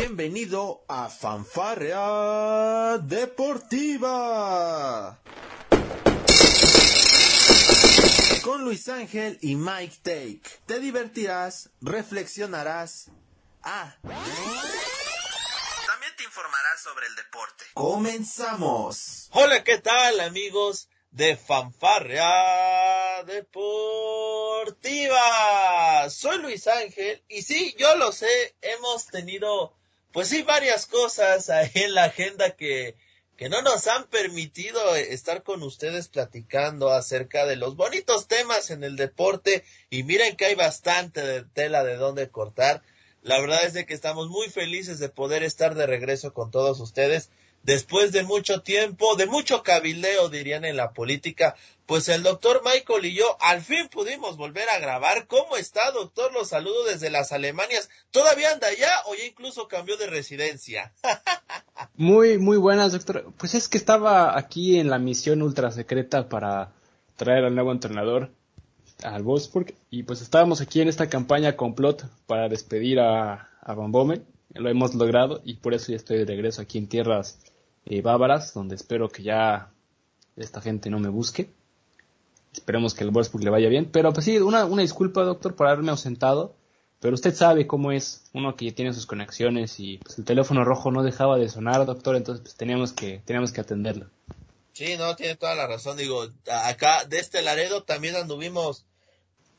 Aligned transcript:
Bienvenido 0.00 0.84
a 0.86 1.08
Fanfarrea 1.08 2.98
Deportiva. 2.98 4.38
Con 8.44 8.62
Luis 8.62 8.88
Ángel 8.88 9.40
y 9.42 9.56
Mike 9.56 9.96
Take. 10.04 10.42
Te 10.66 10.78
divertirás, 10.78 11.70
reflexionarás. 11.80 13.10
Ah. 13.64 13.96
También 14.02 14.22
te 16.16 16.22
informarás 16.22 16.80
sobre 16.80 17.08
el 17.08 17.16
deporte. 17.16 17.64
Comenzamos. 17.74 19.30
Hola, 19.32 19.64
¿qué 19.64 19.78
tal 19.78 20.20
amigos 20.20 20.88
de 21.10 21.36
Fanfarrea 21.36 23.24
Deportiva? 23.24 23.58
Soy 26.08 26.38
Luis 26.38 26.68
Ángel 26.68 27.24
y 27.26 27.42
sí, 27.42 27.74
yo 27.76 27.96
lo 27.96 28.12
sé, 28.12 28.54
hemos 28.62 29.08
tenido 29.08 29.77
pues 30.12 30.28
sí 30.28 30.42
varias 30.42 30.86
cosas 30.86 31.50
ahí 31.50 31.70
en 31.74 31.94
la 31.94 32.04
agenda 32.04 32.50
que 32.50 32.96
que 33.38 33.48
no 33.48 33.62
nos 33.62 33.86
han 33.86 34.08
permitido 34.08 34.96
estar 34.96 35.44
con 35.44 35.62
ustedes 35.62 36.08
platicando 36.08 36.90
acerca 36.90 37.46
de 37.46 37.54
los 37.54 37.76
bonitos 37.76 38.26
temas 38.26 38.72
en 38.72 38.82
el 38.82 38.96
deporte 38.96 39.62
y 39.90 40.02
miren 40.02 40.36
que 40.36 40.46
hay 40.46 40.56
bastante 40.56 41.24
de 41.24 41.44
tela 41.44 41.84
de 41.84 41.94
dónde 41.94 42.30
cortar. 42.30 42.82
La 43.22 43.40
verdad 43.40 43.64
es 43.64 43.74
de 43.74 43.86
que 43.86 43.94
estamos 43.94 44.28
muy 44.28 44.48
felices 44.48 44.98
de 44.98 45.08
poder 45.08 45.44
estar 45.44 45.76
de 45.76 45.86
regreso 45.86 46.34
con 46.34 46.50
todos 46.50 46.80
ustedes 46.80 47.30
después 47.62 48.10
de 48.10 48.24
mucho 48.24 48.62
tiempo, 48.62 49.14
de 49.14 49.26
mucho 49.26 49.62
cabildeo 49.62 50.28
dirían 50.28 50.64
en 50.64 50.76
la 50.76 50.92
política, 50.92 51.54
pues 51.88 52.10
el 52.10 52.22
doctor 52.22 52.60
Michael 52.66 53.06
y 53.06 53.14
yo 53.14 53.24
al 53.40 53.62
fin 53.62 53.88
pudimos 53.88 54.36
volver 54.36 54.68
a 54.68 54.78
grabar. 54.78 55.26
¿Cómo 55.26 55.56
está, 55.56 55.90
doctor? 55.90 56.34
Los 56.34 56.50
saludo 56.50 56.84
desde 56.84 57.08
las 57.08 57.32
Alemanias. 57.32 57.88
¿Todavía 58.10 58.52
anda 58.52 58.66
allá 58.66 58.90
o 59.06 59.14
ya 59.14 59.24
incluso 59.24 59.68
cambió 59.68 59.96
de 59.96 60.06
residencia? 60.06 60.92
muy, 61.96 62.36
muy 62.36 62.58
buenas, 62.58 62.92
doctor. 62.92 63.32
Pues 63.38 63.54
es 63.54 63.70
que 63.70 63.78
estaba 63.78 64.38
aquí 64.38 64.78
en 64.78 64.90
la 64.90 64.98
misión 64.98 65.40
ultra 65.40 65.70
secreta 65.70 66.28
para 66.28 66.72
traer 67.16 67.46
al 67.46 67.54
nuevo 67.54 67.72
entrenador 67.72 68.30
al 69.02 69.22
Wolfsburg 69.22 69.72
y 69.88 70.02
pues 70.02 70.20
estábamos 70.20 70.60
aquí 70.60 70.82
en 70.82 70.88
esta 70.88 71.08
campaña 71.08 71.56
complot 71.56 72.04
para 72.26 72.50
despedir 72.50 73.00
a, 73.00 73.48
Van 73.66 73.92
Bommel. 73.92 74.26
Lo 74.52 74.68
hemos 74.68 74.94
logrado 74.94 75.40
y 75.42 75.54
por 75.54 75.72
eso 75.72 75.92
ya 75.92 75.96
estoy 75.96 76.18
de 76.18 76.26
regreso 76.26 76.60
aquí 76.60 76.76
en 76.76 76.86
tierras 76.86 77.38
eh, 77.86 78.02
bávaras, 78.02 78.52
donde 78.52 78.74
espero 78.74 79.08
que 79.08 79.22
ya 79.22 79.70
esta 80.36 80.60
gente 80.60 80.90
no 80.90 80.98
me 81.00 81.08
busque. 81.08 81.48
Esperemos 82.58 82.94
que 82.94 83.04
el 83.04 83.10
Wolfsburg 83.10 83.44
le 83.44 83.50
vaya 83.50 83.68
bien. 83.68 83.90
Pero 83.90 84.12
pues 84.12 84.24
sí, 84.24 84.38
una, 84.38 84.64
una 84.64 84.82
disculpa, 84.82 85.22
doctor, 85.22 85.54
por 85.54 85.68
haberme 85.68 85.90
ausentado. 85.90 86.54
Pero 87.00 87.14
usted 87.14 87.34
sabe 87.34 87.66
cómo 87.66 87.92
es 87.92 88.24
uno 88.32 88.56
que 88.56 88.72
tiene 88.72 88.92
sus 88.92 89.06
conexiones 89.06 89.78
y 89.78 89.98
pues 89.98 90.18
el 90.18 90.24
teléfono 90.24 90.64
rojo 90.64 90.90
no 90.90 91.04
dejaba 91.04 91.38
de 91.38 91.48
sonar, 91.48 91.86
doctor, 91.86 92.16
entonces 92.16 92.42
pues 92.42 92.56
teníamos 92.56 92.92
que, 92.92 93.22
teníamos 93.24 93.52
que 93.52 93.60
atenderlo. 93.60 94.10
Sí, 94.72 94.96
no, 94.96 95.14
tiene 95.14 95.36
toda 95.36 95.54
la 95.54 95.68
razón. 95.68 95.96
Digo, 95.96 96.26
acá 96.64 97.04
de 97.04 97.18
este 97.18 97.42
Laredo 97.42 97.84
también 97.84 98.16
anduvimos 98.16 98.84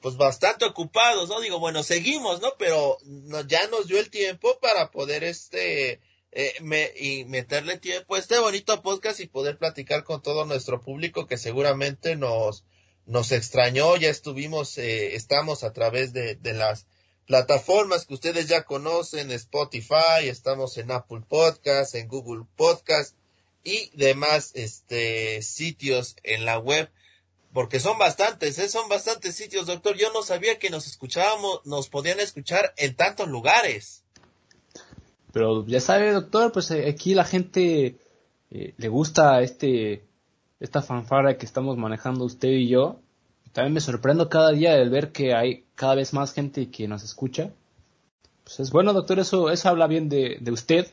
pues 0.02 0.17
bastante 0.17 0.66
ocupados, 0.66 1.30
¿no? 1.30 1.39
Digo, 1.39 1.59
bueno, 1.59 1.84
seguimos, 1.84 2.41
¿no? 2.41 2.50
Pero 2.58 2.97
ya 3.47 3.67
nos 3.67 3.88
dio 3.88 4.00
el 4.00 4.09
tiempo 4.09 4.59
para 4.61 4.91
poder 4.91 5.23
este 5.23 6.02
eh, 6.31 6.91
y 7.00 7.25
meterle 7.25 7.78
tiempo 7.78 8.16
a 8.16 8.19
este 8.19 8.38
bonito 8.39 8.81
podcast 8.81 9.19
y 9.19 9.28
poder 9.28 9.58
platicar 9.58 10.03
con 10.03 10.22
todo 10.22 10.45
nuestro 10.45 10.81
público 10.81 11.25
que 11.25 11.38
seguramente 11.38 12.16
nos 12.16 12.66
nos 13.09 13.31
extrañó, 13.31 13.97
ya 13.97 14.09
estuvimos, 14.09 14.77
eh, 14.77 15.15
estamos 15.15 15.63
a 15.63 15.73
través 15.73 16.13
de, 16.13 16.38
las 16.43 16.85
plataformas 17.25 18.05
que 18.05 18.13
ustedes 18.13 18.47
ya 18.47 18.63
conocen, 18.63 19.31
Spotify, 19.31 20.27
estamos 20.27 20.77
en 20.77 20.91
Apple 20.91 21.23
Podcast, 21.27 21.95
en 21.95 22.07
Google 22.07 22.45
Podcast 22.55 23.16
y 23.63 23.89
demás 23.95 24.51
este 24.53 25.41
sitios 25.41 26.16
en 26.23 26.45
la 26.45 26.59
web 26.59 26.89
porque 27.51 27.79
son 27.79 27.97
bastantes, 27.97 28.59
¿eh? 28.59 28.69
son 28.69 28.88
bastantes 28.89 29.35
sitios, 29.35 29.66
doctor. 29.66 29.97
Yo 29.97 30.13
no 30.13 30.22
sabía 30.22 30.59
que 30.59 30.69
nos 30.69 30.85
escuchábamos, 30.85 31.66
nos 31.66 31.89
podían 31.89 32.19
escuchar 32.19 32.73
en 32.78 32.95
tantos 32.95 33.28
lugares. 33.28 34.03
Pero 35.34 35.66
ya 35.66 35.79
sabe, 35.79 36.11
doctor, 36.11 36.51
pues 36.51 36.69
eh, 36.69 36.88
aquí 36.88 37.16
la 37.16 37.25
gente 37.25 37.95
eh, 38.51 38.73
le 38.78 38.88
gusta 38.88 39.41
este 39.41 40.03
esta 40.59 40.81
fanfara 40.81 41.38
que 41.38 41.46
estamos 41.46 41.78
manejando 41.78 42.25
usted 42.25 42.50
y 42.50 42.70
yo. 42.70 43.00
También 43.53 43.74
me 43.74 43.81
sorprendo 43.81 44.30
cada 44.30 44.52
día 44.52 44.74
de 44.75 44.88
ver 44.90 45.12
que 45.12 45.34
hay 45.34 45.66
cada 45.75 45.96
vez 45.96 46.14
más 46.14 46.34
gente 46.34 46.70
que 46.70 46.88
nos 46.88 47.03
escucha. 47.03 47.52
Pues 48.44 48.59
es 48.59 48.72
bueno, 48.72 48.94
doctor, 48.94 49.20
eso, 49.20 49.50
eso 49.50 49.70
habla 49.70 49.88
bien 49.88 50.09
de, 50.09 50.38
de 50.40 50.52
usted, 50.52 50.92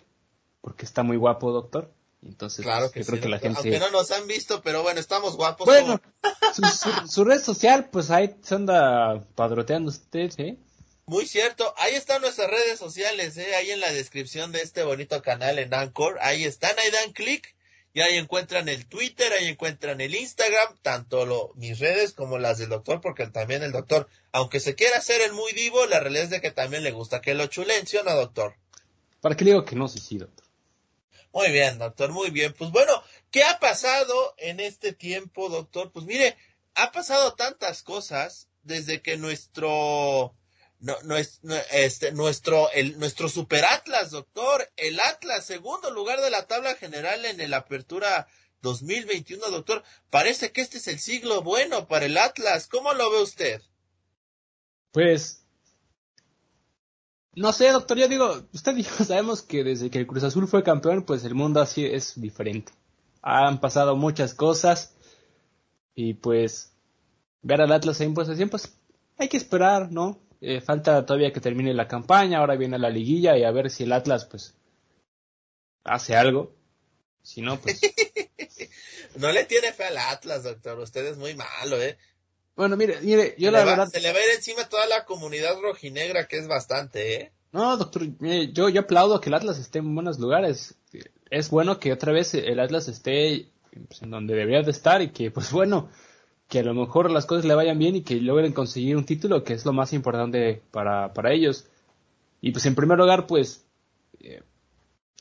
porque 0.60 0.84
está 0.84 1.02
muy 1.02 1.16
guapo, 1.16 1.52
doctor. 1.52 1.90
Entonces, 2.22 2.64
claro 2.64 2.90
que 2.90 3.04
creo 3.04 3.20
que 3.20 3.28
la 3.28 3.38
gente... 3.38 3.58
Aunque 3.58 3.78
no 3.78 3.90
nos 3.90 4.10
han 4.10 4.26
visto, 4.26 4.62
pero 4.62 4.82
bueno, 4.82 5.00
estamos 5.00 5.36
guapos. 5.36 5.66
Bueno, 5.66 6.00
su, 7.08 7.24
red 7.24 7.40
social, 7.40 7.88
pues 7.90 8.10
ahí 8.10 8.34
se 8.42 8.54
anda 8.54 9.24
padroteando 9.34 9.90
usted, 9.90 10.32
¿eh? 10.38 10.58
Muy 11.06 11.26
cierto, 11.26 11.72
ahí 11.76 11.94
están 11.94 12.20
nuestras 12.20 12.50
redes 12.50 12.80
sociales, 12.80 13.36
¿eh? 13.36 13.54
ahí 13.54 13.70
en 13.70 13.78
la 13.78 13.92
descripción 13.92 14.50
de 14.50 14.62
este 14.62 14.82
bonito 14.82 15.22
canal 15.22 15.60
en 15.60 15.72
Anchor, 15.72 16.18
ahí 16.20 16.44
están, 16.44 16.76
ahí 16.80 16.90
dan 16.90 17.12
clic 17.12 17.54
y 17.96 18.02
ahí 18.02 18.18
encuentran 18.18 18.68
el 18.68 18.84
Twitter, 18.84 19.32
ahí 19.32 19.46
encuentran 19.46 20.02
el 20.02 20.14
Instagram, 20.14 20.76
tanto 20.82 21.24
lo, 21.24 21.52
mis 21.54 21.78
redes 21.78 22.12
como 22.12 22.36
las 22.36 22.58
del 22.58 22.68
doctor, 22.68 23.00
porque 23.00 23.26
también 23.28 23.62
el 23.62 23.72
doctor, 23.72 24.06
aunque 24.32 24.60
se 24.60 24.74
quiera 24.74 24.98
hacer 24.98 25.22
el 25.22 25.32
muy 25.32 25.50
divo, 25.52 25.86
la 25.86 26.00
realidad 26.00 26.24
es 26.24 26.30
de 26.30 26.42
que 26.42 26.50
también 26.50 26.82
le 26.82 26.90
gusta 26.90 27.22
que 27.22 27.32
lo 27.32 27.46
chulencio, 27.46 28.02
¿no, 28.04 28.14
doctor? 28.14 28.54
¿Para 29.22 29.34
qué 29.34 29.46
digo 29.46 29.64
que 29.64 29.76
no? 29.76 29.88
Sí, 29.88 29.98
sí, 30.00 30.18
doctor. 30.18 30.44
Muy 31.32 31.50
bien, 31.52 31.78
doctor, 31.78 32.12
muy 32.12 32.28
bien. 32.28 32.52
Pues 32.52 32.70
bueno, 32.70 32.92
¿qué 33.30 33.44
ha 33.44 33.58
pasado 33.60 34.34
en 34.36 34.60
este 34.60 34.92
tiempo, 34.92 35.48
doctor? 35.48 35.90
Pues 35.90 36.04
mire, 36.04 36.36
ha 36.74 36.92
pasado 36.92 37.32
tantas 37.32 37.82
cosas 37.82 38.48
desde 38.62 39.00
que 39.00 39.16
nuestro 39.16 40.34
no, 41.04 41.16
es, 41.16 41.40
este, 41.72 42.12
nuestro, 42.12 42.70
el, 42.72 42.98
nuestro 42.98 43.28
super 43.28 43.64
Atlas, 43.64 44.10
doctor, 44.10 44.68
el 44.76 45.00
Atlas, 45.00 45.44
segundo 45.44 45.90
lugar 45.90 46.20
de 46.20 46.30
la 46.30 46.46
tabla 46.46 46.74
general 46.74 47.24
en 47.24 47.40
el 47.40 47.54
Apertura 47.54 48.28
2021, 48.62 49.50
doctor. 49.50 49.82
Parece 50.10 50.52
que 50.52 50.60
este 50.60 50.78
es 50.78 50.88
el 50.88 50.98
siglo 50.98 51.42
bueno 51.42 51.88
para 51.88 52.06
el 52.06 52.16
Atlas. 52.16 52.68
¿Cómo 52.68 52.92
lo 52.94 53.10
ve 53.10 53.22
usted? 53.22 53.62
Pues 54.92 55.46
no 57.34 57.52
sé, 57.52 57.70
doctor, 57.70 57.98
yo 57.98 58.08
digo, 58.08 58.46
usted 58.52 58.74
dijo, 58.74 59.04
sabemos 59.04 59.42
que 59.42 59.62
desde 59.62 59.90
que 59.90 59.98
el 59.98 60.06
Cruz 60.06 60.24
Azul 60.24 60.48
fue 60.48 60.62
campeón, 60.62 61.04
pues 61.04 61.24
el 61.24 61.34
mundo 61.34 61.60
así 61.60 61.84
es 61.84 62.18
diferente. 62.20 62.72
Han 63.22 63.60
pasado 63.60 63.96
muchas 63.96 64.34
cosas 64.34 64.94
y 65.94 66.14
pues 66.14 66.72
ver 67.42 67.60
al 67.60 67.72
Atlas 67.72 68.00
en 68.00 68.14
posición, 68.14 68.48
pues 68.48 68.78
hay 69.18 69.28
que 69.28 69.36
esperar, 69.36 69.90
¿no? 69.90 70.25
Eh, 70.48 70.60
falta 70.60 71.04
todavía 71.04 71.32
que 71.32 71.40
termine 71.40 71.74
la 71.74 71.88
campaña, 71.88 72.38
ahora 72.38 72.54
viene 72.54 72.78
la 72.78 72.88
liguilla 72.88 73.36
y 73.36 73.42
a 73.42 73.50
ver 73.50 73.68
si 73.68 73.82
el 73.82 73.92
Atlas 73.92 74.26
pues 74.26 74.54
hace 75.82 76.14
algo. 76.14 76.54
Si 77.20 77.42
no, 77.42 77.60
pues... 77.60 77.80
no 79.16 79.32
le 79.32 79.44
tiene 79.46 79.72
fe 79.72 79.86
al 79.86 79.98
Atlas, 79.98 80.44
doctor, 80.44 80.78
usted 80.78 81.04
es 81.04 81.16
muy 81.16 81.34
malo, 81.34 81.82
¿eh? 81.82 81.98
Bueno, 82.54 82.76
mire, 82.76 83.00
mire, 83.00 83.34
yo 83.36 83.50
la 83.50 83.64
verdad. 83.64 83.88
Se 83.88 84.00
le 84.00 84.12
va 84.12 84.20
a 84.20 84.24
ir 84.24 84.30
encima 84.36 84.68
toda 84.68 84.86
la 84.86 85.04
comunidad 85.04 85.60
rojinegra, 85.60 86.28
que 86.28 86.38
es 86.38 86.46
bastante, 86.46 87.14
¿eh? 87.16 87.32
No, 87.50 87.76
doctor, 87.76 88.06
mire, 88.20 88.52
yo, 88.52 88.68
yo 88.68 88.82
aplaudo 88.82 89.20
que 89.20 89.30
el 89.30 89.34
Atlas 89.34 89.58
esté 89.58 89.80
en 89.80 89.96
buenos 89.96 90.20
lugares. 90.20 90.76
Es 91.28 91.50
bueno 91.50 91.80
que 91.80 91.92
otra 91.92 92.12
vez 92.12 92.34
el 92.34 92.60
Atlas 92.60 92.86
esté 92.86 93.50
pues, 93.88 94.00
en 94.00 94.10
donde 94.10 94.36
debería 94.36 94.62
de 94.62 94.70
estar 94.70 95.02
y 95.02 95.10
que, 95.10 95.32
pues 95.32 95.50
bueno, 95.50 95.90
que 96.48 96.60
a 96.60 96.62
lo 96.62 96.74
mejor 96.74 97.10
las 97.10 97.26
cosas 97.26 97.44
le 97.44 97.54
vayan 97.54 97.78
bien 97.78 97.96
y 97.96 98.02
que 98.02 98.16
logren 98.20 98.52
conseguir 98.52 98.96
un 98.96 99.04
título, 99.04 99.42
que 99.42 99.54
es 99.54 99.64
lo 99.64 99.72
más 99.72 99.92
importante 99.92 100.62
para, 100.70 101.12
para 101.12 101.32
ellos. 101.32 101.66
Y 102.40 102.52
pues 102.52 102.66
en 102.66 102.74
primer 102.74 102.98
lugar, 102.98 103.26
pues, 103.26 103.66
eh, 104.20 104.42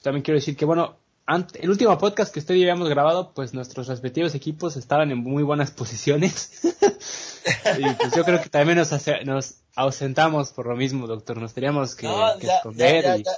también 0.01 0.23
quiero 0.23 0.37
decir 0.37 0.55
que, 0.55 0.65
bueno, 0.65 0.97
el 1.27 1.69
último 1.69 1.97
podcast 1.97 2.31
que 2.31 2.39
usted 2.39 2.53
y 2.53 2.59
yo 2.59 2.65
habíamos 2.65 2.87
grabado, 2.89 3.33
pues 3.33 3.53
nuestros 3.55 3.87
respectivos 3.87 4.35
equipos 4.35 4.77
estaban 4.77 5.11
en 5.11 5.17
muy 5.17 5.41
buenas 5.41 5.71
posiciones. 5.71 6.61
y 7.79 7.93
pues 7.95 8.13
yo 8.15 8.23
creo 8.23 8.41
que 8.41 8.49
también 8.49 8.77
nos, 8.77 8.91
nos 9.25 9.55
ausentamos 9.75 10.51
por 10.51 10.67
lo 10.67 10.75
mismo, 10.75 11.07
doctor. 11.07 11.37
Nos 11.37 11.53
teníamos 11.53 11.95
que, 11.95 12.07
esconder. 12.39 13.23
Ya, 13.23 13.31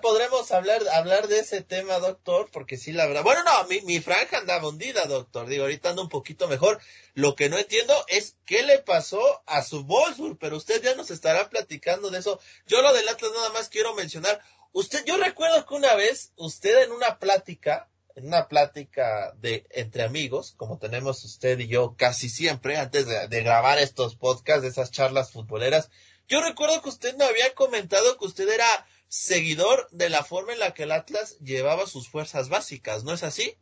podremos 0.00 0.50
hablar, 0.52 0.82
hablar 0.92 1.28
de 1.28 1.38
ese 1.38 1.62
tema, 1.62 1.98
doctor, 1.98 2.48
porque 2.52 2.76
sí, 2.76 2.92
la 2.92 3.06
verdad. 3.06 3.22
Bueno, 3.22 3.42
no, 3.44 3.64
mi, 3.68 3.80
mi 3.82 4.00
franja 4.00 4.38
andaba 4.38 4.68
hundida, 4.68 5.04
doctor. 5.06 5.46
Digo, 5.46 5.64
ahorita 5.64 5.90
ando 5.90 6.02
un 6.02 6.08
poquito 6.08 6.48
mejor. 6.48 6.80
Lo 7.14 7.34
que 7.34 7.48
no 7.48 7.58
entiendo 7.58 7.94
es 8.08 8.36
qué 8.44 8.62
le 8.62 8.78
pasó 8.78 9.20
a 9.46 9.62
su 9.62 9.84
Bolsur, 9.84 10.38
pero 10.38 10.56
usted 10.56 10.82
ya 10.82 10.94
nos 10.94 11.10
estará 11.10 11.48
platicando 11.48 12.10
de 12.10 12.18
eso. 12.18 12.40
Yo 12.66 12.82
lo 12.82 12.92
del 12.92 13.08
Atlas 13.08 13.32
nada 13.34 13.50
más 13.50 13.68
quiero 13.68 13.94
mencionar 13.94 14.42
Usted, 14.76 15.06
yo 15.06 15.16
recuerdo 15.16 15.64
que 15.64 15.74
una 15.74 15.94
vez 15.94 16.34
usted 16.36 16.84
en 16.84 16.92
una 16.92 17.18
plática, 17.18 17.88
en 18.14 18.26
una 18.26 18.46
plática 18.46 19.32
de 19.38 19.66
entre 19.70 20.02
amigos, 20.02 20.52
como 20.58 20.76
tenemos 20.76 21.24
usted 21.24 21.58
y 21.60 21.66
yo 21.66 21.96
casi 21.96 22.28
siempre, 22.28 22.76
antes 22.76 23.06
de, 23.06 23.42
grabar 23.42 23.78
estos 23.78 24.16
podcasts, 24.16 24.60
de 24.60 24.68
esas 24.68 24.90
charlas 24.90 25.30
futboleras, 25.30 25.88
yo 26.28 26.42
recuerdo 26.42 26.82
que 26.82 26.90
usted 26.90 27.16
me 27.16 27.24
había 27.24 27.54
comentado 27.54 28.18
que 28.18 28.26
usted 28.26 28.50
era 28.50 28.66
seguidor 29.08 29.88
de 29.90 30.10
la 30.10 30.24
forma 30.24 30.52
en 30.52 30.60
la 30.60 30.74
que 30.74 30.84
el 30.84 30.92
Atlas 30.92 31.38
llevaba 31.40 31.86
sus 31.86 32.08
fuerzas 32.08 32.48
básicas, 32.48 33.04
¿no 33.04 33.12
es 33.12 33.22
así? 33.22 33.54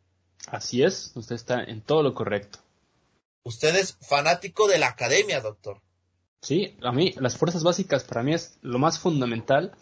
Así 0.47 0.83
es, 0.83 1.11
usted 1.15 1.35
está 1.35 1.63
en 1.63 1.81
todo 1.81 2.03
lo 2.03 2.13
correcto. 2.13 2.59
Usted 3.43 3.75
es 3.75 3.97
fanático 4.01 4.67
de 4.67 4.79
la 4.79 4.87
academia, 4.87 5.41
doctor. 5.41 5.81
Sí, 6.41 6.77
a 6.83 6.91
mí 6.91 7.13
las 7.17 7.37
fuerzas 7.37 7.63
básicas 7.63 8.03
para 8.03 8.23
mí 8.23 8.33
es 8.33 8.57
lo 8.61 8.79
más 8.79 8.99
fundamental 8.99 9.75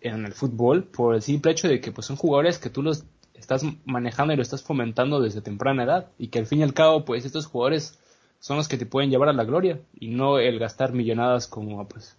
en 0.00 0.24
el 0.24 0.32
fútbol 0.32 0.84
por 0.84 1.14
el 1.14 1.22
simple 1.22 1.52
hecho 1.52 1.68
de 1.68 1.80
que 1.80 1.92
pues 1.92 2.06
son 2.06 2.16
jugadores 2.16 2.58
que 2.58 2.70
tú 2.70 2.82
los 2.82 3.04
estás 3.34 3.62
manejando 3.84 4.32
y 4.32 4.36
lo 4.36 4.42
estás 4.42 4.62
fomentando 4.62 5.20
desde 5.20 5.42
temprana 5.42 5.84
edad 5.84 6.10
y 6.18 6.28
que 6.28 6.38
al 6.38 6.46
fin 6.46 6.60
y 6.60 6.62
al 6.62 6.74
cabo 6.74 7.04
pues 7.04 7.24
estos 7.24 7.46
jugadores 7.46 7.98
son 8.40 8.56
los 8.56 8.68
que 8.68 8.78
te 8.78 8.86
pueden 8.86 9.10
llevar 9.10 9.28
a 9.28 9.32
la 9.32 9.44
gloria 9.44 9.80
y 9.98 10.08
no 10.08 10.38
el 10.38 10.58
gastar 10.58 10.92
millonadas 10.92 11.46
como 11.46 11.86
pues 11.88 12.16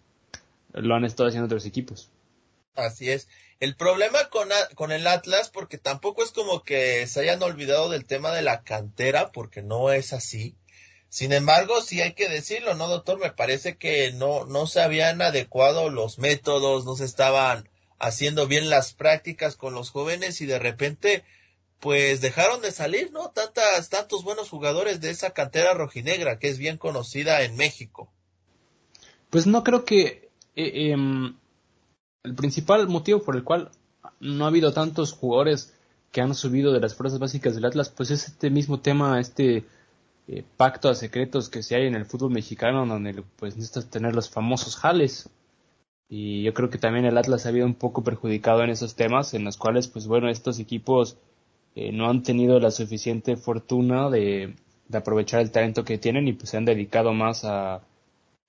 lo 0.73 0.95
han 0.95 1.05
estado 1.05 1.29
haciendo 1.29 1.45
otros 1.45 1.65
equipos. 1.65 2.09
Así 2.75 3.09
es. 3.09 3.27
El 3.59 3.75
problema 3.75 4.29
con, 4.29 4.49
con 4.75 4.91
el 4.91 5.07
Atlas, 5.07 5.49
porque 5.49 5.77
tampoco 5.77 6.23
es 6.23 6.31
como 6.31 6.63
que 6.63 7.07
se 7.07 7.21
hayan 7.21 7.41
olvidado 7.43 7.89
del 7.89 8.05
tema 8.05 8.31
de 8.31 8.41
la 8.41 8.63
cantera, 8.63 9.31
porque 9.31 9.61
no 9.61 9.91
es 9.91 10.11
así. 10.13 10.55
Sin 11.09 11.31
embargo, 11.31 11.79
sí 11.81 12.01
hay 12.01 12.13
que 12.13 12.27
decirlo, 12.27 12.73
¿no, 12.73 12.87
doctor? 12.87 13.19
Me 13.19 13.31
parece 13.31 13.77
que 13.77 14.11
no, 14.13 14.45
no 14.45 14.65
se 14.65 14.81
habían 14.81 15.21
adecuado 15.21 15.89
los 15.89 16.17
métodos, 16.17 16.85
no 16.85 16.95
se 16.95 17.05
estaban 17.05 17.69
haciendo 17.99 18.47
bien 18.47 18.69
las 18.69 18.93
prácticas 18.93 19.55
con 19.55 19.75
los 19.75 19.91
jóvenes 19.91 20.41
y 20.41 20.47
de 20.47 20.57
repente, 20.57 21.23
pues 21.79 22.19
dejaron 22.19 22.61
de 22.61 22.71
salir, 22.71 23.11
¿no? 23.11 23.29
Tantas, 23.29 23.89
tantos 23.89 24.23
buenos 24.23 24.49
jugadores 24.49 25.01
de 25.01 25.11
esa 25.11 25.31
cantera 25.31 25.73
rojinegra 25.75 26.39
que 26.39 26.49
es 26.49 26.57
bien 26.57 26.77
conocida 26.77 27.43
en 27.43 27.55
México. 27.55 28.11
Pues 29.29 29.45
no 29.45 29.63
creo 29.63 29.85
que 29.85 30.31
eh, 30.55 30.91
em, 30.91 31.37
el 32.23 32.35
principal 32.35 32.87
motivo 32.87 33.21
por 33.21 33.35
el 33.35 33.43
cual 33.43 33.69
no 34.19 34.45
ha 34.45 34.47
habido 34.47 34.73
tantos 34.73 35.11
jugadores 35.11 35.73
que 36.11 36.21
han 36.21 36.35
subido 36.35 36.71
de 36.71 36.79
las 36.79 36.95
fuerzas 36.95 37.19
básicas 37.19 37.55
del 37.55 37.65
Atlas, 37.65 37.89
pues 37.89 38.11
es 38.11 38.27
este 38.27 38.49
mismo 38.49 38.79
tema, 38.79 39.19
este 39.19 39.65
eh, 40.27 40.43
pacto 40.57 40.89
a 40.89 40.95
secretos 40.95 41.49
que 41.49 41.63
se 41.63 41.75
hay 41.75 41.87
en 41.87 41.95
el 41.95 42.05
fútbol 42.05 42.31
mexicano, 42.31 42.85
donde 42.85 43.23
pues 43.37 43.55
necesitas 43.55 43.89
tener 43.89 44.15
los 44.15 44.29
famosos 44.29 44.77
jales. 44.77 45.29
Y 46.07 46.43
yo 46.43 46.53
creo 46.53 46.69
que 46.69 46.77
también 46.77 47.05
el 47.05 47.17
Atlas 47.17 47.45
ha 47.45 47.49
habido 47.49 47.65
un 47.65 47.75
poco 47.75 48.03
perjudicado 48.03 48.63
en 48.63 48.69
esos 48.69 48.95
temas, 48.95 49.33
en 49.33 49.43
los 49.43 49.57
cuales, 49.57 49.87
pues 49.87 50.07
bueno, 50.07 50.29
estos 50.29 50.59
equipos 50.59 51.17
eh, 51.75 51.91
no 51.91 52.09
han 52.09 52.23
tenido 52.23 52.59
la 52.59 52.71
suficiente 52.71 53.35
fortuna 53.35 54.09
de, 54.09 54.55
de, 54.87 54.97
aprovechar 54.97 55.41
el 55.41 55.51
talento 55.51 55.83
que 55.83 55.97
tienen 55.97 56.27
y 56.27 56.33
pues 56.33 56.51
se 56.51 56.57
han 56.57 56.65
dedicado 56.65 57.13
más 57.13 57.43
a, 57.45 57.81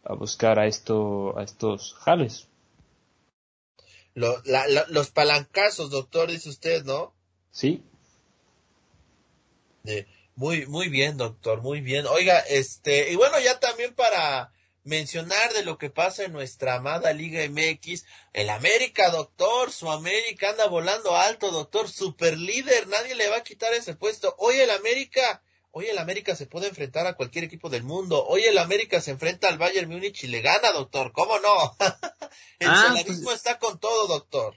a 0.05 0.15
buscar 0.15 0.59
a, 0.59 0.67
esto, 0.67 1.39
a 1.39 1.43
estos 1.43 1.95
jales. 1.95 2.49
Lo, 4.15 4.41
la, 4.45 4.67
la, 4.69 4.87
los 4.89 5.11
palancazos, 5.11 5.91
doctor, 5.91 6.31
dice 6.31 6.49
usted, 6.49 6.85
¿no? 6.85 7.15
Sí. 7.51 7.83
Muy, 10.37 10.67
muy 10.67 10.89
bien, 10.89 11.17
doctor, 11.17 11.63
muy 11.63 11.81
bien. 11.81 12.07
Oiga, 12.07 12.39
este, 12.41 13.13
y 13.13 13.17
bueno, 13.17 13.39
ya 13.41 13.61
también 13.61 13.95
para 13.95 14.53
mencionar 14.83 15.53
de 15.53 15.65
lo 15.65 15.79
que 15.79 15.91
pasa 15.91 16.25
en 16.25 16.33
nuestra 16.33 16.75
amada 16.75 17.13
Liga 17.13 17.43
MX, 17.49 18.05
el 18.33 18.51
América, 18.51 19.11
doctor, 19.11 19.71
su 19.73 19.91
América 19.91 20.51
anda 20.51 20.67
volando 20.67 21.17
alto, 21.17 21.51
doctor, 21.51 21.89
super 21.89 22.37
líder, 22.37 22.89
nadie 22.89 23.15
le 23.15 23.29
va 23.29 23.37
a 23.37 23.45
quitar 23.45 23.73
ese 23.75 23.95
puesto. 23.95 24.35
Hoy 24.39 24.57
el 24.57 24.71
América, 24.71 25.43
hoy 25.77 25.87
el 25.87 25.99
América 25.99 26.37
se 26.37 26.47
puede 26.47 26.69
enfrentar 26.69 27.07
a 27.07 27.15
cualquier 27.15 27.45
equipo 27.45 27.69
del 27.69 27.83
mundo. 27.83 28.25
Hoy 28.25 28.45
el 28.45 28.59
América 28.59 29.01
se 29.01 29.11
enfrenta 29.11 29.49
al 29.49 29.59
Bayern 29.59 29.91
Múnich 29.91 30.23
y 30.23 30.29
le 30.29 30.41
gana, 30.41 30.71
doctor, 30.73 31.11
¿cómo 31.11 31.39
no? 31.41 31.77
el 32.61 32.69
ah, 32.71 32.87
solarismo 32.89 33.25
pues... 33.25 33.37
está 33.37 33.59
con 33.59 33.79
todo, 33.81 34.07
doctor. 34.07 34.55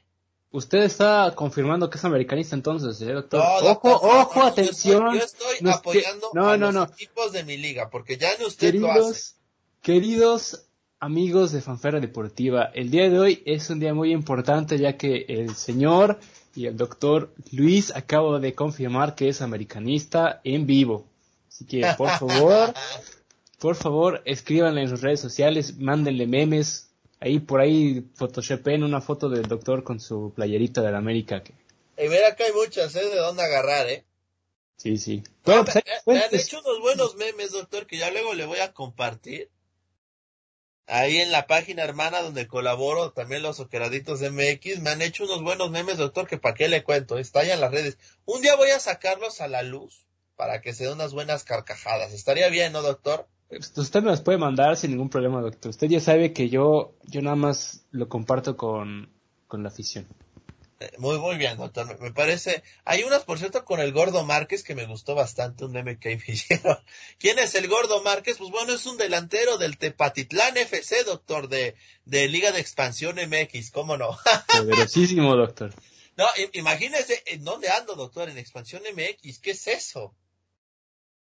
Usted 0.51 0.79
está 0.79 1.33
confirmando 1.35 1.89
que 1.89 1.97
es 1.97 2.05
americanista 2.05 2.55
entonces, 2.55 3.01
¿eh, 3.01 3.13
doctor? 3.13 3.43
No, 3.43 3.61
doctor 3.61 3.93
ojo, 3.93 4.07
no, 4.07 4.21
ojo, 4.21 4.39
no, 4.41 4.45
atención. 4.45 5.15
Yo 5.15 5.23
estoy, 5.23 5.57
yo 5.59 5.69
estoy 5.69 5.71
apoyando 5.71 6.29
no, 6.33 6.49
a 6.49 6.57
no, 6.57 6.71
los 6.71 6.91
equipos 6.91 7.31
de 7.31 7.43
mi 7.43 7.57
liga, 7.57 7.89
porque 7.89 8.17
ya 8.17 8.37
ni 8.37 8.45
usted 8.45 8.67
queridos, 8.67 8.95
lo 8.95 9.07
hace. 9.07 9.33
Queridos 9.81 10.66
amigos 10.99 11.51
de 11.51 11.61
Fanfera 11.61 11.99
Deportiva, 11.99 12.71
el 12.73 12.89
día 12.89 13.09
de 13.09 13.19
hoy 13.19 13.43
es 13.45 13.69
un 13.69 13.79
día 13.79 13.93
muy 13.93 14.11
importante 14.11 14.77
ya 14.77 14.97
que 14.97 15.25
el 15.27 15.55
señor 15.55 16.19
y 16.55 16.65
el 16.65 16.75
doctor 16.75 17.33
Luis 17.51 17.95
acabo 17.95 18.39
de 18.39 18.55
confirmar 18.55 19.15
que 19.15 19.29
es 19.29 19.41
americanista 19.41 20.41
en 20.43 20.65
vivo. 20.65 21.05
Así 21.47 21.65
que, 21.65 21.85
por 21.97 22.09
favor, 22.09 22.73
por 23.59 23.75
favor, 23.75 24.21
escríbanle 24.25 24.81
en 24.81 24.89
sus 24.89 25.01
redes 25.01 25.19
sociales, 25.19 25.77
mándenle 25.77 26.25
memes, 26.25 26.89
ahí 27.19 27.39
por 27.39 27.61
ahí 27.61 28.03
photoshopen 28.15 28.83
una 28.83 29.01
foto 29.01 29.29
del 29.29 29.43
doctor 29.43 29.83
con 29.83 29.99
su 29.99 30.33
playerita 30.35 30.81
de 30.81 30.91
la 30.91 30.97
América. 30.97 31.43
Que... 31.43 31.53
Y 32.03 32.09
mira 32.09 32.35
que 32.35 32.45
hay 32.45 32.53
muchas, 32.53 32.95
¿eh? 32.95 33.05
De 33.05 33.17
dónde 33.17 33.43
agarrar, 33.43 33.87
¿eh? 33.87 34.03
Sí, 34.77 34.97
sí. 34.97 35.23
Bueno, 35.43 35.63
pues, 35.63 35.75
me, 36.05 36.13
me, 36.13 36.23
han 36.23 36.35
hecho 36.35 36.59
unos 36.59 36.79
buenos 36.81 37.15
memes, 37.15 37.51
doctor, 37.51 37.87
que 37.87 37.97
ya 37.97 38.11
luego 38.11 38.33
le 38.33 38.45
voy 38.45 38.59
a 38.59 38.73
compartir. 38.73 39.49
Ahí 40.89 41.17
en 41.17 41.33
la 41.33 41.47
página 41.47 41.83
hermana 41.83 42.21
donde 42.21 42.47
colaboro, 42.47 43.11
también 43.11 43.43
los 43.43 43.59
Oqueraditos 43.59 44.21
MX, 44.21 44.79
me 44.79 44.91
han 44.91 45.01
hecho 45.01 45.25
unos 45.25 45.43
buenos 45.43 45.69
memes, 45.69 45.97
doctor, 45.97 46.27
que 46.27 46.37
para 46.37 46.55
qué 46.55 46.69
le 46.69 46.83
cuento, 46.83 47.17
en 47.17 47.61
las 47.61 47.71
redes. 47.71 47.97
Un 48.25 48.41
día 48.41 48.55
voy 48.55 48.69
a 48.69 48.79
sacarlos 48.79 49.41
a 49.41 49.49
la 49.49 49.63
luz 49.63 50.05
para 50.37 50.61
que 50.61 50.73
se 50.73 50.85
den 50.85 50.93
unas 50.93 51.13
buenas 51.13 51.43
carcajadas. 51.43 52.13
Estaría 52.13 52.47
bien, 52.47 52.71
¿no, 52.71 52.81
doctor? 52.81 53.27
Usted 53.49 54.01
me 54.01 54.11
las 54.11 54.21
puede 54.21 54.37
mandar 54.37 54.77
sin 54.77 54.91
ningún 54.91 55.09
problema, 55.09 55.41
doctor. 55.41 55.71
Usted 55.71 55.87
ya 55.87 55.99
sabe 55.99 56.31
que 56.31 56.47
yo, 56.47 56.95
yo 57.03 57.21
nada 57.21 57.35
más 57.35 57.85
lo 57.91 58.07
comparto 58.07 58.55
con, 58.55 59.09
con 59.47 59.63
la 59.63 59.69
afición. 59.69 60.05
Muy, 60.99 61.17
muy 61.17 61.37
bien, 61.37 61.57
doctor. 61.57 61.99
Me 61.99 62.11
parece. 62.11 62.63
Hay 62.85 63.03
unas, 63.03 63.23
por 63.23 63.39
cierto, 63.39 63.65
con 63.65 63.79
el 63.79 63.91
Gordo 63.91 64.23
Márquez 64.23 64.63
que 64.63 64.75
me 64.75 64.85
gustó 64.85 65.15
bastante, 65.15 65.65
un 65.65 65.71
meme 65.71 65.99
que 65.99 66.17
me 66.17 66.23
hicieron. 66.27 66.77
¿Quién 67.17 67.39
es 67.39 67.55
el 67.55 67.67
Gordo 67.67 68.03
Márquez? 68.03 68.37
Pues 68.37 68.51
bueno, 68.51 68.73
es 68.73 68.85
un 68.85 68.97
delantero 68.97 69.57
del 69.57 69.77
Tepatitlán 69.77 70.57
FC, 70.57 71.03
doctor, 71.03 71.49
de, 71.49 71.75
de 72.05 72.27
Liga 72.27 72.51
de 72.51 72.59
Expansión 72.59 73.15
MX, 73.15 73.71
¿cómo 73.71 73.97
no? 73.97 74.17
Poderosísimo, 74.57 75.35
doctor. 75.35 75.73
No, 76.15 76.25
imagínese 76.53 77.23
en 77.27 77.43
dónde 77.43 77.69
ando, 77.69 77.95
doctor, 77.95 78.29
en 78.29 78.37
Expansión 78.37 78.83
MX. 78.93 79.39
¿Qué 79.39 79.51
es 79.51 79.67
eso? 79.67 80.15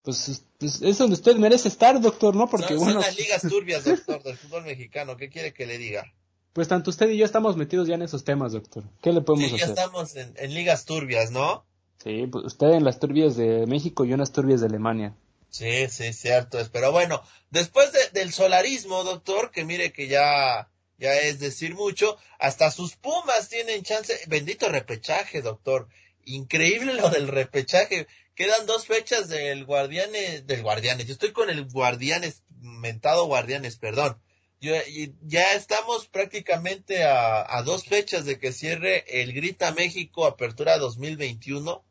Pues, 0.02 0.44
pues, 0.58 0.82
es 0.82 0.98
donde 0.98 1.14
usted 1.14 1.34
merece 1.36 1.68
estar, 1.68 2.00
doctor, 2.00 2.34
¿no? 2.36 2.48
Porque 2.48 2.74
no, 2.74 2.80
bueno. 2.80 3.00
Son 3.00 3.02
las 3.02 3.16
ligas 3.16 3.42
turbias, 3.48 3.84
doctor, 3.84 4.22
del 4.22 4.36
fútbol 4.36 4.64
mexicano. 4.64 5.16
¿Qué 5.16 5.28
quiere 5.28 5.52
que 5.52 5.66
le 5.66 5.78
diga? 5.78 6.14
Pues 6.56 6.68
tanto 6.68 6.88
usted 6.88 7.10
y 7.10 7.18
yo 7.18 7.26
estamos 7.26 7.54
metidos 7.58 7.86
ya 7.86 7.96
en 7.96 8.02
esos 8.02 8.24
temas, 8.24 8.52
doctor. 8.52 8.82
¿Qué 9.02 9.12
le 9.12 9.20
podemos 9.20 9.50
sí, 9.50 9.56
hacer? 9.56 9.66
ya 9.66 9.74
estamos 9.74 10.16
en, 10.16 10.32
en, 10.38 10.54
ligas 10.54 10.86
turbias, 10.86 11.30
¿no? 11.30 11.66
Sí, 12.02 12.26
pues 12.32 12.46
usted 12.46 12.68
en 12.68 12.82
las 12.82 12.98
turbias 12.98 13.36
de 13.36 13.66
México 13.66 14.06
y 14.06 14.08
yo 14.08 14.14
en 14.14 14.20
las 14.20 14.32
turbias 14.32 14.62
de 14.62 14.68
Alemania. 14.68 15.14
Sí, 15.50 15.86
sí, 15.90 16.14
cierto 16.14 16.58
es. 16.58 16.70
Pero 16.70 16.92
bueno, 16.92 17.22
después 17.50 17.92
de, 17.92 17.98
del 18.18 18.32
solarismo, 18.32 19.04
doctor, 19.04 19.50
que 19.50 19.66
mire 19.66 19.92
que 19.92 20.08
ya, 20.08 20.70
ya 20.96 21.18
es 21.18 21.40
decir 21.40 21.74
mucho, 21.74 22.16
hasta 22.38 22.70
sus 22.70 22.96
pumas 22.96 23.50
tienen 23.50 23.82
chance. 23.82 24.18
Bendito 24.26 24.70
repechaje, 24.70 25.42
doctor. 25.42 25.88
Increíble 26.24 26.94
lo 26.94 27.10
del 27.10 27.28
repechaje. 27.28 28.06
Quedan 28.34 28.64
dos 28.64 28.86
fechas 28.86 29.28
del 29.28 29.66
Guardianes, 29.66 30.46
del 30.46 30.62
Guardianes. 30.62 31.06
Yo 31.06 31.12
estoy 31.12 31.32
con 31.32 31.50
el 31.50 31.66
Guardianes, 31.66 32.44
mentado 32.62 33.26
Guardianes, 33.26 33.76
perdón. 33.76 34.16
Yo, 34.60 34.74
ya 35.22 35.54
estamos 35.54 36.08
prácticamente 36.08 37.04
a, 37.04 37.62
dos 37.64 37.84
fechas 37.84 38.24
de 38.24 38.38
que 38.38 38.52
cierre 38.52 39.22
el 39.22 39.32
Grita 39.32 39.72
México 39.72 40.26
Apertura 40.26 40.78
2021. 40.78 41.84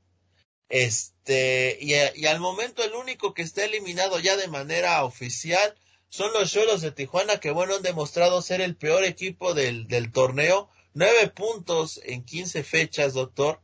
Este, 0.67 1.77
y, 1.79 1.93
y 1.93 2.25
al 2.25 2.39
momento 2.39 2.84
el 2.84 2.93
único 2.93 3.34
que 3.34 3.43
está 3.43 3.65
eliminado 3.65 4.19
ya 4.19 4.36
de 4.36 4.48
manera 4.48 5.03
oficial 5.03 5.75
son 6.15 6.31
los 6.31 6.50
Cholos 6.50 6.79
de 6.79 6.93
Tijuana, 6.93 7.41
que 7.41 7.51
bueno, 7.51 7.75
han 7.75 7.81
demostrado 7.81 8.41
ser 8.41 8.62
el 8.62 8.77
peor 8.77 9.03
equipo 9.03 9.53
del, 9.53 9.86
torneo. 10.13 10.69
Nueve 10.93 11.27
puntos 11.27 12.00
en 12.05 12.24
quince 12.24 12.63
fechas, 12.63 13.13
doctor. 13.13 13.62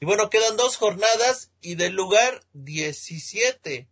Y 0.00 0.06
bueno, 0.06 0.30
quedan 0.30 0.56
dos 0.56 0.78
jornadas 0.78 1.52
y 1.60 1.74
del 1.74 1.92
lugar 1.92 2.42
17 2.54 3.90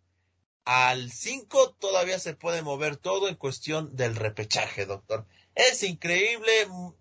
al 0.73 1.11
5 1.11 1.79
todavía 1.81 2.21
se 2.21 2.35
puede 2.35 2.63
mover 2.63 2.97
todo 2.97 3.29
en 3.29 3.35
cuestión 3.35 3.97
del 3.97 4.15
repechaje, 4.15 4.87
doctor. 4.87 5.27
Es 5.57 5.83
increíble, 5.83 6.53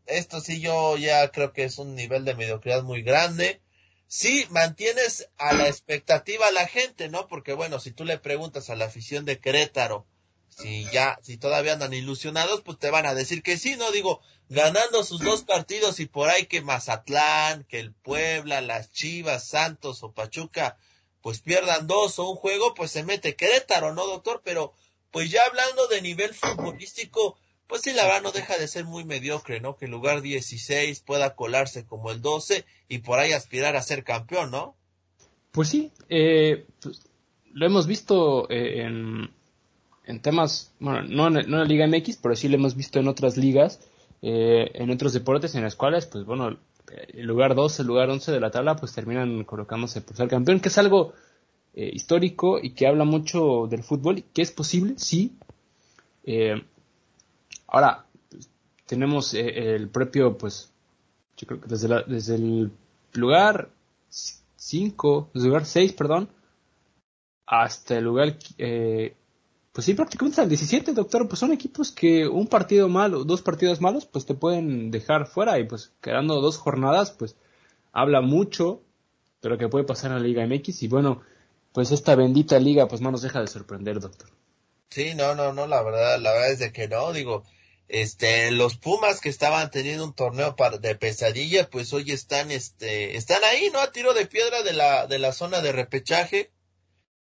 esto 0.08 0.42
sí 0.42 0.60
yo 0.60 0.98
ya 0.98 1.30
creo 1.30 1.54
que 1.54 1.66
es 1.66 1.78
un 1.78 1.94
nivel 1.94 2.26
de 2.26 2.34
mediocridad 2.34 2.82
muy 2.82 3.04
grande. 3.04 3.62
Sí, 4.08 4.48
mantienes 4.50 5.30
a 5.38 5.54
la 5.54 5.68
expectativa 5.68 6.48
a 6.48 6.52
la 6.52 6.66
gente, 6.66 7.10
¿no? 7.10 7.28
Porque 7.28 7.54
bueno, 7.54 7.80
si 7.80 7.92
tú 7.92 8.06
le 8.06 8.18
preguntas 8.18 8.72
a 8.72 8.76
la 8.76 8.86
afición 8.86 9.24
de 9.24 9.40
Querétaro, 9.40 10.08
si 10.50 10.86
ya, 10.86 11.20
si 11.22 11.38
todavía 11.38 11.74
andan 11.74 11.94
ilusionados, 11.94 12.62
pues 12.62 12.80
te 12.80 12.90
van 12.90 13.06
a 13.06 13.14
decir 13.14 13.44
que 13.44 13.60
sí, 13.60 13.76
¿no? 13.76 13.92
Digo, 13.92 14.20
ganando 14.50 15.04
sus 15.04 15.22
dos 15.22 15.44
partidos 15.44 16.00
y 16.00 16.08
por 16.08 16.30
ahí 16.30 16.48
que 16.48 16.64
Mazatlán, 16.64 17.66
que 17.66 17.80
el 17.80 17.94
Puebla, 17.94 18.62
las 18.62 18.92
Chivas, 18.92 19.48
Santos 19.48 20.02
o 20.02 20.12
Pachuca, 20.12 20.76
pues 21.22 21.42
pierdan 21.42 21.88
dos 21.88 22.20
o 22.20 22.30
un 22.30 22.36
juego, 22.36 22.74
pues 22.74 22.92
se 22.92 23.04
mete 23.04 23.36
Querétaro, 23.36 23.94
¿no, 23.94 24.06
doctor? 24.08 24.42
Pero, 24.44 24.74
pues 25.12 25.32
ya 25.32 25.42
hablando 25.48 25.88
de 25.88 26.02
nivel 26.02 26.34
futbolístico, 26.34 27.38
pues 27.68 27.84
sí, 27.84 27.94
la 27.94 28.06
verdad 28.06 28.24
no 28.24 28.32
deja 28.32 28.58
de 28.58 28.68
ser 28.68 28.86
muy 28.86 29.04
mediocre, 29.04 29.62
¿no? 29.62 29.78
Que 29.78 29.86
el 29.86 29.92
lugar 29.92 30.22
16 30.22 31.02
pueda 31.02 31.36
colarse 31.36 31.86
como 31.86 32.10
el 32.10 32.22
12 32.22 32.66
y 32.88 32.98
por 33.00 33.20
ahí 33.20 33.32
aspirar 33.32 33.76
a 33.76 33.82
ser 33.82 34.04
campeón, 34.04 34.52
¿no? 34.52 34.76
Pues 35.52 35.70
sí, 35.70 35.92
eh, 36.10 36.66
pues, 36.82 37.08
lo 37.54 37.66
hemos 37.66 37.86
visto 37.86 38.50
eh, 38.50 38.84
en, 38.84 39.32
en 40.06 40.22
temas, 40.22 40.74
bueno, 40.80 41.04
no 41.04 41.28
en, 41.28 41.52
la 41.52 41.64
Liga 41.64 41.88
MX, 41.88 42.18
pero 42.18 42.36
sí 42.36 42.48
lo 42.48 42.56
hemos 42.56 42.76
visto 42.76 43.00
en 43.00 43.08
otras 43.08 43.38
ligas, 43.38 43.80
eh, 44.22 44.72
en 44.74 44.90
otros 44.90 45.14
deportes 45.14 45.54
en 45.54 45.64
las 45.64 45.76
cuales, 45.76 46.08
pues 46.08 46.26
bueno, 46.26 46.58
el 47.10 47.26
lugar 47.26 47.56
12, 47.56 47.82
el 47.82 47.88
lugar 47.88 48.10
11 48.10 48.32
de 48.32 48.40
la 48.40 48.52
tabla, 48.52 48.76
pues 48.76 48.94
terminan 48.94 49.44
colocándose 49.44 50.02
por 50.02 50.16
ser 50.16 50.28
campeón, 50.28 50.60
que 50.60 50.70
es 50.70 50.78
algo 50.78 51.14
eh, 51.74 51.90
histórico 51.94 52.60
y 52.62 52.72
que 52.72 52.88
habla 52.88 53.06
mucho 53.06 53.68
del 53.70 53.84
fútbol, 53.84 54.24
que 54.34 54.42
es 54.42 54.52
posible, 54.52 54.96
sí. 54.98 55.38
Eh, 56.24 56.62
ahora, 57.68 58.06
pues, 58.30 58.50
tenemos 58.86 59.34
eh, 59.34 59.76
el 59.76 59.90
propio, 59.90 60.38
pues, 60.38 60.72
yo 61.38 61.48
creo 61.48 61.62
que 61.62 61.68
desde, 61.68 61.88
la, 61.88 62.02
desde 62.04 62.36
el 62.36 62.72
lugar 63.14 63.70
5, 64.10 65.30
desde 65.34 65.46
el 65.46 65.50
lugar 65.50 65.66
6, 65.66 65.94
perdón, 65.94 66.30
hasta 67.46 67.98
el 67.98 68.04
lugar, 68.04 68.38
eh, 68.58 69.16
pues 69.72 69.86
sí, 69.86 69.94
prácticamente 69.94 70.42
el 70.42 70.50
17, 70.50 70.94
doctor, 70.94 71.28
pues 71.28 71.40
son 71.40 71.52
equipos 71.52 71.92
que 71.92 72.28
un 72.28 72.48
partido 72.48 72.90
malo, 72.90 73.24
dos 73.24 73.42
partidos 73.42 73.82
malos, 73.82 74.06
pues 74.06 74.26
te 74.26 74.34
pueden 74.34 74.92
dejar 74.92 75.28
fuera 75.28 75.60
y 75.60 75.66
pues 75.66 75.92
quedando 76.02 76.42
dos 76.42 76.58
jornadas, 76.58 77.12
pues 77.12 77.36
habla 77.92 78.22
mucho 78.22 78.82
de 79.42 79.50
lo 79.50 79.58
que 79.58 79.70
puede 79.70 79.86
pasar 79.86 80.12
en 80.12 80.18
la 80.18 80.24
Liga 80.24 80.46
MX 80.46 80.84
y 80.84 80.88
bueno, 80.88 81.22
pues 81.74 81.92
esta 81.92 82.16
bendita 82.16 82.60
liga 82.60 82.88
pues 82.88 83.02
no 83.02 83.12
nos 83.12 83.22
deja 83.22 83.42
de 83.42 83.48
sorprender, 83.48 84.00
doctor. 84.00 84.30
Sí, 84.90 85.14
no, 85.14 85.36
no, 85.36 85.54
no, 85.54 85.68
la 85.68 85.84
verdad, 85.84 86.20
la 86.20 86.32
verdad 86.32 86.52
es 86.52 86.60
de 86.60 86.72
que 86.72 86.88
no, 86.88 87.14
digo, 87.14 87.44
este, 87.90 88.52
los 88.52 88.78
Pumas 88.78 89.20
que 89.20 89.30
estaban 89.30 89.70
teniendo 89.72 90.04
un 90.06 90.14
torneo 90.14 90.56
de 90.80 90.96
pesadilla, 90.96 91.70
pues 91.70 91.92
hoy 91.94 92.12
están, 92.12 92.52
este, 92.52 93.18
están 93.18 93.44
ahí, 93.44 93.70
¿no? 93.74 93.80
A 93.80 93.92
tiro 93.92 94.14
de 94.14 94.26
piedra 94.26 94.64
de 94.64 94.74
la, 94.74 95.08
de 95.08 95.20
la 95.20 95.32
zona 95.32 95.62
de 95.62 95.72
repechaje. 95.72 96.52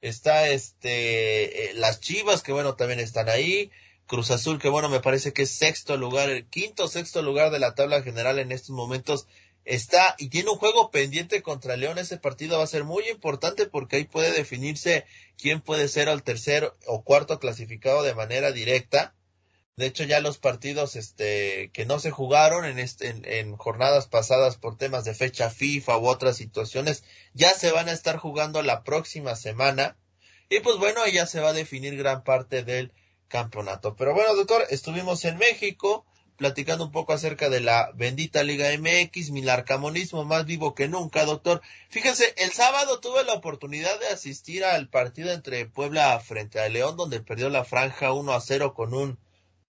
Está, 0.00 0.48
este, 0.48 1.70
eh, 1.70 1.74
las 1.74 2.00
Chivas, 2.00 2.42
que 2.42 2.52
bueno, 2.52 2.74
también 2.74 3.00
están 3.00 3.28
ahí. 3.28 3.70
Cruz 4.06 4.30
Azul, 4.30 4.58
que 4.58 4.68
bueno, 4.68 4.88
me 4.88 5.00
parece 5.00 5.32
que 5.32 5.42
es 5.42 5.50
sexto 5.50 5.96
lugar, 5.96 6.30
el 6.30 6.44
quinto 6.46 6.88
sexto 6.88 7.22
lugar 7.22 7.52
de 7.52 7.60
la 7.60 7.76
tabla 7.76 8.02
general 8.02 8.40
en 8.40 8.50
estos 8.50 8.70
momentos 8.70 9.28
está 9.64 10.16
y 10.18 10.30
tiene 10.30 10.50
un 10.50 10.56
juego 10.56 10.90
pendiente 10.90 11.42
contra 11.42 11.76
León. 11.76 11.98
Ese 11.98 12.16
partido 12.16 12.58
va 12.58 12.64
a 12.64 12.66
ser 12.66 12.84
muy 12.84 13.08
importante 13.08 13.66
porque 13.66 13.96
ahí 13.96 14.04
puede 14.04 14.32
definirse 14.32 15.04
quién 15.38 15.60
puede 15.60 15.86
ser 15.86 16.08
el 16.08 16.22
tercer 16.22 16.74
o 16.86 17.04
cuarto 17.04 17.38
clasificado 17.38 18.02
de 18.02 18.14
manera 18.14 18.52
directa. 18.52 19.14
De 19.76 19.86
hecho, 19.86 20.04
ya 20.04 20.20
los 20.20 20.38
partidos 20.38 20.96
este, 20.96 21.70
que 21.72 21.86
no 21.86 21.98
se 21.98 22.10
jugaron 22.10 22.64
en, 22.64 22.78
este, 22.78 23.14
jornadas 23.56 24.06
pasadas 24.08 24.56
por 24.56 24.76
temas 24.76 25.04
de 25.04 25.14
fecha 25.14 25.50
FIFA 25.50 25.98
u 25.98 26.06
otras 26.06 26.36
situaciones, 26.36 27.02
ya 27.32 27.54
se 27.54 27.72
van 27.72 27.88
a 27.88 27.92
estar 27.92 28.18
jugando 28.18 28.62
la 28.62 28.82
próxima 28.82 29.36
semana. 29.36 29.96
Y 30.48 30.60
pues 30.60 30.76
bueno, 30.78 31.06
ya 31.06 31.26
se 31.26 31.40
va 31.40 31.50
a 31.50 31.54
definir 31.54 31.96
gran 31.96 32.24
parte 32.24 32.62
del 32.62 32.92
campeonato. 33.28 33.96
Pero 33.96 34.12
bueno, 34.12 34.34
doctor, 34.34 34.66
estuvimos 34.68 35.24
en 35.24 35.38
México 35.38 36.04
platicando 36.40 36.84
un 36.86 36.90
poco 36.90 37.12
acerca 37.12 37.50
de 37.50 37.60
la 37.60 37.90
bendita 37.94 38.42
Liga 38.42 38.70
MX, 38.78 39.30
mi 39.30 39.42
larcamonismo 39.42 40.24
más 40.24 40.46
vivo 40.46 40.74
que 40.74 40.88
nunca, 40.88 41.26
doctor. 41.26 41.60
Fíjense, 41.90 42.34
el 42.38 42.50
sábado 42.50 42.98
tuve 42.98 43.24
la 43.24 43.34
oportunidad 43.34 44.00
de 44.00 44.08
asistir 44.08 44.64
al 44.64 44.88
partido 44.88 45.32
entre 45.32 45.66
Puebla 45.66 46.18
frente 46.20 46.58
a 46.58 46.70
León, 46.70 46.96
donde 46.96 47.20
perdió 47.20 47.50
la 47.50 47.64
franja 47.64 48.12
1 48.12 48.32
a 48.32 48.40
0 48.40 48.72
con 48.72 48.94
un 48.94 49.18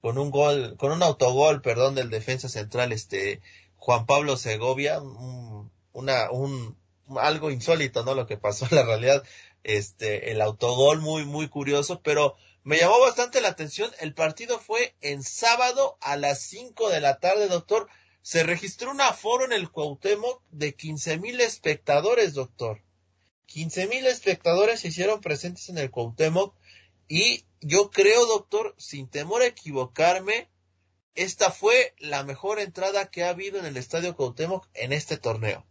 con 0.02 0.18
un 0.18 0.32
gol, 0.32 0.76
con 0.78 0.92
un 0.92 1.04
autogol, 1.04 1.62
perdón, 1.62 1.96
del 1.96 2.10
defensa 2.10 2.50
central, 2.50 2.92
este, 2.92 3.42
Juan 3.78 4.06
Pablo 4.06 4.36
Segovia, 4.36 5.00
un, 5.00 5.72
una, 5.94 6.32
un, 6.32 6.78
algo 7.18 7.52
insólito, 7.52 8.04
¿no? 8.04 8.16
Lo 8.16 8.26
que 8.26 8.38
pasó 8.38 8.66
en 8.70 8.76
la 8.78 8.84
realidad, 8.84 9.24
este, 9.64 10.32
el 10.32 10.42
autogol 10.42 11.02
muy, 11.02 11.26
muy 11.26 11.48
curioso, 11.48 12.02
pero 12.02 12.36
me 12.64 12.78
llamó 12.78 13.00
bastante 13.00 13.42
la 13.42 13.50
atención, 13.50 13.92
el 14.00 14.14
partido 14.14 14.60
fue 14.60 14.96
en 15.02 15.24
sábado 15.24 15.98
a 16.02 16.18
las 16.18 16.42
5 16.42 16.90
de 16.90 17.02
la 17.02 17.20
tarde, 17.20 17.48
doctor, 17.48 17.88
se 18.22 18.44
registró 18.44 18.92
un 18.92 19.02
aforo 19.02 19.46
en 19.46 19.54
el 19.54 19.72
Cuauhtémoc 19.72 20.44
de 20.52 20.76
15 20.76 21.18
mil 21.18 21.42
espectadores, 21.42 22.34
doctor. 22.34 22.84
15 23.48 23.88
mil 23.88 24.06
espectadores 24.06 24.80
se 24.80 24.90
hicieron 24.90 25.22
presentes 25.22 25.70
en 25.70 25.78
el 25.80 25.90
Cuauhtémoc 25.90 26.56
y 27.12 27.44
yo 27.60 27.92
creo, 27.92 28.26
doctor, 28.26 28.74
sin 28.78 29.06
temor 29.06 29.42
a 29.42 29.48
equivocarme, 29.48 30.50
esta 31.14 31.52
fue 31.52 31.94
la 32.00 32.24
mejor 32.24 32.58
entrada 32.58 33.12
que 33.12 33.26
ha 33.26 33.30
habido 33.32 33.60
en 33.60 33.66
el 33.66 33.76
Estadio 33.76 34.16
Cuauhtémoc 34.16 34.66
en 34.74 34.94
este 34.94 35.18
torneo. 35.18 35.66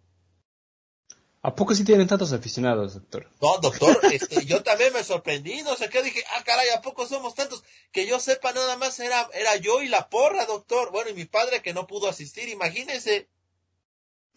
¿A 1.40 1.54
poco 1.54 1.74
sí 1.74 1.82
tienen 1.82 2.06
tantos 2.06 2.34
aficionados, 2.34 2.92
doctor? 2.92 3.30
No, 3.40 3.56
doctor, 3.56 3.98
este, 4.12 4.44
yo 4.44 4.62
también 4.62 4.92
me 4.92 5.02
sorprendí, 5.02 5.62
no 5.62 5.76
sé 5.76 5.88
qué, 5.88 6.02
dije, 6.02 6.22
ah, 6.36 6.44
caray, 6.44 6.68
¿a 6.76 6.82
poco 6.82 7.06
somos 7.06 7.34
tantos? 7.34 7.64
Que 7.90 8.06
yo 8.06 8.20
sepa, 8.20 8.52
nada 8.52 8.76
más 8.76 9.00
era, 9.00 9.26
era 9.32 9.56
yo 9.56 9.80
y 9.80 9.88
la 9.88 10.10
porra, 10.10 10.44
doctor. 10.44 10.92
Bueno, 10.92 11.08
y 11.08 11.14
mi 11.14 11.24
padre 11.24 11.62
que 11.62 11.72
no 11.72 11.86
pudo 11.86 12.06
asistir, 12.06 12.50
imagínese. 12.50 13.30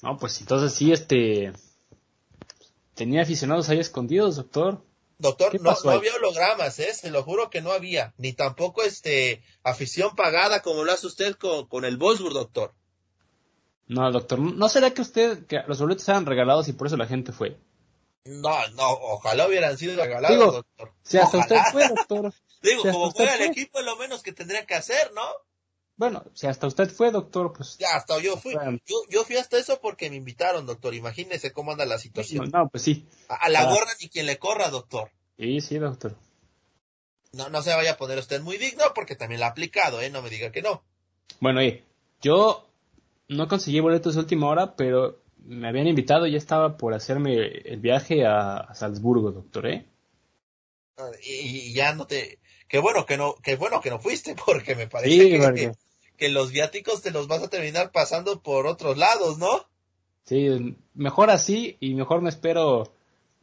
No, 0.01 0.15
pues 0.15 0.39
entonces 0.39 0.73
sí, 0.73 0.93
este, 0.93 1.51
tenía 2.93 3.23
aficionados 3.23 3.67
ahí 3.67 3.79
escondidos, 3.79 4.37
doctor. 4.37 4.81
Doctor, 5.23 5.61
no, 5.61 5.73
no, 5.85 5.91
había 5.91 6.15
hologramas, 6.15 6.77
¿eh? 6.79 6.93
Se 6.93 7.09
lo 7.09 7.23
juro 7.23 7.49
que 7.49 7.61
no 7.61 7.71
había. 7.71 8.13
Ni 8.17 8.33
tampoco 8.33 8.83
este 8.83 9.41
afición 9.63 10.17
pagada 10.17 10.61
como 10.61 10.83
lo 10.83 10.91
hace 10.91 11.07
usted 11.07 11.35
con, 11.35 11.65
con 11.67 11.85
el 11.85 11.95
Wolfsburg, 11.95 12.33
doctor. 12.33 12.73
No, 13.87 14.11
doctor, 14.11 14.37
¿no 14.39 14.67
será 14.67 14.93
que 14.93 15.01
usted, 15.01 15.45
que 15.45 15.61
los 15.65 15.79
boletos 15.79 16.09
eran 16.09 16.25
regalados 16.25 16.67
y 16.67 16.73
por 16.73 16.87
eso 16.87 16.97
la 16.97 17.07
gente 17.07 17.31
fue? 17.31 17.57
No, 18.25 18.67
no, 18.75 18.89
ojalá 18.89 19.47
hubieran 19.47 19.77
sido 19.77 19.95
regalados, 19.95 20.37
Digo, 20.37 20.51
doctor. 20.51 20.93
Si 21.03 21.17
hasta 21.17 21.37
usted 21.37 21.57
fue, 21.71 21.87
doctor. 21.87 22.33
Digo, 22.61 22.83
si 22.83 22.91
como 22.91 23.11
fuera 23.13 23.35
el 23.35 23.43
equipo 23.43 23.79
es 23.79 23.85
lo 23.85 23.95
menos 23.95 24.23
que 24.23 24.33
tendría 24.33 24.65
que 24.65 24.75
hacer, 24.75 25.13
¿no? 25.13 25.23
Bueno, 25.95 26.23
si 26.33 26.47
hasta 26.47 26.65
usted 26.67 26.89
fue, 26.89 27.11
doctor, 27.11 27.53
pues... 27.53 27.77
Ya, 27.77 27.95
hasta 27.95 28.19
yo 28.19 28.35
fui. 28.37 28.53
Yo, 28.85 28.95
yo 29.09 29.23
fui 29.23 29.37
hasta 29.37 29.57
eso 29.57 29.79
porque 29.81 30.09
me 30.09 30.15
invitaron, 30.15 30.65
doctor. 30.65 30.95
Imagínese 30.95 31.51
cómo 31.53 31.71
anda 31.71 31.85
la 31.85 31.99
situación. 31.99 32.49
no, 32.51 32.67
pues 32.69 32.83
sí. 32.83 33.05
A, 33.29 33.35
a 33.35 33.49
la 33.49 33.61
Ah. 33.61 33.65
gorra 33.71 33.91
ni 34.01 34.09
quien 34.09 34.25
le 34.25 34.37
corra, 34.39 34.69
doctor. 34.69 35.11
Sí, 35.37 35.61
sí, 35.61 35.77
doctor. 35.77 36.15
No, 37.33 37.49
no 37.49 37.61
se 37.61 37.73
vaya 37.75 37.91
a 37.93 37.97
poner 37.97 38.17
usted 38.19 38.41
muy 38.41 38.57
digno 38.57 38.85
porque 38.95 39.15
también 39.15 39.39
la 39.39 39.47
ha 39.47 39.49
aplicado, 39.51 40.01
¿eh? 40.01 40.09
No 40.09 40.21
me 40.21 40.29
diga 40.29 40.51
que 40.51 40.61
no. 40.63 40.83
Bueno, 41.39 41.59
oye, 41.59 41.83
yo 42.21 42.67
no 43.27 43.47
conseguí 43.47 43.79
boletos 43.79 44.15
de 44.15 44.21
última 44.21 44.47
hora, 44.47 44.75
pero 44.75 45.19
me 45.45 45.67
habían 45.67 45.87
invitado 45.87 46.25
y 46.25 46.31
ya 46.31 46.37
estaba 46.37 46.77
por 46.77 46.93
hacerme 46.93 47.35
el 47.35 47.79
viaje 47.79 48.25
a, 48.25 48.57
a 48.57 48.75
Salzburgo, 48.75 49.31
doctor, 49.31 49.67
¿eh? 49.67 49.85
Ah, 50.97 51.09
Y, 51.23 51.69
y 51.69 51.73
ya 51.73 51.93
no 51.93 52.05
te... 52.07 52.39
Qué 52.67 52.79
bueno 52.79 53.05
que 53.05 53.17
no, 53.17 53.35
qué 53.43 53.55
bueno 53.55 53.81
que 53.81 53.89
no 53.89 53.99
fuiste 53.99 54.35
porque 54.45 54.75
me 54.75 54.87
parece 54.87 55.11
Sí, 55.23 55.29
que, 55.31 55.39
porque- 55.39 55.71
que 56.17 56.29
los 56.29 56.51
viáticos 56.51 57.01
te 57.01 57.11
los 57.11 57.27
vas 57.27 57.41
a 57.43 57.49
terminar 57.49 57.91
pasando 57.91 58.41
por 58.41 58.67
otros 58.67 58.97
lados, 58.97 59.37
¿no? 59.39 59.65
Sí, 60.25 60.77
mejor 60.93 61.29
así 61.31 61.75
y 61.79 61.95
mejor 61.95 62.21
me 62.21 62.29
espero 62.29 62.93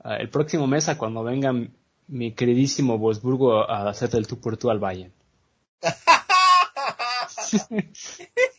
ah, 0.03 0.17
el 0.17 0.31
próximo 0.31 0.67
mes 0.67 0.89
a 0.89 0.97
cuando 0.97 1.23
venga 1.23 1.53
mi 2.07 2.33
queridísimo 2.33 2.97
Wolfsburgo 2.99 3.69
a 3.71 3.89
hacer 3.91 4.11
el 4.15 4.27
tú 4.27 4.41
por 4.41 4.57
tú 4.57 4.71
al 4.71 4.79
Bayern. 4.79 5.12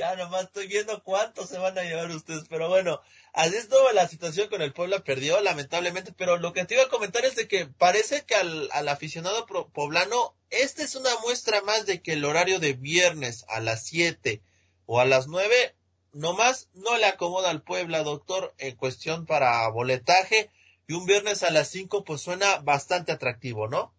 ya 0.00 0.16
nomás 0.16 0.44
estoy 0.44 0.66
viendo 0.66 1.02
cuántos 1.02 1.48
se 1.50 1.58
van 1.58 1.76
a 1.78 1.82
llevar 1.82 2.10
ustedes, 2.10 2.44
pero 2.48 2.68
bueno, 2.70 3.00
así 3.34 3.56
estuvo 3.56 3.92
la 3.92 4.08
situación 4.08 4.48
con 4.48 4.62
el 4.62 4.72
Puebla, 4.72 5.04
perdió 5.04 5.38
lamentablemente, 5.42 6.12
pero 6.16 6.38
lo 6.38 6.54
que 6.54 6.64
te 6.64 6.74
iba 6.74 6.84
a 6.84 6.88
comentar 6.88 7.22
es 7.26 7.36
de 7.36 7.46
que 7.46 7.66
parece 7.66 8.24
que 8.24 8.34
al, 8.34 8.70
al 8.72 8.88
aficionado 8.88 9.44
pro- 9.44 9.68
poblano, 9.68 10.34
esta 10.48 10.82
es 10.82 10.94
una 10.96 11.10
muestra 11.22 11.60
más 11.62 11.84
de 11.84 12.00
que 12.00 12.14
el 12.14 12.24
horario 12.24 12.58
de 12.60 12.72
viernes 12.72 13.44
a 13.48 13.60
las 13.60 13.84
7 13.84 14.40
o 14.86 15.00
a 15.00 15.04
las 15.04 15.26
9, 15.26 15.76
nomás 16.12 16.68
no 16.72 16.96
le 16.96 17.04
acomoda 17.04 17.50
al 17.50 17.62
Puebla, 17.62 18.02
doctor, 18.02 18.54
en 18.58 18.76
cuestión 18.76 19.26
para 19.26 19.68
boletaje, 19.68 20.50
y 20.88 20.94
un 20.94 21.04
viernes 21.04 21.42
a 21.42 21.50
las 21.50 21.68
5 21.68 22.04
pues 22.04 22.22
suena 22.22 22.56
bastante 22.60 23.12
atractivo, 23.12 23.68
¿no? 23.68 23.92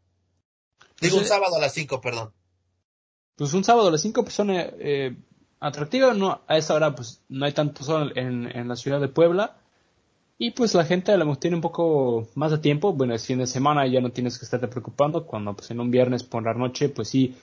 Digo, 1.00 1.16
un 1.18 1.22
Pues, 1.22 1.32
eh, 1.32 1.34
sábado 1.36 1.56
a 1.56 1.60
las 1.62 1.74
5, 1.74 2.02
perdón. 2.02 2.34
Pues 3.36 3.54
un 3.54 3.64
sábado 3.64 3.88
a 3.88 3.92
las 3.92 4.02
5 4.02 4.24
pues 4.24 4.36
son 4.36 4.50
eh, 4.52 5.16
atractivas, 5.62 6.18
no, 6.18 6.42
a 6.48 6.58
esa 6.58 6.74
hora 6.76 6.94
pues 6.96 7.22
no 7.30 7.46
hay 7.46 7.54
tanto 7.54 7.84
sol 7.86 8.14
en, 8.18 8.48
en 8.56 8.68
la 8.68 8.76
ciudad 8.76 9.00
de 9.00 9.08
Puebla. 9.08 9.56
Y 10.38 10.52
pues 10.52 10.74
la 10.74 10.86
gente 10.86 11.14
a 11.14 11.18
mejor 11.18 11.38
tiene 11.38 11.56
un 11.58 11.62
poco 11.62 12.28
más 12.36 12.52
de 12.52 12.58
tiempo, 12.58 12.94
bueno, 12.94 13.14
es 13.16 13.26
fin 13.28 13.38
de 13.40 13.48
semana 13.48 13.86
y 13.88 13.92
ya 13.92 14.02
no 14.02 14.12
tienes 14.12 14.40
que 14.40 14.46
estarte 14.46 14.68
preocupando, 14.68 15.26
cuando 15.28 15.56
pues 15.56 15.72
en 15.72 15.80
un 15.80 15.92
viernes 15.92 16.24
por 16.24 16.44
la 16.44 16.54
noche 16.56 16.90
pues 16.90 17.10
sí, 17.10 17.36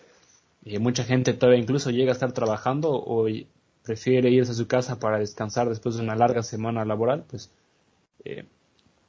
eh, 0.64 0.78
mucha 0.80 1.04
gente 1.04 1.32
todavía 1.34 1.60
incluso 1.62 1.90
llega 1.90 2.10
a 2.12 2.14
estar 2.14 2.32
trabajando 2.32 2.90
o 2.92 3.26
prefiere 3.84 4.30
irse 4.30 4.52
a 4.52 4.54
su 4.54 4.66
casa 4.68 4.98
para 4.98 5.18
descansar 5.18 5.68
después 5.68 5.96
de 5.96 6.02
una 6.02 6.16
larga 6.16 6.42
semana 6.42 6.84
laboral, 6.84 7.24
pues 7.28 7.50
eh, 8.24 8.46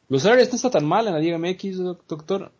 los 0.09 0.25
horarios 0.25 0.49
no 0.49 0.55
está 0.57 0.69
tan 0.71 0.85
mal 0.85 1.07
en 1.07 1.13
la 1.13 1.19
Liga 1.19 1.37
MX, 1.37 1.77
doc- 1.79 2.05
doctor. 2.07 2.51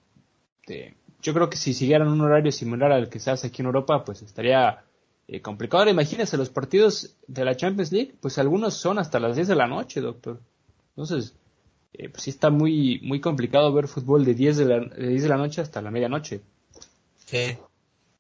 Eh, 0.68 0.96
yo 1.22 1.34
creo 1.34 1.50
que 1.50 1.58
si 1.58 1.74
siguieran 1.74 2.08
un 2.08 2.22
horario 2.22 2.52
similar 2.52 2.92
al 2.92 3.10
que 3.10 3.20
se 3.20 3.32
hace 3.32 3.48
aquí 3.48 3.62
en 3.62 3.68
Europa, 3.68 4.04
pues 4.06 4.22
estaría 4.22 4.84
eh, 5.32 5.42
complicado. 5.42 5.82
Ahora 5.82 5.92
imagínense, 5.92 6.38
los 6.38 6.50
partidos 6.50 7.16
de 7.28 7.46
la 7.46 7.56
Champions 7.56 7.92
League, 7.92 8.16
pues 8.20 8.40
algunos 8.40 8.74
son 8.74 8.98
hasta 8.98 9.20
las 9.20 9.36
10 9.36 9.50
de 9.50 9.56
la 9.56 9.68
noche, 9.68 10.02
doctor. 10.02 10.42
Entonces, 10.96 11.36
eh, 11.94 12.10
pues 12.10 12.24
sí 12.24 12.32
está 12.32 12.50
muy, 12.50 13.00
muy 13.04 13.22
complicado 13.22 13.72
ver 13.72 13.88
fútbol 13.88 14.26
de 14.26 14.34
10 14.34 14.58
de, 14.58 14.66
la, 14.66 14.80
de 14.80 15.08
10 15.08 15.22
de 15.22 15.30
la 15.30 15.38
noche 15.38 15.62
hasta 15.62 15.84
la 15.84 15.92
medianoche. 15.92 16.42
Sí. 17.28 17.58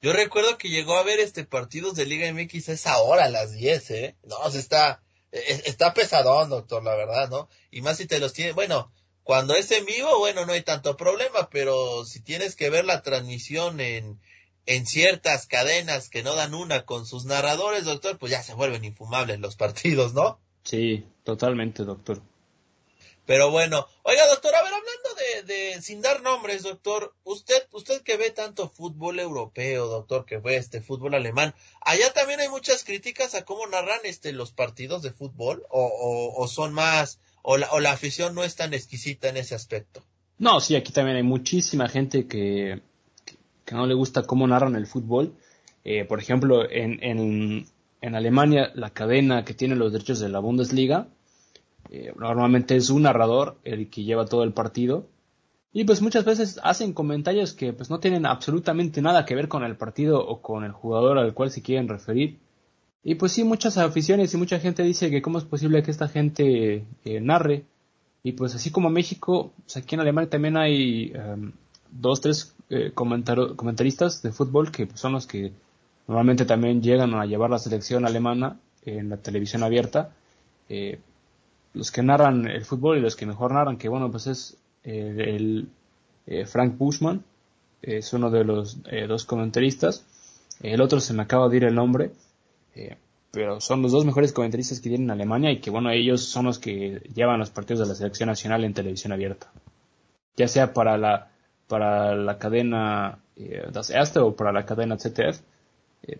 Yo 0.03 0.13
recuerdo 0.13 0.59
que 0.59 0.69
llegó 0.69 0.97
a 0.97 1.03
ver 1.03 1.19
este 1.19 1.45
partidos 1.45 1.95
de 1.95 2.05
Liga 2.05 2.31
MX 2.31 2.69
a 2.69 2.73
esa 2.73 2.97
hora, 2.99 3.25
a 3.25 3.29
las 3.29 3.53
10, 3.53 3.91
¿eh? 3.91 4.15
No, 4.23 4.49
se 4.51 4.59
está, 4.59 5.01
e, 5.31 5.63
está 5.65 5.95
pesadón, 5.95 6.51
doctor, 6.51 6.83
la 6.83 6.95
verdad, 6.95 7.27
¿no? 7.27 7.49
Y 7.71 7.81
más 7.81 7.97
si 7.97 8.05
te 8.05 8.19
los 8.19 8.33
tiene, 8.33 8.51
bueno, 8.51 8.91
cuando 9.23 9.55
es 9.55 9.71
en 9.71 9.85
vivo, 9.85 10.19
bueno, 10.19 10.45
no 10.45 10.53
hay 10.53 10.61
tanto 10.61 10.95
problema, 10.95 11.49
pero 11.49 12.05
si 12.05 12.19
tienes 12.19 12.55
que 12.55 12.69
ver 12.69 12.85
la 12.85 13.01
transmisión 13.01 13.79
en, 13.79 14.19
en 14.69 14.85
ciertas 14.85 15.47
cadenas 15.47 16.09
que 16.09 16.21
no 16.21 16.35
dan 16.35 16.53
una 16.53 16.85
con 16.85 17.07
sus 17.07 17.25
narradores, 17.25 17.85
doctor, 17.85 18.19
pues 18.19 18.31
ya 18.31 18.43
se 18.43 18.53
vuelven 18.53 18.85
infumables 18.85 19.39
los 19.39 19.55
partidos, 19.55 20.13
¿no? 20.13 20.39
Sí, 20.61 21.07
totalmente, 21.23 21.83
doctor. 21.83 22.21
Pero 23.25 23.49
bueno, 23.49 23.87
oiga, 24.03 24.27
doctor, 24.27 24.53
a 24.53 24.61
ver, 24.61 24.71
hablando 24.71 25.09
de, 25.17 25.53
de, 25.53 25.81
sin 25.81 26.03
dar 26.03 26.21
nombres, 26.21 26.61
doctor, 26.61 27.15
usted, 27.23 27.67
usted 27.71 28.03
que 28.03 28.17
ve 28.17 28.29
tanto 28.29 28.69
fútbol 28.69 29.19
europeo, 29.19 29.87
doctor, 29.87 30.25
que 30.27 30.37
ve 30.37 30.57
este 30.57 30.81
fútbol 30.81 31.15
alemán, 31.15 31.55
allá 31.81 32.13
también 32.13 32.39
hay 32.39 32.49
muchas 32.49 32.83
críticas 32.83 33.33
a 33.33 33.45
cómo 33.45 33.65
narran 33.65 34.01
este 34.03 34.33
los 34.33 34.51
partidos 34.51 35.01
de 35.01 35.09
fútbol, 35.09 35.65
o, 35.71 35.83
o, 35.83 36.43
o 36.43 36.47
son 36.47 36.73
más, 36.73 37.17
o 37.41 37.57
la, 37.57 37.71
o 37.71 37.79
la 37.79 37.93
afición 37.93 38.35
no 38.35 38.43
es 38.43 38.55
tan 38.55 38.75
exquisita 38.75 39.29
en 39.29 39.37
ese 39.37 39.55
aspecto. 39.55 40.03
No, 40.37 40.61
sí, 40.61 40.75
aquí 40.75 40.91
también 40.91 41.17
hay 41.17 41.23
muchísima 41.23 41.89
gente 41.89 42.27
que, 42.27 42.83
que 43.69 43.75
no 43.75 43.85
le 43.85 43.93
gusta 43.93 44.23
cómo 44.23 44.47
narran 44.47 44.75
el 44.75 44.87
fútbol. 44.87 45.35
Eh, 45.83 46.03
por 46.03 46.19
ejemplo, 46.19 46.67
en, 46.69 47.03
en, 47.03 47.67
en 48.01 48.15
Alemania, 48.15 48.71
la 48.73 48.89
cadena 48.89 49.45
que 49.45 49.53
tiene 49.53 49.75
los 49.75 49.93
derechos 49.93 50.19
de 50.19 50.27
la 50.27 50.39
Bundesliga, 50.39 51.07
eh, 51.91 52.11
normalmente 52.17 52.75
es 52.75 52.89
un 52.89 53.03
narrador 53.03 53.57
el 53.63 53.91
que 53.91 54.03
lleva 54.03 54.25
todo 54.25 54.43
el 54.43 54.53
partido. 54.53 55.05
Y 55.71 55.83
pues 55.83 56.01
muchas 56.01 56.25
veces 56.25 56.59
hacen 56.63 56.93
comentarios 56.93 57.53
que 57.53 57.71
pues 57.71 57.91
no 57.91 57.99
tienen 57.99 58.25
absolutamente 58.25 59.03
nada 59.03 59.23
que 59.25 59.35
ver 59.35 59.47
con 59.47 59.63
el 59.63 59.77
partido 59.77 60.19
o 60.19 60.41
con 60.41 60.63
el 60.63 60.71
jugador 60.71 61.19
al 61.19 61.35
cual 61.35 61.51
se 61.51 61.61
quieren 61.61 61.87
referir. 61.87 62.39
Y 63.03 63.15
pues 63.15 63.33
sí, 63.33 63.43
muchas 63.43 63.77
aficiones 63.77 64.33
y 64.33 64.37
mucha 64.37 64.59
gente 64.59 64.81
dice 64.81 65.11
que 65.11 65.21
cómo 65.21 65.37
es 65.37 65.43
posible 65.43 65.83
que 65.83 65.91
esta 65.91 66.07
gente 66.07 66.85
eh, 67.05 67.21
narre. 67.21 67.65
Y 68.23 68.31
pues 68.31 68.55
así 68.55 68.71
como 68.71 68.89
México, 68.89 69.53
pues 69.63 69.77
aquí 69.77 69.93
en 69.93 70.01
Alemania 70.01 70.29
también 70.29 70.57
hay 70.57 71.13
um, 71.13 71.51
dos, 71.91 72.19
tres 72.19 72.55
eh, 72.69 72.91
comentaristas 72.93 74.21
de 74.21 74.31
fútbol 74.31 74.71
que 74.71 74.85
pues, 74.85 74.99
son 74.99 75.13
los 75.13 75.25
que 75.25 75.51
normalmente 76.07 76.45
también 76.45 76.81
llegan 76.81 77.13
a 77.13 77.25
llevar 77.25 77.49
la 77.49 77.59
selección 77.59 78.05
alemana 78.05 78.59
en 78.83 79.09
la 79.09 79.17
televisión 79.17 79.63
abierta. 79.63 80.15
Eh, 80.67 80.99
los 81.73 81.91
que 81.91 82.01
narran 82.01 82.47
el 82.47 82.65
fútbol 82.65 82.97
y 82.97 83.01
los 83.01 83.15
que 83.15 83.25
mejor 83.25 83.53
narran, 83.53 83.77
que 83.77 83.89
bueno, 83.89 84.09
pues 84.09 84.27
es 84.27 84.57
eh, 84.83 85.35
el 85.35 85.69
eh, 86.25 86.45
Frank 86.45 86.77
Bushman, 86.77 87.23
es 87.81 88.11
uno 88.13 88.29
de 88.29 88.43
los 88.43 88.79
dos 89.07 89.25
comentaristas. 89.25 90.05
El 90.61 90.81
otro 90.81 90.99
se 90.99 91.13
me 91.13 91.21
acaba 91.21 91.47
de 91.47 91.57
ir 91.57 91.63
el 91.63 91.75
nombre, 91.75 92.11
pero 93.31 93.61
son 93.61 93.81
los 93.81 93.93
dos 93.93 94.03
mejores 94.03 94.33
comentaristas 94.33 94.81
que 94.81 94.89
tienen 94.89 95.05
en 95.07 95.11
Alemania 95.11 95.51
y 95.51 95.61
que 95.61 95.69
bueno, 95.69 95.89
ellos 95.89 96.23
son 96.23 96.45
los 96.45 96.59
que 96.59 97.01
llevan 97.15 97.39
los 97.39 97.51
partidos 97.51 97.79
de 97.79 97.85
la 97.87 97.95
selección 97.95 98.27
nacional 98.27 98.65
en 98.65 98.73
televisión 98.73 99.13
abierta. 99.13 99.49
Ya 100.35 100.49
sea 100.49 100.73
para 100.73 100.97
la, 100.97 101.31
para 101.69 102.15
la 102.15 102.37
cadena 102.37 103.19
Das 103.71 103.89
Erste 103.89 104.19
o 104.19 104.35
para 104.35 104.51
la 104.51 104.65
cadena 104.65 104.97
ZDF, 104.97 105.39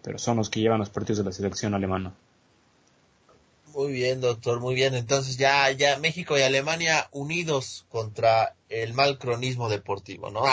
pero 0.02 0.18
son 0.18 0.38
los 0.38 0.50
que 0.50 0.62
llevan 0.62 0.80
los 0.80 0.90
partidos 0.90 1.18
de 1.18 1.24
la 1.26 1.32
selección 1.34 1.74
alemana. 1.74 2.14
Muy 3.74 3.92
bien, 3.92 4.22
doctor, 4.22 4.60
muy 4.60 4.76
bien. 4.76 4.94
Entonces 4.94 5.38
ya, 5.38 5.70
ya 5.72 5.98
México 6.00 6.38
y 6.38 6.42
Alemania 6.42 7.08
unidos 7.12 7.86
contra 7.90 8.56
el 8.70 8.94
mal 8.94 9.18
cronismo 9.18 9.70
deportivo, 9.70 10.32
¿no? 10.32 10.44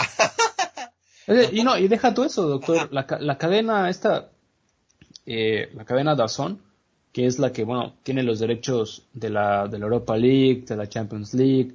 y 1.51 1.63
no, 1.63 1.77
y 1.77 1.87
deja 1.87 2.13
tú 2.13 2.23
eso, 2.23 2.47
doctor. 2.47 2.89
La, 2.91 3.05
la 3.19 3.37
cadena 3.37 3.89
esta, 3.89 4.29
eh, 5.25 5.69
la 5.73 5.83
cadena 5.83 6.15
Dazón, 6.15 6.61
que 7.11 7.25
es 7.25 7.37
la 7.37 7.51
que, 7.51 7.63
bueno, 7.63 7.95
tiene 8.03 8.23
los 8.23 8.39
derechos 8.39 9.07
de 9.13 9.29
la, 9.29 9.67
de 9.67 9.79
la 9.79 9.85
Europa 9.85 10.15
League, 10.15 10.63
de 10.67 10.75
la 10.77 10.87
Champions 10.87 11.33
League, 11.33 11.73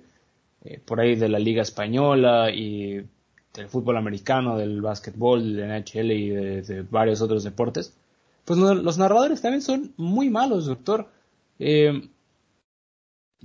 eh, 0.64 0.80
por 0.84 1.00
ahí 1.00 1.16
de 1.16 1.28
la 1.28 1.38
Liga 1.38 1.62
Española 1.62 2.50
y 2.50 3.04
del 3.54 3.68
fútbol 3.68 3.96
americano, 3.96 4.56
del 4.56 4.80
básquetbol, 4.80 5.56
del 5.56 5.68
NHL 5.68 6.10
y 6.12 6.28
de, 6.30 6.86
varios 6.90 7.20
otros 7.20 7.44
deportes. 7.44 7.94
Pues 8.44 8.58
los 8.58 8.98
narradores 8.98 9.40
también 9.40 9.62
son 9.62 9.92
muy 9.96 10.28
malos, 10.30 10.66
doctor 10.66 11.08
eh, 11.58 12.08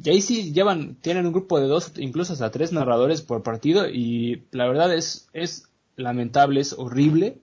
y 0.04 0.10
ahí 0.10 0.22
sí 0.22 0.54
llevan, 0.54 0.96
tienen 0.96 1.26
un 1.26 1.34
grupo 1.34 1.60
de 1.60 1.68
dos, 1.68 1.94
incluso 1.98 2.34
hasta 2.34 2.52
tres 2.52 2.72
narradores 2.72 3.22
por 3.22 3.42
partido 3.42 3.88
y 3.90 4.44
la 4.52 4.68
verdad 4.68 4.94
es, 4.94 5.28
es 5.34 5.70
lamentable, 5.96 6.62
es 6.62 6.74
horrible. 6.74 7.40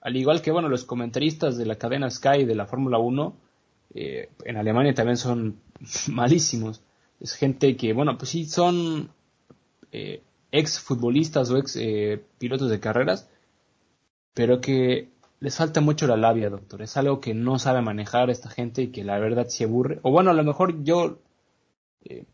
Al 0.00 0.16
igual 0.16 0.40
que, 0.40 0.52
bueno, 0.52 0.68
los 0.68 0.84
comentaristas 0.84 1.56
de 1.58 1.66
la 1.66 1.76
cadena 1.76 2.10
Sky 2.10 2.44
de 2.44 2.54
la 2.54 2.66
Fórmula 2.66 2.98
1, 2.98 3.36
eh, 3.94 4.30
en 4.44 4.56
Alemania 4.56 4.94
también 4.94 5.16
son 5.16 5.60
malísimos. 6.08 6.80
Es 7.18 7.34
gente 7.34 7.76
que, 7.76 7.92
bueno, 7.92 8.16
pues 8.16 8.30
sí, 8.30 8.44
son 8.44 9.10
eh, 9.90 10.22
ex 10.52 10.80
futbolistas 10.80 11.50
o 11.50 11.58
ex 11.58 11.76
eh, 11.76 12.22
pilotos 12.38 12.70
de 12.70 12.80
carreras, 12.80 13.28
pero 14.34 14.60
que 14.60 15.08
les 15.40 15.56
falta 15.56 15.80
mucho 15.80 16.06
la 16.06 16.16
labia, 16.16 16.50
doctor. 16.50 16.82
Es 16.82 16.96
algo 16.96 17.20
que 17.20 17.34
no 17.34 17.58
sabe 17.58 17.82
manejar 17.82 18.30
esta 18.30 18.50
gente 18.50 18.82
y 18.82 18.88
que 18.88 19.04
la 19.04 19.18
verdad 19.18 19.46
se 19.48 19.64
aburre. 19.64 20.00
O 20.02 20.10
bueno, 20.10 20.30
a 20.30 20.34
lo 20.34 20.44
mejor 20.44 20.82
yo 20.82 21.18
eh, 22.04 22.24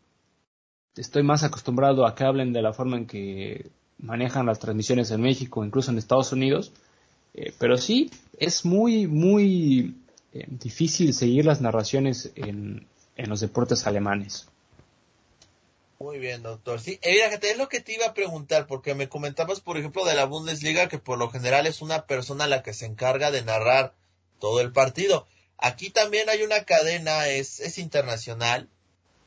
estoy 0.95 1.23
más 1.23 1.43
acostumbrado 1.43 2.05
a 2.05 2.15
que 2.15 2.23
hablen 2.23 2.53
de 2.53 2.61
la 2.61 2.73
forma 2.73 2.97
en 2.97 3.05
que 3.05 3.69
manejan 3.99 4.45
las 4.45 4.59
transmisiones 4.59 5.11
en 5.11 5.21
México, 5.21 5.63
incluso 5.63 5.91
en 5.91 5.97
Estados 5.97 6.31
Unidos. 6.31 6.71
Eh, 7.33 7.53
pero 7.59 7.77
sí, 7.77 8.09
es 8.39 8.65
muy, 8.65 9.07
muy 9.07 9.95
eh, 10.33 10.45
difícil 10.47 11.13
seguir 11.13 11.45
las 11.45 11.61
narraciones 11.61 12.31
en, 12.35 12.87
en 13.15 13.29
los 13.29 13.39
deportes 13.39 13.85
alemanes. 13.85 14.47
Muy 16.05 16.19
bien, 16.19 16.43
doctor. 16.43 16.79
Sí, 16.79 16.99
eh, 17.01 17.27
es 17.41 17.57
lo 17.57 17.67
que 17.67 17.81
te 17.81 17.93
iba 17.93 18.05
a 18.05 18.13
preguntar, 18.13 18.67
porque 18.67 18.93
me 18.93 19.09
comentabas, 19.09 19.59
por 19.59 19.75
ejemplo, 19.75 20.05
de 20.05 20.13
la 20.13 20.25
Bundesliga, 20.25 20.87
que 20.87 20.99
por 20.99 21.17
lo 21.17 21.31
general 21.31 21.65
es 21.65 21.81
una 21.81 22.05
persona 22.05 22.45
la 22.45 22.61
que 22.61 22.75
se 22.75 22.85
encarga 22.85 23.31
de 23.31 23.41
narrar 23.41 23.95
todo 24.37 24.61
el 24.61 24.71
partido. 24.71 25.25
Aquí 25.57 25.89
también 25.89 26.29
hay 26.29 26.43
una 26.43 26.63
cadena, 26.63 27.27
es, 27.29 27.59
es 27.59 27.79
internacional, 27.79 28.69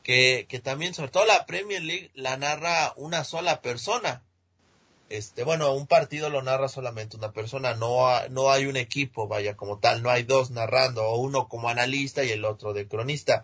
que, 0.03 0.45
que 0.47 0.59
también, 0.59 0.93
sobre 0.93 1.11
todo 1.11 1.25
la 1.25 1.45
Premier 1.45 1.83
League, 1.83 2.11
la 2.13 2.37
narra 2.37 2.93
una 2.95 3.25
sola 3.25 3.61
persona. 3.61 4.23
Este, 5.09 5.43
bueno, 5.43 5.73
un 5.73 5.85
partido 5.85 6.29
lo 6.29 6.41
narra 6.43 6.69
solamente 6.69 7.17
una 7.17 7.33
persona, 7.33 7.73
no, 7.73 8.07
no 8.29 8.51
hay 8.51 8.67
un 8.67 8.77
equipo, 8.77 9.27
vaya, 9.27 9.57
como 9.57 9.79
tal, 9.79 10.01
no 10.01 10.11
hay 10.11 10.23
dos 10.23 10.49
narrando, 10.49 11.13
uno 11.15 11.49
como 11.49 11.67
analista 11.67 12.23
y 12.23 12.29
el 12.29 12.45
otro 12.45 12.71
de 12.71 12.87
cronista. 12.87 13.43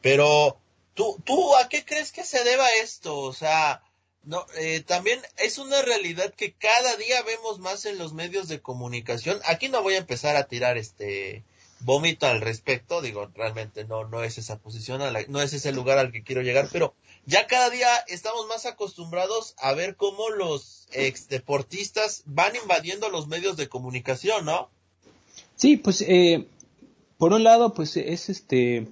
Pero 0.00 0.61
¿Tú, 0.94 1.20
¿Tú 1.24 1.56
a 1.56 1.68
qué 1.68 1.84
crees 1.84 2.12
que 2.12 2.24
se 2.24 2.44
deba 2.44 2.66
esto? 2.82 3.18
O 3.18 3.32
sea, 3.32 3.82
no, 4.24 4.46
eh, 4.58 4.82
también 4.86 5.20
es 5.38 5.58
una 5.58 5.82
realidad 5.82 6.32
que 6.34 6.52
cada 6.52 6.96
día 6.96 7.22
vemos 7.22 7.58
más 7.58 7.86
en 7.86 7.98
los 7.98 8.12
medios 8.12 8.48
de 8.48 8.60
comunicación. 8.60 9.40
Aquí 9.46 9.68
no 9.68 9.82
voy 9.82 9.94
a 9.94 9.98
empezar 9.98 10.36
a 10.36 10.44
tirar 10.44 10.78
este 10.78 11.44
vómito 11.80 12.26
al 12.26 12.40
respecto, 12.40 13.00
digo, 13.00 13.28
realmente 13.34 13.84
no, 13.84 14.06
no 14.06 14.22
es 14.22 14.38
esa 14.38 14.58
posición, 14.58 15.02
no 15.28 15.42
es 15.42 15.52
ese 15.52 15.72
lugar 15.72 15.98
al 15.98 16.12
que 16.12 16.22
quiero 16.22 16.42
llegar, 16.42 16.68
pero 16.70 16.94
ya 17.26 17.48
cada 17.48 17.70
día 17.70 17.88
estamos 18.06 18.46
más 18.46 18.66
acostumbrados 18.66 19.54
a 19.58 19.72
ver 19.74 19.96
cómo 19.96 20.30
los 20.30 20.86
ex 20.92 21.28
deportistas 21.28 22.22
van 22.24 22.54
invadiendo 22.54 23.08
los 23.08 23.26
medios 23.26 23.56
de 23.56 23.68
comunicación, 23.68 24.44
¿no? 24.44 24.70
Sí, 25.56 25.76
pues 25.76 26.02
eh, 26.02 26.46
por 27.18 27.32
un 27.32 27.42
lado, 27.42 27.74
pues 27.74 27.96
es 27.96 28.28
este 28.28 28.86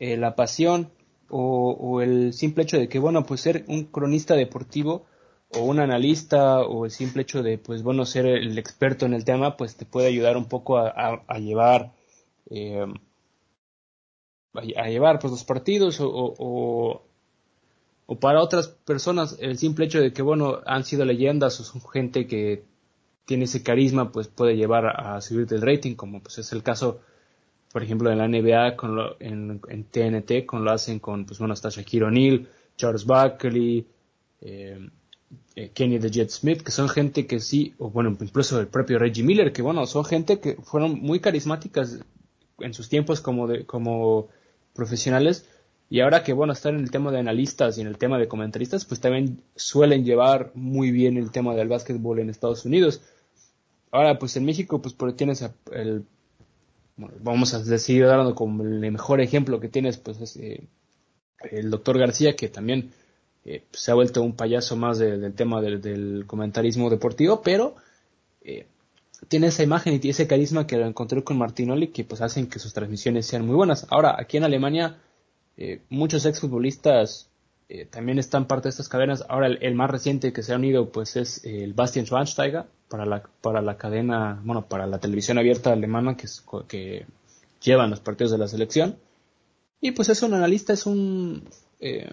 eh, 0.00 0.16
la 0.16 0.34
pasión 0.34 0.92
o, 1.30 2.00
el 2.00 2.32
simple 2.32 2.64
hecho 2.64 2.78
de 2.78 2.88
que, 2.88 2.98
bueno, 2.98 3.24
pues 3.24 3.40
ser 3.40 3.64
un 3.68 3.84
cronista 3.84 4.34
deportivo 4.34 5.06
o 5.50 5.60
un 5.60 5.80
analista 5.80 6.60
o 6.60 6.84
el 6.84 6.90
simple 6.90 7.22
hecho 7.22 7.42
de, 7.42 7.58
pues 7.58 7.82
bueno, 7.82 8.04
ser 8.04 8.26
el 8.26 8.58
experto 8.58 9.06
en 9.06 9.14
el 9.14 9.24
tema, 9.24 9.56
pues 9.56 9.76
te 9.76 9.86
puede 9.86 10.08
ayudar 10.08 10.36
un 10.36 10.46
poco 10.46 10.78
a, 10.78 11.38
llevar, 11.38 11.92
eh, 12.50 12.86
a, 14.54 14.88
llevar 14.88 15.18
pues 15.18 15.30
los 15.30 15.44
partidos 15.44 16.00
o, 16.00 16.08
o, 16.08 17.02
o, 18.06 18.18
para 18.18 18.42
otras 18.42 18.68
personas 18.68 19.36
el 19.40 19.58
simple 19.58 19.86
hecho 19.86 20.00
de 20.00 20.12
que, 20.12 20.22
bueno, 20.22 20.60
han 20.66 20.84
sido 20.84 21.04
leyendas 21.04 21.60
o 21.60 21.64
son 21.64 21.82
gente 21.90 22.26
que 22.26 22.64
tiene 23.24 23.44
ese 23.44 23.62
carisma, 23.62 24.12
pues 24.12 24.28
puede 24.28 24.56
llevar 24.56 24.86
a 24.86 25.20
subir 25.20 25.46
el 25.50 25.60
rating, 25.60 25.94
como 25.94 26.22
pues 26.22 26.38
es 26.38 26.52
el 26.52 26.62
caso 26.62 27.00
por 27.72 27.82
ejemplo, 27.82 28.10
en 28.10 28.18
la 28.18 28.28
NBA, 28.28 28.76
con 28.76 28.96
lo, 28.96 29.16
en, 29.20 29.60
en, 29.68 29.84
TNT, 29.84 30.46
con 30.46 30.64
lo 30.64 30.70
hacen 30.70 30.98
con, 30.98 31.26
pues 31.26 31.38
bueno, 31.38 31.54
está 31.54 31.68
Shaquille 31.68 32.04
O'Neal, 32.04 32.48
Charles 32.76 33.04
Barkley, 33.04 33.86
eh, 34.40 34.88
eh, 35.54 35.70
Kenny 35.74 35.98
de 35.98 36.10
Jet 36.10 36.30
Smith, 36.30 36.62
que 36.62 36.70
son 36.70 36.88
gente 36.88 37.26
que 37.26 37.40
sí, 37.40 37.74
o 37.78 37.90
bueno, 37.90 38.16
incluso 38.20 38.60
el 38.60 38.68
propio 38.68 38.98
Reggie 38.98 39.22
Miller, 39.22 39.52
que 39.52 39.62
bueno, 39.62 39.86
son 39.86 40.04
gente 40.04 40.40
que 40.40 40.54
fueron 40.56 41.00
muy 41.00 41.20
carismáticas 41.20 41.98
en 42.60 42.74
sus 42.74 42.88
tiempos 42.88 43.20
como, 43.20 43.46
de, 43.46 43.66
como 43.66 44.28
profesionales, 44.74 45.46
y 45.90 46.00
ahora 46.00 46.22
que 46.22 46.32
bueno, 46.32 46.52
están 46.52 46.76
en 46.76 46.82
el 46.82 46.90
tema 46.90 47.10
de 47.10 47.18
analistas 47.18 47.78
y 47.78 47.80
en 47.80 47.86
el 47.86 47.98
tema 47.98 48.18
de 48.18 48.28
comentaristas, 48.28 48.84
pues 48.84 49.00
también 49.00 49.42
suelen 49.56 50.04
llevar 50.04 50.52
muy 50.54 50.90
bien 50.90 51.16
el 51.16 51.30
tema 51.30 51.54
del 51.54 51.68
básquetbol 51.68 52.18
en 52.18 52.30
Estados 52.30 52.64
Unidos. 52.64 53.00
Ahora, 53.90 54.18
pues 54.18 54.36
en 54.36 54.44
México, 54.44 54.82
pues 54.82 54.94
por 54.94 55.14
tienes 55.14 55.42
el, 55.72 56.04
vamos 56.98 57.54
a 57.54 57.62
decir, 57.62 58.04
dando 58.06 58.34
como 58.34 58.62
el 58.62 58.80
mejor 58.80 59.20
ejemplo 59.20 59.60
que 59.60 59.68
tienes, 59.68 59.96
pues 59.98 60.20
es 60.20 60.36
eh, 60.36 60.66
el 61.50 61.70
doctor 61.70 61.98
García, 61.98 62.34
que 62.34 62.48
también 62.48 62.92
eh, 63.44 63.64
se 63.72 63.90
ha 63.90 63.94
vuelto 63.94 64.22
un 64.22 64.34
payaso 64.34 64.76
más 64.76 64.98
del 64.98 65.32
tema 65.34 65.60
del, 65.60 66.24
comentarismo 66.26 66.90
deportivo, 66.90 67.40
pero 67.42 67.76
eh, 68.42 68.66
tiene 69.28 69.48
esa 69.48 69.62
imagen 69.62 69.98
y 70.02 70.08
ese 70.08 70.26
carisma 70.26 70.66
que 70.66 70.76
lo 70.76 70.86
encontré 70.86 71.22
con 71.22 71.38
Martinoli 71.38 71.88
que 71.88 72.04
pues 72.04 72.20
hacen 72.20 72.48
que 72.48 72.58
sus 72.58 72.72
transmisiones 72.72 73.26
sean 73.26 73.46
muy 73.46 73.54
buenas. 73.54 73.86
Ahora, 73.90 74.16
aquí 74.18 74.36
en 74.36 74.44
Alemania, 74.44 74.98
muchos 75.88 76.24
exfutbolistas 76.24 77.28
eh, 77.68 77.84
también 77.84 78.18
están 78.18 78.46
parte 78.46 78.64
de 78.64 78.70
estas 78.70 78.88
cadenas. 78.88 79.24
Ahora, 79.28 79.48
el, 79.48 79.74
más 79.74 79.90
reciente 79.90 80.32
que 80.32 80.42
se 80.42 80.52
ha 80.52 80.56
unido 80.56 80.90
pues 80.90 81.16
es 81.16 81.44
el 81.44 81.74
Bastian 81.74 82.06
Schweinsteiger 82.06 82.64
para 82.88 83.04
la, 83.04 83.22
para 83.42 83.60
la 83.60 83.76
cadena, 83.76 84.40
bueno, 84.42 84.66
para 84.66 84.86
la 84.86 84.98
televisión 84.98 85.38
abierta 85.38 85.72
alemana 85.72 86.16
que, 86.16 86.26
que 86.66 87.06
llevan 87.60 87.90
los 87.90 88.00
partidos 88.00 88.32
de 88.32 88.38
la 88.38 88.48
selección. 88.48 88.96
Y 89.80 89.92
pues 89.92 90.08
es 90.08 90.22
un 90.22 90.34
analista, 90.34 90.72
es 90.72 90.86
un, 90.86 91.44
eh, 91.80 92.10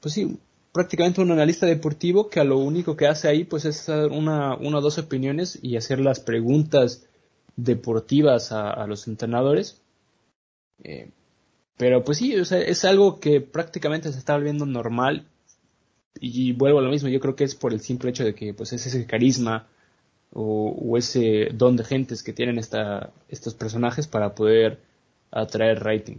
pues 0.00 0.14
sí, 0.14 0.38
prácticamente 0.72 1.20
un 1.20 1.30
analista 1.30 1.66
deportivo 1.66 2.28
que 2.28 2.40
a 2.40 2.44
lo 2.44 2.58
único 2.58 2.96
que 2.96 3.06
hace 3.06 3.28
ahí 3.28 3.44
pues 3.44 3.64
es 3.64 3.86
dar 3.86 4.10
una, 4.10 4.56
una 4.56 4.78
o 4.78 4.80
dos 4.80 4.98
opiniones 4.98 5.58
y 5.62 5.76
hacer 5.76 6.00
las 6.00 6.20
preguntas 6.20 7.06
deportivas 7.56 8.52
a, 8.52 8.86
los 8.86 9.08
entrenadores. 9.08 9.80
Eh, 10.82 11.10
pero 11.78 12.04
pues 12.04 12.18
sí, 12.18 12.34
es 12.34 12.84
algo 12.84 13.20
que 13.20 13.40
prácticamente 13.40 14.12
se 14.12 14.18
está 14.18 14.34
volviendo 14.34 14.66
normal 14.66 15.26
y 16.20 16.52
vuelvo 16.52 16.80
a 16.80 16.82
lo 16.82 16.90
mismo, 16.90 17.08
yo 17.08 17.20
creo 17.20 17.36
que 17.36 17.44
es 17.44 17.54
por 17.54 17.72
el 17.72 17.80
simple 17.80 18.10
hecho 18.10 18.24
de 18.24 18.34
que 18.34 18.52
pues 18.52 18.72
es 18.72 18.84
ese 18.84 19.06
carisma 19.06 19.68
o, 20.32 20.96
ese 20.98 21.48
don 21.52 21.76
de 21.76 21.84
gentes 21.84 22.22
que 22.22 22.32
tienen 22.32 22.58
esta, 22.58 23.12
estos 23.28 23.54
personajes 23.54 24.08
para 24.08 24.34
poder 24.34 24.82
atraer 25.30 25.82
rating. 25.82 26.18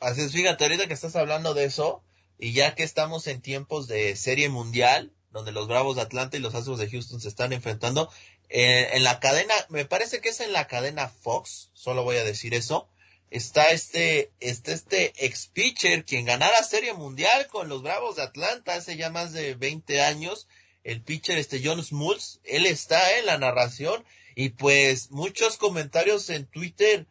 Así 0.00 0.20
es, 0.20 0.32
fíjate, 0.32 0.64
ahorita 0.64 0.86
que 0.86 0.94
estás 0.94 1.16
hablando 1.16 1.54
de 1.54 1.64
eso, 1.64 2.02
y 2.38 2.52
ya 2.52 2.74
que 2.74 2.82
estamos 2.82 3.26
en 3.26 3.40
tiempos 3.40 3.88
de 3.88 4.14
serie 4.16 4.50
mundial, 4.50 5.12
donde 5.32 5.50
los 5.50 5.66
Bravos 5.66 5.96
de 5.96 6.02
Atlanta 6.02 6.36
y 6.36 6.40
los 6.40 6.54
Astros 6.54 6.78
de 6.78 6.90
Houston 6.90 7.20
se 7.20 7.28
están 7.28 7.52
enfrentando, 7.52 8.10
eh, 8.50 8.90
en 8.92 9.02
la 9.02 9.18
cadena, 9.18 9.54
me 9.70 9.84
parece 9.84 10.20
que 10.20 10.28
es 10.28 10.40
en 10.40 10.52
la 10.52 10.66
cadena 10.66 11.08
Fox, 11.08 11.70
solo 11.72 12.04
voy 12.04 12.16
a 12.16 12.24
decir 12.24 12.54
eso, 12.54 12.88
está 13.34 13.70
este, 13.70 14.30
este, 14.38 15.12
ex 15.16 15.48
pitcher 15.48 16.04
quien 16.04 16.24
ganara 16.24 16.62
serie 16.62 16.94
mundial 16.94 17.48
con 17.48 17.68
los 17.68 17.82
Bravos 17.82 18.14
de 18.14 18.22
Atlanta 18.22 18.74
hace 18.74 18.96
ya 18.96 19.10
más 19.10 19.32
de 19.32 19.56
20 19.56 20.02
años, 20.02 20.46
el 20.84 21.02
pitcher 21.02 21.36
este 21.36 21.60
John 21.62 21.82
Smulls, 21.82 22.40
él 22.44 22.64
está 22.64 23.18
en 23.18 23.26
la 23.26 23.36
narración 23.36 24.04
y 24.36 24.50
pues 24.50 25.10
muchos 25.10 25.56
comentarios 25.56 26.30
en 26.30 26.46
Twitter 26.46 27.08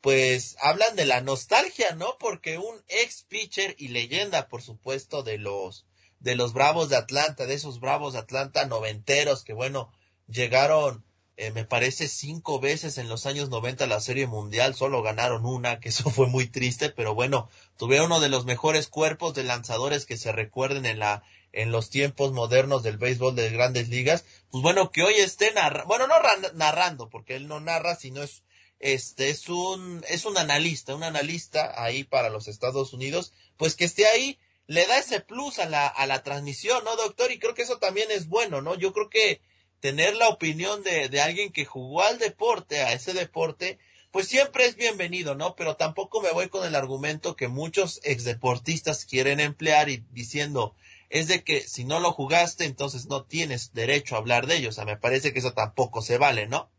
pues 0.00 0.56
hablan 0.60 0.94
de 0.94 1.06
la 1.06 1.22
nostalgia, 1.22 1.92
¿no? 1.96 2.18
Porque 2.20 2.56
un 2.56 2.84
ex 2.86 3.24
pitcher 3.24 3.74
y 3.76 3.88
leyenda, 3.88 4.46
por 4.46 4.62
supuesto, 4.62 5.24
de 5.24 5.38
los 5.38 5.86
de 6.20 6.36
los 6.36 6.52
Bravos 6.52 6.88
de 6.88 6.96
Atlanta, 6.96 7.46
de 7.46 7.54
esos 7.54 7.80
Bravos 7.80 8.12
de 8.12 8.20
Atlanta 8.20 8.64
noventeros 8.66 9.42
que 9.42 9.54
bueno, 9.54 9.92
llegaron 10.28 11.04
eh, 11.36 11.50
me 11.50 11.64
parece 11.64 12.08
cinco 12.08 12.60
veces 12.60 12.96
en 12.98 13.08
los 13.08 13.26
años 13.26 13.48
90 13.48 13.84
a 13.84 13.88
la 13.88 14.00
Serie 14.00 14.26
Mundial, 14.26 14.74
solo 14.74 15.02
ganaron 15.02 15.44
una, 15.44 15.80
que 15.80 15.88
eso 15.90 16.10
fue 16.10 16.26
muy 16.26 16.46
triste, 16.46 16.90
pero 16.90 17.14
bueno, 17.14 17.48
tuvieron 17.76 18.06
uno 18.06 18.20
de 18.20 18.28
los 18.28 18.44
mejores 18.44 18.88
cuerpos 18.88 19.34
de 19.34 19.44
lanzadores 19.44 20.06
que 20.06 20.16
se 20.16 20.32
recuerden 20.32 20.86
en 20.86 20.98
la 20.98 21.22
en 21.52 21.70
los 21.70 21.88
tiempos 21.88 22.32
modernos 22.32 22.82
del 22.82 22.98
béisbol 22.98 23.36
de 23.36 23.48
grandes 23.50 23.88
ligas, 23.88 24.24
pues 24.50 24.60
bueno, 24.60 24.90
que 24.90 25.04
hoy 25.04 25.14
esté 25.14 25.52
narrando, 25.52 25.86
bueno, 25.86 26.08
no 26.08 26.16
narrando, 26.54 27.08
porque 27.08 27.36
él 27.36 27.46
no 27.46 27.60
narra, 27.60 27.94
sino 27.94 28.24
es 28.24 28.42
este 28.80 29.30
es 29.30 29.48
un, 29.48 30.04
es 30.08 30.24
un 30.26 30.36
analista, 30.36 30.94
un 30.94 31.04
analista 31.04 31.82
ahí 31.82 32.04
para 32.04 32.28
los 32.28 32.48
Estados 32.48 32.92
Unidos, 32.92 33.32
pues 33.56 33.76
que 33.76 33.84
esté 33.84 34.06
ahí, 34.06 34.38
le 34.66 34.84
da 34.86 34.98
ese 34.98 35.20
plus 35.20 35.58
a 35.58 35.66
la, 35.66 35.86
a 35.86 36.06
la 36.06 36.22
transmisión, 36.22 36.84
¿no, 36.84 36.96
doctor? 36.96 37.32
Y 37.32 37.38
creo 37.38 37.54
que 37.54 37.62
eso 37.62 37.78
también 37.78 38.10
es 38.10 38.28
bueno, 38.28 38.60
¿no? 38.60 38.74
Yo 38.74 38.92
creo 38.92 39.08
que 39.08 39.40
tener 39.84 40.16
la 40.16 40.30
opinión 40.30 40.82
de, 40.82 41.20
alguien 41.20 41.52
que 41.52 41.66
jugó 41.66 42.00
al 42.00 42.18
deporte, 42.18 42.80
a 42.80 42.94
ese 42.94 43.12
deporte, 43.12 43.78
pues 44.12 44.26
siempre 44.26 44.64
es 44.64 44.76
bienvenido, 44.76 45.34
¿no? 45.34 45.54
Pero 45.56 45.76
tampoco 45.76 46.22
me 46.22 46.32
voy 46.32 46.48
con 46.48 46.66
el 46.66 46.74
argumento 46.74 47.36
que 47.36 47.48
muchos 47.48 48.00
exdeportistas 48.02 49.04
quieren 49.04 49.40
emplear 49.40 49.90
y 49.90 50.02
diciendo, 50.10 50.74
es 51.10 51.28
de 51.28 51.44
que 51.44 51.60
si 51.60 51.84
no 51.84 52.00
lo 52.00 52.12
jugaste, 52.12 52.64
entonces 52.64 53.10
no 53.10 53.24
tienes 53.24 53.74
derecho 53.74 54.14
a 54.14 54.20
hablar 54.20 54.46
de 54.46 54.56
ello. 54.56 54.70
O 54.70 54.72
sea, 54.72 54.86
me 54.86 54.96
parece 54.96 55.34
que 55.34 55.40
eso 55.40 55.52
tampoco 55.52 56.00
se 56.00 56.16
vale, 56.16 56.46
¿no? 56.46 56.70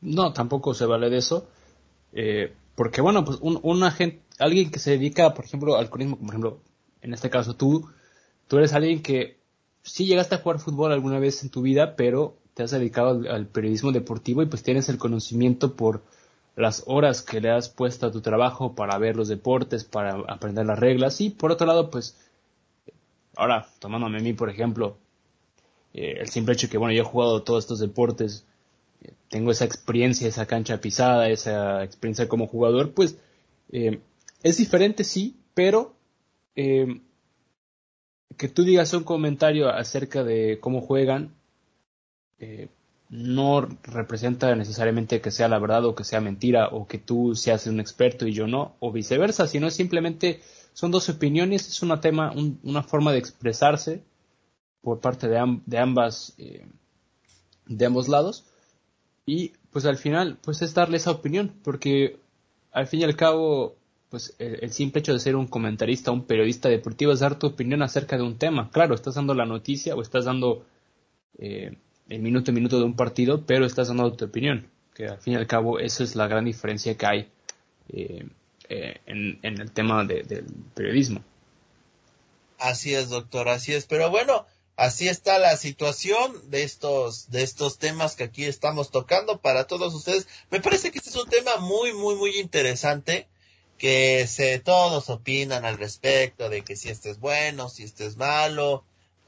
No, 0.00 0.32
tampoco 0.32 0.72
se 0.72 0.86
vale 0.86 1.10
de 1.10 1.18
eso. 1.18 1.48
Eh, 2.12 2.54
porque 2.76 3.00
bueno, 3.00 3.24
pues 3.24 3.38
un, 3.40 3.82
alguien 4.38 4.70
que 4.70 4.78
se 4.78 4.92
dedica, 4.92 5.34
por 5.34 5.46
ejemplo, 5.46 5.74
al 5.74 5.90
turismo, 5.90 6.16
por 6.16 6.28
ejemplo, 6.28 6.62
en 7.02 7.12
este 7.12 7.28
caso 7.28 7.56
tú, 7.56 7.90
tú 8.46 8.58
eres 8.58 8.72
alguien 8.72 9.02
que 9.02 9.39
sí 9.82 10.06
llegaste 10.06 10.34
a 10.34 10.38
jugar 10.38 10.58
fútbol 10.58 10.92
alguna 10.92 11.18
vez 11.18 11.42
en 11.42 11.50
tu 11.50 11.62
vida, 11.62 11.96
pero 11.96 12.36
te 12.54 12.62
has 12.62 12.70
dedicado 12.70 13.22
al, 13.30 13.46
periodismo 13.46 13.92
deportivo 13.92 14.42
y 14.42 14.46
pues 14.46 14.62
tienes 14.62 14.88
el 14.88 14.98
conocimiento 14.98 15.76
por 15.76 16.02
las 16.56 16.82
horas 16.86 17.22
que 17.22 17.40
le 17.40 17.50
has 17.50 17.68
puesto 17.68 18.06
a 18.06 18.12
tu 18.12 18.20
trabajo 18.20 18.74
para 18.74 18.98
ver 18.98 19.16
los 19.16 19.28
deportes, 19.28 19.84
para 19.84 20.12
aprender 20.28 20.66
las 20.66 20.78
reglas. 20.78 21.20
Y 21.20 21.30
por 21.30 21.52
otro 21.52 21.66
lado, 21.66 21.90
pues 21.90 22.16
ahora, 23.36 23.68
tomándome 23.78 24.18
a 24.18 24.22
mí, 24.22 24.32
por 24.32 24.50
ejemplo, 24.50 24.96
eh, 25.94 26.16
el 26.20 26.28
simple 26.28 26.54
hecho 26.54 26.68
que, 26.68 26.78
bueno, 26.78 26.92
yo 26.92 27.02
he 27.02 27.06
jugado 27.06 27.42
todos 27.42 27.64
estos 27.64 27.78
deportes 27.78 28.44
tengo 29.28 29.50
esa 29.50 29.64
experiencia, 29.64 30.28
esa 30.28 30.46
cancha 30.46 30.80
pisada, 30.80 31.28
esa 31.28 31.84
experiencia 31.84 32.28
como 32.28 32.46
jugador, 32.46 32.92
pues 32.92 33.16
eh, 33.70 34.00
es 34.42 34.56
diferente, 34.56 35.04
sí, 35.04 35.36
pero 35.54 35.94
eh, 36.56 37.00
que 38.36 38.48
tú 38.48 38.64
digas 38.64 38.92
un 38.94 39.04
comentario 39.04 39.68
acerca 39.70 40.24
de 40.24 40.58
cómo 40.60 40.80
juegan 40.80 41.34
eh, 42.38 42.68
no 43.10 43.60
representa 43.82 44.54
necesariamente 44.54 45.20
que 45.20 45.32
sea 45.32 45.48
la 45.48 45.58
verdad 45.58 45.84
o 45.84 45.94
que 45.94 46.04
sea 46.04 46.20
mentira 46.20 46.68
o 46.68 46.86
que 46.86 46.98
tú 46.98 47.34
seas 47.34 47.66
un 47.66 47.80
experto 47.80 48.26
y 48.26 48.32
yo 48.32 48.46
no, 48.46 48.76
o 48.78 48.92
viceversa, 48.92 49.48
sino 49.48 49.68
simplemente 49.70 50.40
son 50.72 50.92
dos 50.92 51.08
opiniones, 51.08 51.68
es 51.68 51.82
una 51.82 52.00
tema, 52.00 52.32
una 52.62 52.82
forma 52.84 53.12
de 53.12 53.18
expresarse 53.18 54.04
por 54.80 55.00
parte 55.00 55.28
de, 55.28 55.38
ambas, 55.78 56.36
de 57.66 57.86
ambos 57.86 58.08
lados. 58.08 58.44
Y 59.26 59.52
pues 59.72 59.84
al 59.86 59.96
final, 59.96 60.38
pues 60.42 60.62
es 60.62 60.72
darle 60.72 60.96
esa 60.96 61.10
opinión, 61.10 61.52
porque 61.62 62.18
al 62.72 62.86
fin 62.86 63.00
y 63.00 63.04
al 63.04 63.16
cabo, 63.16 63.76
pues 64.10 64.34
el, 64.38 64.72
simple 64.72 65.00
hecho 65.00 65.12
de 65.12 65.20
ser 65.20 65.36
un 65.36 65.46
comentarista, 65.46 66.10
un 66.10 66.26
periodista 66.26 66.68
deportivo 66.68 67.12
es 67.12 67.20
dar 67.20 67.38
tu 67.38 67.46
opinión 67.46 67.80
acerca 67.80 68.16
de 68.16 68.24
un 68.24 68.38
tema. 68.38 68.68
Claro, 68.70 68.94
estás 68.94 69.14
dando 69.14 69.34
la 69.34 69.46
noticia 69.46 69.94
o 69.94 70.02
estás 70.02 70.24
dando 70.24 70.66
eh, 71.38 71.76
el 72.08 72.20
minuto 72.20 72.50
a 72.50 72.54
minuto 72.54 72.78
de 72.78 72.84
un 72.84 72.96
partido, 72.96 73.46
pero 73.46 73.64
estás 73.64 73.86
dando 73.86 74.12
tu 74.12 74.24
opinión, 74.24 74.68
que 74.94 75.06
al 75.06 75.18
fin 75.18 75.34
y 75.34 75.36
al 75.36 75.46
cabo 75.46 75.78
esa 75.78 76.02
es 76.02 76.16
la 76.16 76.26
gran 76.26 76.44
diferencia 76.44 76.96
que 76.96 77.06
hay 77.06 77.28
eh, 77.88 78.26
eh, 78.68 79.00
en, 79.06 79.38
en, 79.42 79.60
el 79.60 79.70
tema 79.70 80.04
del 80.04 80.44
periodismo. 80.74 81.22
Así 82.58 82.92
es, 82.92 83.10
doctor, 83.10 83.48
así 83.48 83.72
es. 83.72 83.86
Pero 83.86 84.10
bueno, 84.10 84.44
así 84.74 85.06
está 85.06 85.38
la 85.38 85.56
situación 85.56 86.50
de 86.50 86.64
estos, 86.64 87.30
de 87.30 87.44
estos 87.44 87.78
temas 87.78 88.16
que 88.16 88.24
aquí 88.24 88.44
estamos 88.44 88.90
tocando 88.90 89.40
para 89.40 89.68
todos 89.68 89.94
ustedes. 89.94 90.26
Me 90.50 90.60
parece 90.60 90.90
que 90.90 90.98
este 90.98 91.10
es 91.10 91.16
un 91.16 91.30
tema 91.30 91.58
muy, 91.58 91.92
muy, 91.92 92.16
muy 92.16 92.40
interesante 92.40 93.28
que 93.80 94.26
se, 94.26 94.58
todos 94.58 95.08
opinan 95.08 95.64
al 95.64 95.78
respecto 95.78 96.50
de 96.50 96.62
que 96.62 96.76
si 96.76 96.90
este 96.90 97.08
es 97.08 97.18
bueno, 97.18 97.70
si 97.70 97.82
este 97.82 98.04
es 98.04 98.18
malo. 98.18 98.84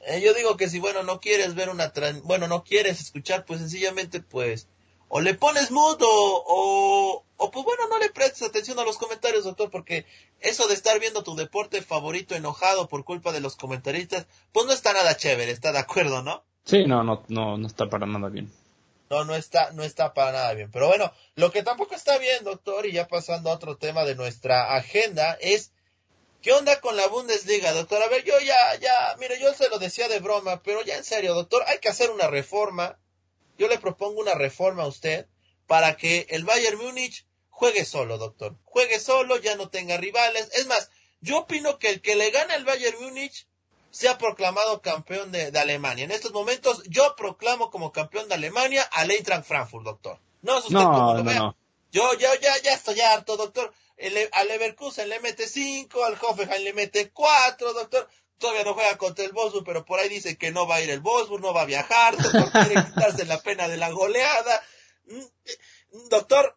Eh, 0.06 0.20
yo 0.20 0.34
digo 0.34 0.58
que 0.58 0.68
si, 0.68 0.78
bueno, 0.78 1.02
no 1.02 1.20
quieres 1.20 1.54
ver 1.54 1.70
una, 1.70 1.90
bueno, 2.24 2.48
no 2.48 2.62
quieres 2.62 3.00
escuchar, 3.00 3.46
pues 3.46 3.60
sencillamente, 3.60 4.20
pues, 4.20 4.68
o 5.08 5.22
le 5.22 5.32
pones 5.32 5.70
mudo 5.70 6.06
o, 6.06 7.24
o 7.38 7.50
pues 7.50 7.64
bueno, 7.64 7.88
no 7.88 7.98
le 7.98 8.10
prestes 8.10 8.42
atención 8.42 8.78
a 8.78 8.84
los 8.84 8.98
comentarios, 8.98 9.44
doctor, 9.44 9.70
porque 9.70 10.04
eso 10.40 10.68
de 10.68 10.74
estar 10.74 11.00
viendo 11.00 11.22
tu 11.22 11.34
deporte 11.34 11.80
favorito 11.80 12.34
enojado 12.34 12.88
por 12.90 13.04
culpa 13.04 13.32
de 13.32 13.40
los 13.40 13.56
comentaristas, 13.56 14.26
pues 14.52 14.66
no 14.66 14.74
está 14.74 14.92
nada 14.92 15.16
chévere, 15.16 15.50
¿está 15.50 15.72
de 15.72 15.78
acuerdo, 15.78 16.22
no? 16.22 16.44
Sí, 16.64 16.84
no, 16.84 17.02
no, 17.02 17.22
no, 17.28 17.56
no 17.56 17.66
está 17.66 17.88
para 17.88 18.04
nada 18.04 18.28
bien. 18.28 18.52
No, 19.12 19.26
no 19.26 19.36
está, 19.36 19.72
no 19.72 19.84
está 19.84 20.14
para 20.14 20.32
nada 20.32 20.54
bien. 20.54 20.70
Pero 20.70 20.88
bueno, 20.88 21.12
lo 21.34 21.52
que 21.52 21.62
tampoco 21.62 21.94
está 21.94 22.16
bien, 22.16 22.44
doctor, 22.44 22.86
y 22.86 22.92
ya 22.92 23.08
pasando 23.08 23.50
a 23.50 23.52
otro 23.52 23.76
tema 23.76 24.06
de 24.06 24.14
nuestra 24.14 24.74
agenda, 24.74 25.36
es 25.42 25.70
¿Qué 26.40 26.50
onda 26.50 26.80
con 26.80 26.96
la 26.96 27.06
Bundesliga, 27.08 27.72
doctor? 27.72 28.02
A 28.02 28.08
ver, 28.08 28.24
yo 28.24 28.40
ya, 28.40 28.74
ya, 28.76 29.14
mire, 29.20 29.38
yo 29.38 29.52
se 29.52 29.68
lo 29.68 29.78
decía 29.78 30.08
de 30.08 30.18
broma, 30.20 30.62
pero 30.62 30.82
ya 30.82 30.96
en 30.96 31.04
serio, 31.04 31.34
doctor, 31.34 31.62
hay 31.66 31.78
que 31.78 31.90
hacer 31.90 32.10
una 32.10 32.26
reforma. 32.26 32.98
Yo 33.58 33.68
le 33.68 33.78
propongo 33.78 34.18
una 34.18 34.34
reforma 34.34 34.84
a 34.84 34.88
usted 34.88 35.26
para 35.66 35.98
que 35.98 36.26
el 36.30 36.44
Bayern 36.44 36.78
Múnich 36.78 37.26
juegue 37.50 37.84
solo, 37.84 38.16
doctor. 38.16 38.56
Juegue 38.64 38.98
solo, 38.98 39.36
ya 39.36 39.56
no 39.56 39.68
tenga 39.68 39.98
rivales. 39.98 40.48
Es 40.54 40.66
más, 40.66 40.90
yo 41.20 41.40
opino 41.40 41.78
que 41.78 41.90
el 41.90 42.00
que 42.00 42.16
le 42.16 42.30
gana 42.30 42.54
el 42.54 42.64
Bayern 42.64 43.00
Múnich 43.02 43.46
sea 43.92 44.16
proclamado 44.18 44.80
campeón 44.80 45.30
de, 45.32 45.52
Alemania. 45.56 46.04
En 46.04 46.10
estos 46.10 46.32
momentos, 46.32 46.82
yo 46.88 47.14
proclamo 47.14 47.70
como 47.70 47.92
campeón 47.92 48.28
de 48.28 48.34
Alemania 48.34 48.82
al 48.90 49.10
Eintracht 49.10 49.46
Frankfurt, 49.46 49.84
doctor. 49.84 50.18
No, 50.40 50.58
usted 50.58 50.70
no, 50.70 51.14
no, 51.14 51.22
no. 51.22 51.56
Yo, 51.92 52.14
ya, 52.14 52.30
ya, 52.40 52.58
ya 52.62 52.72
estoy 52.72 53.00
harto, 53.00 53.36
doctor. 53.36 53.72
El, 53.98 54.16
al 54.32 54.48
Leverkusen 54.48 55.10
le 55.10 55.20
mete 55.20 55.46
5, 55.46 56.04
al 56.04 56.18
Hoffenheim 56.20 56.64
le 56.64 56.72
mete 56.72 57.10
4, 57.10 57.74
doctor. 57.74 58.08
Todavía 58.38 58.64
no 58.64 58.74
juega 58.74 58.96
contra 58.96 59.24
el 59.26 59.32
Wolfsburg, 59.32 59.64
pero 59.64 59.84
por 59.84 60.00
ahí 60.00 60.08
dice 60.08 60.36
que 60.36 60.50
no 60.50 60.66
va 60.66 60.76
a 60.76 60.80
ir 60.80 60.90
el 60.90 61.00
Wolfsburg, 61.00 61.42
no 61.42 61.52
va 61.52 61.62
a 61.62 61.66
viajar, 61.66 62.16
doctor, 62.16 62.50
quiere 62.50 62.74
quitarse 62.86 63.26
la 63.26 63.40
pena 63.42 63.68
de 63.68 63.76
la 63.76 63.90
goleada. 63.90 64.62
Mm, 65.04 65.20
eh, 65.44 65.58
doctor, 66.08 66.56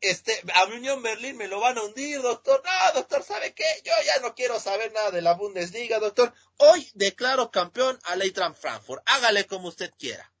este, 0.00 0.32
a 0.54 0.64
Unión 0.64 1.02
Berlín 1.02 1.36
me 1.36 1.48
lo 1.48 1.60
van 1.60 1.78
a 1.78 1.82
hundir, 1.82 2.20
doctor. 2.22 2.62
No, 2.64 3.00
doctor, 3.00 3.22
¿sabe 3.22 3.54
qué? 3.54 3.64
Yo 3.84 3.92
ya 4.06 4.20
no 4.20 4.34
quiero 4.34 4.58
saber 4.58 4.92
nada 4.92 5.10
de 5.10 5.22
la 5.22 5.34
Bundesliga, 5.34 5.98
doctor. 5.98 6.32
Hoy 6.58 6.88
declaro 6.94 7.50
campeón 7.50 7.98
a 8.04 8.14
Eintracht 8.14 8.60
Frankfurt. 8.60 9.02
Hágale 9.06 9.46
como 9.46 9.68
usted 9.68 9.90
quiera. 9.98 10.32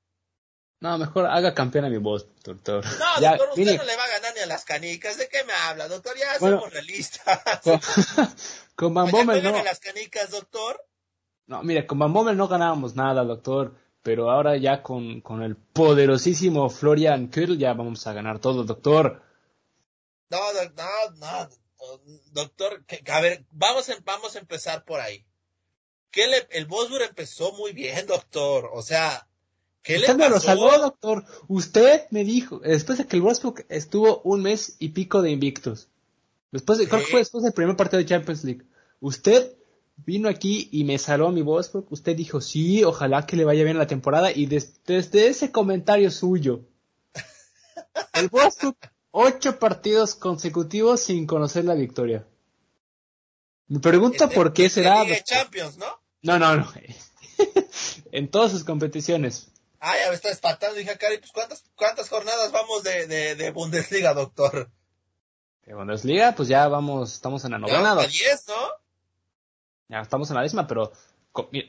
No, 0.82 0.98
mejor 0.98 1.26
haga 1.26 1.54
campeón 1.54 1.84
a 1.84 1.88
mi 1.88 1.98
voz, 1.98 2.26
doctor. 2.42 2.84
No, 2.84 3.20
doctor, 3.20 3.50
usted 3.50 3.76
no 3.76 3.84
le 3.84 3.96
va 3.96 4.04
a 4.04 4.08
ganar 4.08 4.34
ni 4.34 4.40
a 4.40 4.46
las 4.46 4.64
canicas. 4.64 5.16
¿De 5.16 5.28
qué 5.28 5.44
me 5.44 5.52
habla, 5.52 5.86
doctor? 5.86 6.16
Ya 6.18 6.36
somos 6.40 6.72
realistas. 6.72 7.40
Con, 8.74 8.92
Van 8.92 9.08
Bommel 9.08 9.44
no. 9.44 9.62
las 9.62 9.78
canicas, 9.78 10.32
doctor? 10.32 10.84
No, 11.46 11.62
mire, 11.62 11.86
con 11.86 12.00
Van 12.00 12.12
Bommel 12.12 12.36
no 12.36 12.48
ganábamos 12.48 12.96
nada, 12.96 13.22
doctor. 13.22 13.76
Pero 14.02 14.30
ahora 14.32 14.56
ya 14.56 14.82
con, 14.82 15.20
con 15.20 15.42
el 15.42 15.54
poderosísimo 15.54 16.68
Florian 16.68 17.28
Kürl 17.28 17.56
ya 17.56 17.72
vamos 17.74 18.04
a 18.08 18.12
ganar 18.12 18.40
todo, 18.40 18.64
doctor. 18.64 19.22
No, 20.32 20.38
no, 20.54 21.16
no, 21.18 21.48
doctor, 22.32 22.82
a 23.12 23.20
ver, 23.20 23.44
vamos, 23.50 23.90
a, 23.90 23.96
vamos 24.02 24.34
a 24.34 24.38
empezar 24.38 24.82
por 24.86 24.98
ahí. 24.98 25.26
Que 26.10 26.24
el 26.52 26.64
Bosburg 26.64 27.02
empezó 27.02 27.52
muy 27.52 27.72
bien, 27.72 28.06
doctor. 28.06 28.70
O 28.72 28.80
sea, 28.80 29.28
¿qué 29.82 29.96
Usted 29.96 30.16
me 30.16 30.30
lo 30.30 30.40
salvó, 30.40 30.70
doctor. 30.78 31.26
Usted 31.48 32.04
me 32.10 32.24
dijo, 32.24 32.60
después 32.60 32.96
de 32.96 33.06
que 33.06 33.16
el 33.16 33.22
Wolfsburg 33.22 33.66
estuvo 33.68 34.22
un 34.22 34.40
mes 34.40 34.76
y 34.78 34.90
pico 34.90 35.20
de 35.20 35.32
invictos. 35.32 35.88
Después 36.50 36.78
de, 36.78 36.88
creo 36.88 37.00
que 37.00 37.10
fue 37.10 37.20
después 37.20 37.44
del 37.44 37.52
primer 37.52 37.76
partido 37.76 37.98
de 37.98 38.06
Champions 38.06 38.42
League. 38.44 38.62
Usted 39.00 39.54
vino 39.96 40.30
aquí 40.30 40.70
y 40.72 40.84
me 40.84 40.96
salvó 40.98 41.30
mi 41.30 41.42
porque 41.42 41.88
usted 41.90 42.16
dijo, 42.16 42.40
sí, 42.40 42.84
ojalá 42.84 43.26
que 43.26 43.36
le 43.36 43.44
vaya 43.44 43.64
bien 43.64 43.76
la 43.76 43.86
temporada 43.86 44.32
y 44.32 44.46
desde 44.46 45.26
ese 45.26 45.52
comentario 45.52 46.10
suyo, 46.10 46.64
el 48.14 48.30
ocho 49.12 49.58
partidos 49.58 50.16
consecutivos 50.16 51.00
sin 51.02 51.26
conocer 51.26 51.64
la 51.64 51.74
victoria. 51.74 52.26
Me 53.68 53.78
pregunta 53.78 54.28
por 54.28 54.52
qué 54.52 54.68
será... 54.68 55.04
Champions, 55.22 55.78
¿no? 55.78 55.86
No, 56.22 56.38
no, 56.38 56.56
no. 56.56 56.72
en 58.12 58.30
todas 58.30 58.50
sus 58.50 58.64
competiciones. 58.64 59.52
Ah, 59.78 59.94
ya 60.02 60.08
me 60.08 60.14
está 60.16 60.30
espantando. 60.30 60.76
Dije, 60.76 60.98
Cari, 60.98 61.18
pues 61.18 61.32
¿cuántas, 61.32 61.64
cuántas 61.76 62.08
jornadas 62.08 62.50
vamos 62.52 62.82
de, 62.82 63.06
de, 63.06 63.36
de 63.36 63.50
Bundesliga, 63.50 64.14
doctor? 64.14 64.70
De 65.64 65.74
Bundesliga, 65.74 66.34
pues 66.34 66.48
ya 66.48 66.66
vamos, 66.68 67.12
estamos 67.12 67.44
en 67.44 67.52
la 67.52 67.58
novena. 67.58 67.96
Ya, 68.00 68.06
10, 68.06 68.48
¿no? 68.48 68.54
ya 69.92 70.00
estamos 70.00 70.30
en 70.30 70.36
la 70.36 70.42
décima, 70.42 70.66
pero 70.66 70.92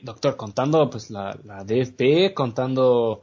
doctor, 0.02 0.36
contando 0.36 0.88
pues 0.88 1.10
la, 1.10 1.38
la 1.44 1.62
DFP, 1.64 2.34
contando 2.34 3.22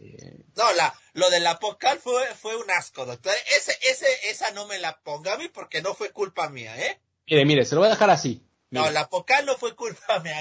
eh... 0.00 0.44
No, 0.56 0.72
la, 0.72 0.94
lo 1.12 1.30
de 1.30 1.40
la 1.40 1.58
Pocal 1.58 1.98
fue, 1.98 2.24
fue 2.34 2.56
un 2.56 2.70
asco, 2.70 3.06
doctor. 3.06 3.32
Ese, 3.56 3.72
ese, 3.88 4.06
esa 4.30 4.50
no 4.52 4.66
me 4.66 4.78
la 4.78 5.00
ponga 5.00 5.34
a 5.34 5.38
mí 5.38 5.48
porque 5.48 5.82
no 5.82 5.94
fue 5.94 6.10
culpa 6.10 6.48
mía, 6.48 6.78
¿eh? 6.78 7.00
Mire, 7.28 7.44
mire, 7.44 7.64
se 7.64 7.74
lo 7.74 7.80
voy 7.80 7.88
a 7.88 7.92
dejar 7.92 8.10
así. 8.10 8.42
No, 8.70 8.88
la 8.90 9.08
Pocal 9.08 9.46
no 9.46 9.56
fue 9.56 9.74
culpa 9.74 10.20
mía. 10.20 10.36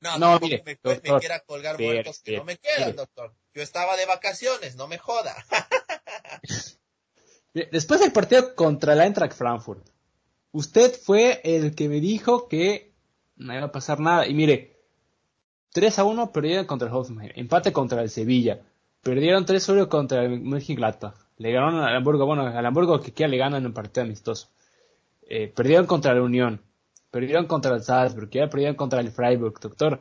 No, 0.00 0.18
no 0.18 0.38
mire, 0.38 0.62
me, 0.64 0.78
me, 0.82 1.18
quiera 1.18 1.40
colgar 1.40 1.78
muertos 1.80 2.20
que 2.20 2.36
no 2.36 2.44
me 2.44 2.56
quedan, 2.58 2.94
doctor. 2.96 3.34
Yo 3.54 3.62
estaba 3.62 3.96
de 3.96 4.06
vacaciones, 4.06 4.76
no 4.76 4.86
me 4.86 4.98
joda. 4.98 5.34
Después 7.52 8.00
del 8.00 8.12
partido 8.12 8.54
contra 8.54 8.94
la 8.94 9.06
Eintracht 9.06 9.34
Frankfurt, 9.34 9.88
usted 10.52 10.94
fue 10.94 11.40
el 11.42 11.74
que 11.74 11.88
me 11.88 12.00
dijo 12.00 12.48
que 12.48 12.92
no 13.36 13.54
iba 13.54 13.66
a 13.66 13.72
pasar 13.72 13.98
nada. 13.98 14.26
Y 14.26 14.34
mire, 14.34 14.78
3 15.72 15.98
a 15.98 16.04
1 16.04 16.32
perdieron 16.32 16.66
contra 16.66 16.88
el 16.88 16.94
Hoffenheim, 16.94 17.32
empate 17.34 17.72
contra 17.72 18.02
el 18.02 18.10
Sevilla, 18.10 18.60
perdieron 19.02 19.44
3 19.44 19.68
a 19.68 19.72
1 19.72 19.88
contra 19.88 20.24
el 20.24 20.40
Mönchengladbach, 20.40 21.14
le 21.36 21.52
ganaron 21.52 21.82
al 21.82 21.96
Hamburgo, 21.96 22.26
bueno, 22.26 22.46
al 22.46 22.66
Hamburgo 22.66 23.00
que 23.00 23.12
quiera 23.12 23.30
le 23.30 23.38
ganan 23.38 23.62
en 23.62 23.66
un 23.66 23.72
partido 23.72 24.04
amistoso. 24.04 24.48
Eh, 25.22 25.48
perdieron 25.48 25.86
contra 25.86 26.14
la 26.14 26.22
Unión, 26.22 26.62
perdieron 27.10 27.46
contra 27.46 27.74
el 27.74 27.82
Salzburg, 27.82 28.30
ya 28.30 28.48
perdieron 28.48 28.76
contra 28.76 29.00
el 29.00 29.10
Freiburg, 29.10 29.58
doctor. 29.60 30.00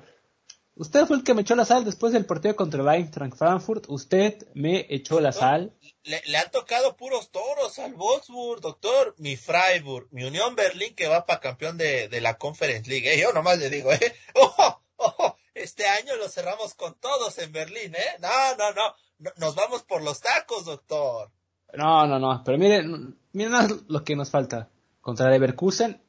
Usted 0.80 1.06
fue 1.08 1.18
el 1.18 1.24
que 1.26 1.34
me 1.34 1.42
echó 1.42 1.56
la 1.56 1.66
sal 1.66 1.84
después 1.84 2.14
del 2.14 2.26
partido 2.26 2.56
contra 2.56 2.82
el 2.82 2.88
Eintracht 2.88 3.36
Frankfurt. 3.36 3.86
Usted 3.90 4.48
me 4.54 4.86
echó 4.90 5.20
la 5.20 5.34
sal. 5.34 5.74
Le, 6.04 6.38
han 6.38 6.50
tocado 6.52 6.96
puros 6.96 7.32
toros 7.32 7.78
al 7.80 7.96
Wolfsburg, 7.96 8.62
doctor. 8.62 9.14
Mi 9.18 9.36
Freiburg, 9.36 10.08
mi 10.12 10.24
Unión 10.24 10.56
Berlín 10.56 10.96
que 10.96 11.08
va 11.08 11.26
para 11.26 11.42
campeón 11.42 11.78
de, 11.78 12.08
la 12.22 12.38
Conference 12.38 12.90
League. 12.90 13.14
¿eh? 13.14 13.20
Yo 13.20 13.34
nomás 13.34 13.60
le 13.60 13.70
digo, 13.70 13.92
¿eh? 13.92 14.16
¡Ojo! 14.36 14.82
¡Ojo! 14.96 15.39
Este 15.60 15.86
año 15.86 16.16
lo 16.16 16.30
cerramos 16.30 16.74
con 16.74 16.96
todos 16.96 17.38
en 17.38 17.52
Berlín, 17.52 17.94
¿eh? 17.94 18.18
No, 18.22 18.30
no, 18.58 18.74
no. 18.74 19.32
Nos 19.38 19.56
vamos 19.56 19.84
por 19.84 20.02
los 20.02 20.22
tacos, 20.22 20.64
doctor. 20.64 21.30
No, 21.74 22.08
no, 22.08 22.18
no. 22.18 22.42
Pero 22.46 22.58
miren, 22.58 23.18
miren 23.34 23.54
lo 23.90 24.04
que 24.06 24.16
nos 24.16 24.30
falta. 24.30 24.70
Contra 25.02 25.30
Leverkusen 25.30 26.02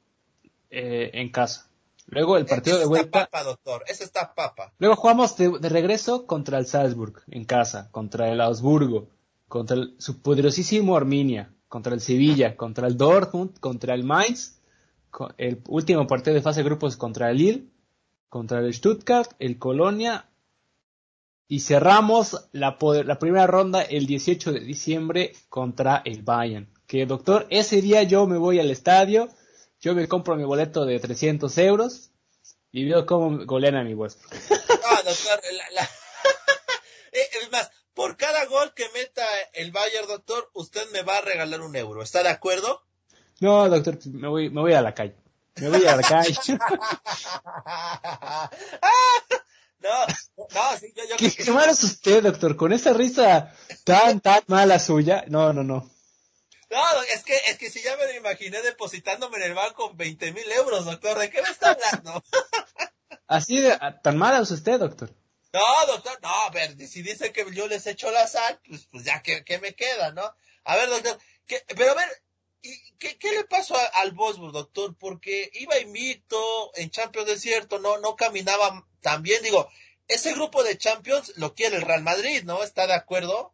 eh, 0.71 1.11
en 1.15 1.31
casa. 1.33 1.69
Luego 2.07 2.37
el 2.37 2.47
partido 2.47 2.79
de 2.79 2.87
vuelta. 2.87 3.23
Está 3.23 3.31
papa, 3.31 3.45
doctor. 3.45 3.85
Ese 3.89 4.05
está 4.05 4.35
papa. 4.35 4.73
Luego 4.79 4.95
jugamos 4.95 5.37
de, 5.37 5.69
regreso 5.69 6.27
contra 6.27 6.59
el 6.59 6.67
Salzburg 6.67 7.23
en 7.29 7.45
casa, 7.45 7.89
contra 7.91 8.31
el 8.31 8.41
Augsburgo, 8.41 9.09
contra 9.49 9.77
el, 9.77 9.97
su 9.99 10.23
poderosísimo 10.23 10.97
Arminia, 10.97 11.53
contra 11.69 11.95
el 11.95 12.01
Sevilla, 12.01 12.57
contra 12.57 12.87
el 12.87 12.97
Dortmund, 12.97 13.59
contra 13.59 13.95
el 13.95 14.05
Mainz, 14.05 14.61
el 15.39 15.61
último 15.69 16.07
partido 16.07 16.35
de 16.35 16.43
fase 16.43 16.61
de 16.61 16.69
grupos 16.69 16.97
contra 16.97 17.31
el 17.31 17.37
Lille, 17.37 17.65
contra 18.31 18.61
el 18.61 18.73
Stuttgart, 18.73 19.33
el 19.39 19.59
Colonia 19.59 20.31
y 21.47 21.61
cerramos 21.61 22.49
la, 22.53 22.79
la 23.05 23.19
primera 23.19 23.47
ronda 23.47 23.83
el 23.83 24.07
18 24.07 24.53
de 24.53 24.61
diciembre 24.61 25.35
contra 25.51 26.01
el 26.07 26.23
Bayern. 26.23 26.73
Que 26.87 27.05
doctor, 27.05 27.47
ese 27.51 27.83
día 27.83 28.03
yo 28.05 28.27
me 28.27 28.39
voy 28.39 28.59
al 28.59 28.71
estadio 28.71 29.29
yo 29.81 29.95
me 29.95 30.07
compro 30.09 30.37
mi 30.37 30.45
boleto 30.45 30.85
de 30.85 31.01
300 31.01 31.57
euros 31.59 32.11
y 32.71 32.85
veo 32.85 33.07
cómo 33.07 33.47
golean 33.47 33.77
a 33.77 33.85
mi 33.85 33.95
vuestro. 33.95 34.29
Ah, 34.93 35.03
doctor, 35.05 35.41
eh, 37.13 37.29
es 37.41 37.53
más, 37.53 37.71
por 37.95 38.17
cada 38.17 38.45
gol 38.47 38.75
que 38.75 38.89
meta 38.89 39.25
el 39.53 39.71
Bayern, 39.71 40.09
doctor, 40.09 40.51
usted 40.53 40.83
me 40.91 41.03
va 41.03 41.19
a 41.19 41.21
regalar 41.21 41.61
un 41.61 41.77
euro. 41.77 42.03
¿Está 42.03 42.25
de 42.25 42.29
acuerdo? 42.29 42.83
No, 43.39 43.69
doctor, 43.69 43.99
me 44.07 44.27
voy, 44.27 44.51
me 44.51 44.61
voy 44.61 44.73
a 44.73 44.83
la 44.83 44.95
calle. 44.95 45.15
Me 45.57 45.69
voy 45.69 45.87
a 45.87 45.97
la 45.97 46.03
calle. 46.03 46.37
no, 49.81 50.07
no, 50.37 50.79
sí, 50.79 50.93
yo, 50.97 51.05
yo 51.09 51.17
¿Qué, 51.17 51.31
que... 51.31 51.43
es 51.43 51.85
usted, 51.85 52.23
doctor? 52.23 52.57
Con 52.57 52.73
esa 52.73 52.93
risa 52.93 53.55
tan, 53.85 54.21
tan 54.21 54.43
mala 54.47 54.79
suya. 54.79 55.25
No, 55.29 55.53
no, 55.53 55.63
no. 55.63 55.91
No, 56.71 57.03
es 57.03 57.25
que, 57.25 57.37
es 57.49 57.59
que 57.59 57.69
si 57.69 57.83
ya 57.83 57.97
me 57.97 58.07
lo 58.07 58.15
imaginé 58.15 58.63
depositándome 58.63 59.39
en 59.39 59.43
el 59.43 59.55
banco 59.55 59.93
20 59.95 60.33
mil 60.33 60.51
euros, 60.53 60.85
doctor, 60.85 61.19
¿de 61.19 61.29
qué 61.29 61.43
me 61.43 61.49
está 61.49 61.73
hablando? 61.73 62.23
Así 63.27 63.61
de, 63.61 63.77
tan 64.03 64.17
mala 64.17 64.41
es 64.41 64.51
usted, 64.51 64.79
doctor. 64.79 65.13
No, 65.53 65.87
doctor, 65.89 66.17
no, 66.23 66.29
a 66.29 66.51
ver, 66.51 66.77
si 66.87 67.03
dice 67.03 67.33
que 67.33 67.45
yo 67.53 67.67
les 67.67 67.87
echo 67.89 68.11
la 68.13 68.29
sal, 68.29 68.61
pues, 68.69 68.87
pues 68.87 69.05
ya, 69.05 69.21
¿qué, 69.21 69.45
¿qué, 69.45 69.59
me 69.59 69.75
queda, 69.75 70.13
no? 70.13 70.23
A 70.65 70.77
ver, 70.77 70.89
doctor, 70.89 71.19
¿qué, 71.47 71.61
pero 71.77 71.91
a 71.91 71.95
ver, 71.95 72.23
¿qué, 72.61 73.17
¿qué 73.19 73.33
le 73.33 73.45
pasó 73.45 73.75
al 73.95 74.13
Bosburg, 74.13 74.53
doctor? 74.53 74.95
Porque 74.99 75.51
iba 75.55 75.79
invicto 75.79 76.39
en 76.75 76.91
Champions 76.91 77.29
Desierto, 77.29 77.79
no, 77.79 77.99
no 77.99 78.17
caminaba 78.17 78.87
tan 79.01 79.23
bien, 79.23 79.43
digo, 79.43 79.69
ese 80.09 80.35
grupo 80.35 80.63
de 80.63 80.77
Champions 80.77 81.33
lo 81.37 81.55
quiere 81.55 81.77
el 81.77 81.83
Real 81.83 82.03
Madrid, 82.03 82.43
¿no? 82.45 82.63
¿Está 82.63 82.87
de 82.87 82.95
acuerdo? 82.95 83.53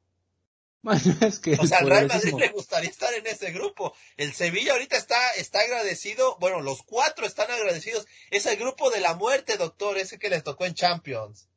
es 1.20 1.40
que 1.40 1.54
o 1.54 1.66
sea, 1.66 1.78
al 1.78 1.88
Real 1.88 2.06
Madrid 2.06 2.34
le 2.38 2.48
gustaría 2.48 2.90
estar 2.90 3.12
en 3.14 3.26
ese 3.26 3.50
grupo. 3.50 3.92
El 4.16 4.32
Sevilla 4.32 4.72
ahorita 4.72 4.96
está, 4.96 5.16
está 5.36 5.60
agradecido, 5.60 6.36
bueno, 6.40 6.60
los 6.60 6.82
cuatro 6.82 7.26
están 7.26 7.50
agradecidos. 7.50 8.06
Es 8.30 8.46
el 8.46 8.56
grupo 8.56 8.90
de 8.90 9.00
la 9.00 9.14
muerte, 9.14 9.56
doctor, 9.56 9.98
ese 9.98 10.18
que 10.18 10.30
les 10.30 10.44
tocó 10.44 10.64
en 10.64 10.74
Champions. 10.74 11.48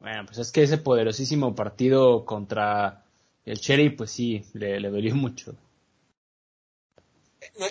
Bueno, 0.00 0.26
pues 0.26 0.38
es 0.38 0.52
que 0.52 0.62
ese 0.62 0.78
poderosísimo 0.78 1.54
partido 1.54 2.24
contra 2.24 3.04
el 3.44 3.60
Cherry, 3.60 3.90
pues 3.90 4.10
sí, 4.10 4.44
le, 4.52 4.80
le 4.80 4.90
dolió 4.90 5.14
mucho. 5.14 5.54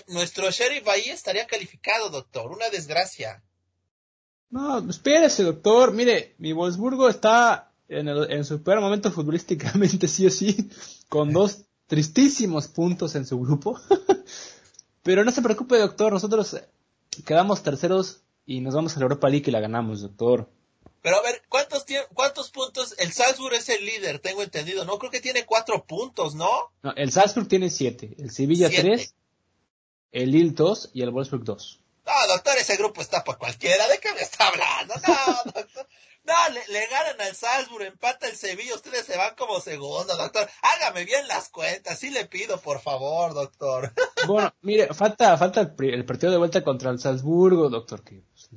Nuestro 0.08 0.50
Sheriff 0.52 0.88
ahí 0.88 1.10
estaría 1.10 1.46
calificado, 1.48 2.10
doctor. 2.10 2.52
Una 2.52 2.70
desgracia. 2.70 3.44
No, 4.50 4.90
espérese, 4.90 5.44
doctor. 5.44 5.94
Mire, 5.94 6.36
mi 6.38 6.54
Wolfsburgo 6.54 7.10
está 7.10 7.72
en, 7.88 8.08
el, 8.08 8.32
en 8.32 8.46
su 8.46 8.62
peor 8.64 8.82
momento 8.82 9.12
futbolísticamente, 9.12 10.08
sí 10.08 10.26
o 10.26 10.30
sí, 10.30 10.70
con 11.10 11.34
dos 11.34 11.66
tristísimos 11.88 12.68
puntos 12.68 13.16
en 13.16 13.26
su 13.26 13.40
grupo. 13.40 13.80
Pero 15.04 15.24
no 15.24 15.32
se 15.32 15.42
preocupe, 15.42 15.78
doctor. 15.78 16.14
Nosotros 16.14 16.58
quedamos 17.26 17.64
terceros 17.64 18.22
y 18.46 18.62
nos 18.62 18.76
vamos 18.76 18.96
a 18.96 19.00
la 19.00 19.04
Europa 19.04 19.30
League 19.30 19.46
y 19.48 19.52
la 19.52 19.60
ganamos, 19.60 20.02
doctor. 20.02 20.50
Pero 21.02 21.18
a 21.18 21.22
ver, 21.22 21.44
¿cuántos, 21.50 21.86
cuántos 22.16 22.50
puntos? 22.50 22.96
El 22.98 23.12
Salzburg 23.12 23.54
es 23.54 23.70
el 23.70 23.86
líder, 23.86 24.18
tengo 24.18 24.42
entendido. 24.42 24.86
No 24.86 24.98
creo 24.98 25.12
que 25.12 25.22
tiene 25.22 25.46
cuatro 25.46 25.86
puntos, 25.86 26.34
¿no? 26.34 26.50
No, 26.82 26.94
el 26.96 27.12
Salzburg 27.12 27.48
tiene 27.48 27.70
siete, 27.70 28.16
el 28.18 28.32
Sevilla 28.32 28.70
tres, 28.70 29.14
el 30.12 30.32
Lille 30.32 30.52
dos 30.52 30.90
y 30.94 31.02
el 31.02 31.12
Wolfsburg 31.12 31.44
dos. 31.44 31.82
No, 32.06 32.14
doctor, 32.28 32.56
ese 32.58 32.78
grupo 32.78 33.02
está 33.02 33.24
para 33.24 33.38
cualquiera. 33.38 33.88
¿De 33.88 33.98
qué 34.00 34.14
me 34.14 34.22
está 34.22 34.48
hablando? 34.48 34.94
No, 35.08 35.52
doctor. 35.52 35.88
No, 36.26 36.34
le, 36.50 36.88
ganan 36.88 37.22
al 37.22 37.36
Salzburg, 37.36 37.86
empata 37.86 38.28
el 38.28 38.36
Sevilla, 38.36 38.74
ustedes 38.74 39.06
se 39.06 39.16
van 39.16 39.36
como 39.36 39.60
segundo, 39.60 40.18
doctor. 40.18 40.50
Hágame 40.64 41.06
bien 41.06 41.28
las 41.28 41.50
cuentas, 41.50 42.00
sí 42.00 42.10
le 42.10 42.26
pido, 42.26 42.60
por 42.60 42.80
favor, 42.80 43.34
doctor. 43.34 43.94
Bueno, 44.28 44.52
mire, 44.62 44.92
falta, 44.92 45.38
falta 45.38 45.62
el, 45.62 46.06
partido 46.06 46.32
de 46.32 46.40
vuelta 46.40 46.64
contra 46.64 46.90
el 46.90 47.00
Salzburgo, 47.00 47.70
doctor, 47.70 48.04
que 48.04 48.24
pues, 48.32 48.50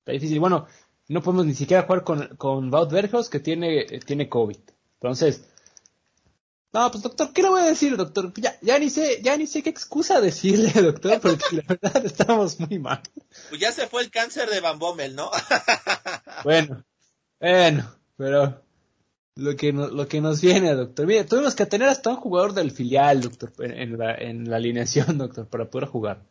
está 0.00 0.12
difícil. 0.12 0.38
Bueno, 0.40 0.66
no 1.08 1.22
podemos 1.22 1.46
ni 1.46 1.54
siquiera 1.54 1.84
jugar 1.84 2.04
con, 2.04 2.36
con 2.36 2.72
Wout 2.72 2.92
que 3.30 3.40
tiene, 3.40 3.86
tiene 4.04 4.28
COVID. 4.28 4.58
Entonces, 5.00 5.44
no, 6.74 6.90
pues 6.90 7.04
doctor, 7.04 7.32
¿qué 7.32 7.40
le 7.40 7.50
voy 7.50 7.62
a 7.62 7.66
decir, 7.66 7.96
doctor? 7.96 8.32
Ya, 8.34 8.58
ya 8.60 8.80
ni 8.80 8.90
sé, 8.90 9.20
ya 9.22 9.36
ni 9.36 9.46
sé 9.46 9.62
qué 9.62 9.70
excusa 9.70 10.20
decirle, 10.20 10.72
doctor, 10.82 11.20
porque 11.20 11.44
la 11.52 11.62
verdad 11.68 12.04
estamos 12.04 12.58
muy 12.58 12.80
mal. 12.80 13.00
Pues 13.48 13.60
ya 13.60 13.70
se 13.70 13.86
fue 13.86 14.02
el 14.02 14.10
cáncer 14.10 14.50
de 14.50 14.58
Van 14.58 14.80
Bommel, 14.80 15.14
¿no? 15.14 15.30
bueno, 16.44 16.84
bueno, 17.38 17.94
pero 18.16 18.60
lo 19.36 19.54
que, 19.54 19.72
lo 19.72 20.08
que 20.08 20.20
nos 20.20 20.40
viene, 20.40 20.74
doctor. 20.74 21.06
Mire, 21.06 21.22
tuvimos 21.22 21.54
que 21.54 21.64
tener 21.64 21.88
hasta 21.88 22.10
un 22.10 22.16
jugador 22.16 22.54
del 22.54 22.72
filial, 22.72 23.20
doctor, 23.20 23.52
en 23.60 23.96
la, 23.96 24.12
en 24.16 24.50
la 24.50 24.56
alineación, 24.56 25.16
doctor, 25.18 25.46
para 25.46 25.70
poder 25.70 25.88
jugar. 25.88 26.24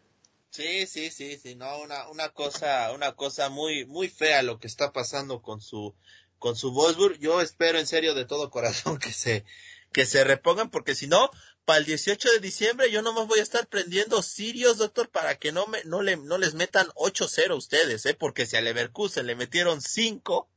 Sí, 0.49 0.85
sí, 0.87 1.09
sí, 1.09 1.37
sí, 1.37 1.55
no, 1.55 1.79
una, 1.79 2.09
una 2.09 2.29
cosa, 2.29 2.91
una 2.91 3.13
cosa 3.13 3.47
muy, 3.47 3.85
muy 3.85 4.09
fea 4.09 4.43
lo 4.43 4.59
que 4.59 4.67
está 4.67 4.91
pasando 4.91 5.41
con 5.41 5.61
su, 5.61 5.95
con 6.37 6.57
su 6.57 6.73
Wolfsburg. 6.73 7.17
Yo 7.19 7.39
espero 7.39 7.79
en 7.79 7.87
serio 7.87 8.13
de 8.13 8.25
todo 8.25 8.49
corazón 8.49 8.99
que 8.99 9.13
se, 9.13 9.45
que 9.93 10.05
se 10.05 10.23
repongan, 10.25 10.69
porque 10.69 10.95
si 10.95 11.07
no, 11.07 11.29
para 11.63 11.79
el 11.79 11.85
18 11.85 12.29
de 12.33 12.39
diciembre 12.39 12.91
yo 12.91 13.01
no 13.01 13.13
me 13.13 13.25
voy 13.25 13.39
a 13.39 13.43
estar 13.43 13.67
prendiendo 13.67 14.21
sirios, 14.21 14.77
doctor, 14.77 15.09
para 15.09 15.35
que 15.35 15.53
no 15.53 15.65
me, 15.67 15.81
no 15.85 16.01
le, 16.01 16.17
no 16.17 16.37
les 16.37 16.55
metan 16.55 16.87
8-0 16.95 17.55
ustedes, 17.55 18.05
eh, 18.05 18.13
porque 18.13 18.45
si 18.45 18.57
a 18.57 18.61
Leverkusen 18.61 19.25
le 19.25 19.35
metieron 19.35 19.81
5, 19.81 20.49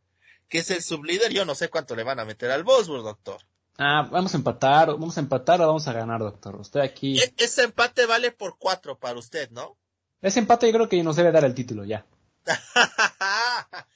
que 0.48 0.58
es 0.58 0.70
el 0.70 0.82
sublíder, 0.82 1.32
yo 1.32 1.44
no 1.44 1.54
sé 1.54 1.68
cuánto 1.68 1.94
le 1.94 2.02
van 2.02 2.18
a 2.18 2.24
meter 2.24 2.50
al 2.50 2.64
Wolfsburg, 2.64 3.04
doctor. 3.04 3.38
Ah, 3.78 4.08
vamos 4.10 4.32
a 4.34 4.38
empatar, 4.38 4.88
vamos 4.88 5.16
a 5.18 5.20
empatar 5.20 5.60
o 5.60 5.66
vamos 5.66 5.86
a 5.86 5.92
ganar, 5.92 6.20
doctor. 6.20 6.56
Usted 6.56 6.80
aquí. 6.80 7.18
E, 7.20 7.34
ese 7.36 7.64
empate 7.64 8.06
vale 8.06 8.32
por 8.32 8.56
4 8.58 8.98
para 8.98 9.18
usted, 9.18 9.50
¿no? 9.50 9.76
Ese 10.22 10.38
empate 10.38 10.66
yo 10.66 10.72
creo 10.72 10.88
que 10.88 11.02
nos 11.02 11.16
debe 11.16 11.30
dar 11.30 11.44
el 11.44 11.54
título 11.54 11.84
ya. 11.84 12.06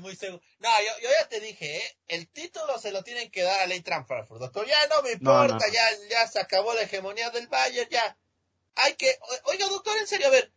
muy 0.00 0.16
seguro. 0.16 0.42
No, 0.58 0.68
yo, 0.80 1.02
yo, 1.02 1.08
ya 1.20 1.28
te 1.28 1.40
dije, 1.40 1.78
¿eh? 1.78 1.96
el 2.08 2.28
título 2.28 2.78
se 2.78 2.92
lo 2.92 3.02
tienen 3.02 3.30
que 3.30 3.42
dar 3.42 3.60
a 3.60 3.72
Eintracht 3.72 4.06
Frankfurt, 4.06 4.40
doctor. 4.40 4.66
Ya 4.66 4.76
no 4.90 5.02
me 5.02 5.12
importa, 5.12 5.66
Ya, 5.72 5.82
ya 6.08 6.26
se 6.26 6.40
acabó 6.40 6.74
la 6.74 6.82
hegemonía 6.82 7.30
del 7.30 7.48
Bayern, 7.48 7.88
ya. 7.90 8.16
Hay 8.74 8.94
que, 8.94 9.18
oiga, 9.44 9.66
doctor, 9.68 9.96
en 9.98 10.06
serio, 10.06 10.26
a 10.26 10.30
ver, 10.30 10.52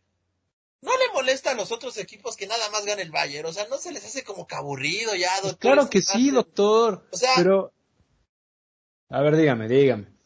¿no 0.82 0.90
le 0.96 1.12
molesta 1.14 1.52
a 1.52 1.54
los 1.54 1.72
otros 1.72 1.96
equipos 1.96 2.36
que 2.36 2.46
nada 2.46 2.68
más 2.70 2.84
gane 2.84 3.02
el 3.02 3.10
Bayern? 3.10 3.46
O 3.46 3.52
sea, 3.52 3.66
¿no 3.68 3.78
se 3.78 3.92
les 3.92 4.04
hace 4.04 4.24
como 4.24 4.46
que 4.46 4.54
aburrido 4.54 5.14
ya, 5.14 5.34
doctor? 5.40 5.58
claro 5.58 5.90
que 5.90 6.02
sí, 6.02 6.30
doctor. 6.30 7.06
O 7.10 7.16
sea, 7.16 7.32
pero... 7.36 7.72
A 9.08 9.22
ver, 9.22 9.36
dígame, 9.36 9.68
dígame. 9.68 10.19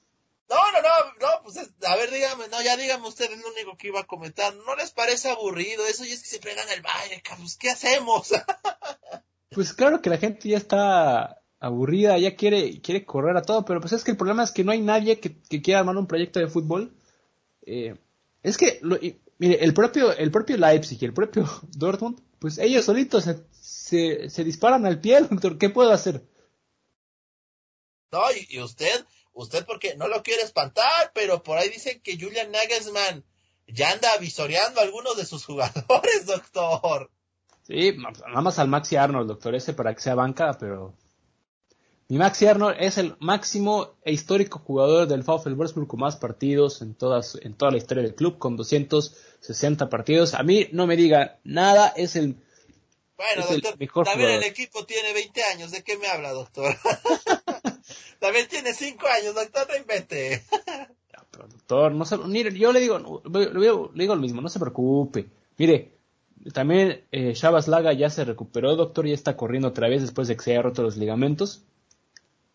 No, 0.49 0.57
no, 0.73 0.83
no, 0.83 0.89
no, 1.21 1.43
pues 1.43 1.57
a 1.59 1.97
ver, 1.97 2.11
dígame, 2.11 2.49
no, 2.49 2.61
ya 2.63 2.77
dígame 2.77 3.09
usted 3.09 3.33
el 3.33 3.45
único 3.45 3.77
que 3.77 3.89
iba 3.89 4.01
a 4.01 4.07
comentar. 4.07 4.55
¿No 4.55 4.77
les 4.77 4.91
parece 4.91 5.31
aburrido 5.31 5.87
eso? 5.87 6.05
Y 6.05 6.13
es 6.13 6.23
que 6.23 6.29
se 6.29 6.39
pegan 6.39 6.69
el 6.69 6.83
baile, 6.83 7.23
Carlos, 7.23 7.57
¿qué 7.57 7.71
hacemos? 7.71 8.31
pues 9.51 9.73
claro 9.73 10.03
que 10.03 10.11
la 10.11 10.19
gente 10.19 10.49
ya 10.49 10.59
está 10.59 11.41
aburrida, 11.61 12.19
ya 12.19 12.37
quiere, 12.37 12.81
quiere 12.83 13.07
correr 13.07 13.37
a 13.37 13.43
todo, 13.43 13.65
pero 13.65 13.81
pues 13.81 13.93
es 13.95 14.05
que 14.05 14.11
el 14.11 14.19
problema 14.19 14.45
es 14.45 14.53
que 14.53 14.65
no 14.65 14.73
hay 14.73 14.83
nadie 14.83 15.19
que, 15.19 15.41
quiera 15.63 15.81
armar 15.81 15.97
un 15.97 16.07
proyecto 16.07 16.41
de 16.41 16.49
fútbol. 16.49 16.95
Eh, 17.63 17.97
es 18.43 18.59
que, 18.59 18.83
mire, 19.39 19.65
el 19.65 19.73
propio, 19.73 20.13
el 20.13 20.31
propio 20.31 20.59
Leipzig 20.59 20.99
y 21.01 21.07
el 21.07 21.15
propio 21.15 21.49
Dortmund, 21.75 22.21
pues 22.39 22.59
ellos 22.59 22.85
solitos 22.85 23.25
se, 23.25 23.47
se, 23.51 24.29
se 24.29 24.45
disparan 24.45 24.85
al 24.85 25.01
pie, 25.01 25.21
doctor, 25.31 25.57
¿qué 25.57 25.71
puedo 25.71 25.91
hacer? 25.91 26.23
No, 28.13 28.21
y 28.49 28.61
usted, 28.61 29.05
usted 29.35 29.65
porque 29.67 29.97
no 29.97 30.09
lo 30.09 30.23
quiere 30.23 30.43
espantar, 30.43 31.13
pero 31.15 31.43
por 31.43 31.59
ahí 31.59 31.69
dicen 31.69 32.01
que 32.01 32.19
Julian 32.19 32.51
Nagelsmann 32.51 33.25
ya 33.67 33.91
anda 33.91 34.17
visoreando 34.19 34.81
a 34.81 34.85
algunos 34.85 35.17
de 35.17 35.27
sus 35.27 35.45
jugadores, 35.45 36.27
doctor. 36.27 37.11
Sí, 37.67 37.97
nada 37.97 38.41
más 38.41 38.59
al 38.59 38.69
Maxi 38.69 38.97
Arnold, 38.97 39.29
doctor, 39.29 39.55
ese 39.55 39.73
para 39.73 39.95
que 39.95 40.03
sea 40.03 40.15
banca, 40.15 40.57
pero 40.59 40.95
mi 42.09 42.19
Maxi 42.19 42.47
Arnold 42.47 42.77
es 42.79 42.99
el 42.99 43.17
máximo 43.21 43.95
e 44.05 44.13
histórico 44.13 44.59
jugador 44.59 45.09
del 45.09 45.23
VfL 45.23 45.55
Wolfsburg 45.55 45.89
con 45.89 46.01
más 46.01 46.17
partidos 46.17 46.83
en 46.83 46.95
todas 46.95 47.39
en 47.41 47.55
toda 47.55 47.71
la 47.71 47.79
historia 47.79 48.03
del 48.03 48.15
club 48.15 48.39
con 48.39 48.57
260 48.57 49.89
partidos. 49.89 50.35
A 50.35 50.43
mí 50.43 50.69
no 50.73 50.87
me 50.87 50.97
diga 50.97 51.39
nada, 51.45 51.89
es 51.97 52.17
el 52.17 52.37
bueno, 53.17 53.47
doctor, 53.47 54.05
también 54.05 54.31
el 54.31 54.43
equipo 54.43 54.85
tiene 54.85 55.13
20 55.13 55.43
años, 55.45 55.71
¿de 55.71 55.85
qué 55.85 55.97
me 55.97 56.09
habla, 56.09 56.33
doctor? 56.33 56.77
También 58.25 58.49
tiene 58.49 58.73
cinco 58.73 59.07
años, 59.07 59.35
doctor, 59.35 59.67
no 59.69 59.77
invente. 59.77 60.43
doctor, 61.33 61.93
no 61.93 62.07
se, 62.07 62.17
mire, 62.17 62.57
yo 62.59 62.73
le 62.73 62.81
digo, 62.81 63.21
le 63.23 64.01
digo 64.01 64.15
lo 64.15 64.17
mismo, 64.17 64.41
no 64.41 64.49
se 64.49 64.59
preocupe. 64.59 65.29
Mire, 65.59 65.93
también 66.55 67.05
eh, 67.13 67.35
Shabas 67.35 67.69
Laga 67.69 67.93
ya 67.93 68.09
se 68.09 68.25
recuperó, 68.25 68.77
doctor, 68.77 69.07
ya 69.07 69.13
está 69.13 69.37
corriendo 69.37 69.69
otra 69.69 69.91
vez 69.91 70.01
después 70.01 70.27
de 70.27 70.39
que 70.39 70.43
se 70.43 70.53
haya 70.53 70.63
roto 70.63 70.83
los 70.83 70.97
ligamentos. 70.97 71.65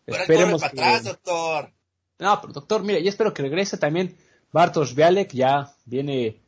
Esperemos 0.06 0.60
para 0.60 0.72
atrás, 0.72 1.04
doctor. 1.04 1.70
No, 2.18 2.40
pero 2.40 2.52
doctor, 2.52 2.82
mire, 2.82 3.04
yo 3.04 3.08
espero 3.08 3.32
que 3.32 3.42
regrese 3.42 3.78
también 3.78 4.16
Bartosz 4.50 4.96
Bialek, 4.96 5.32
ya 5.32 5.72
viene 5.84 6.40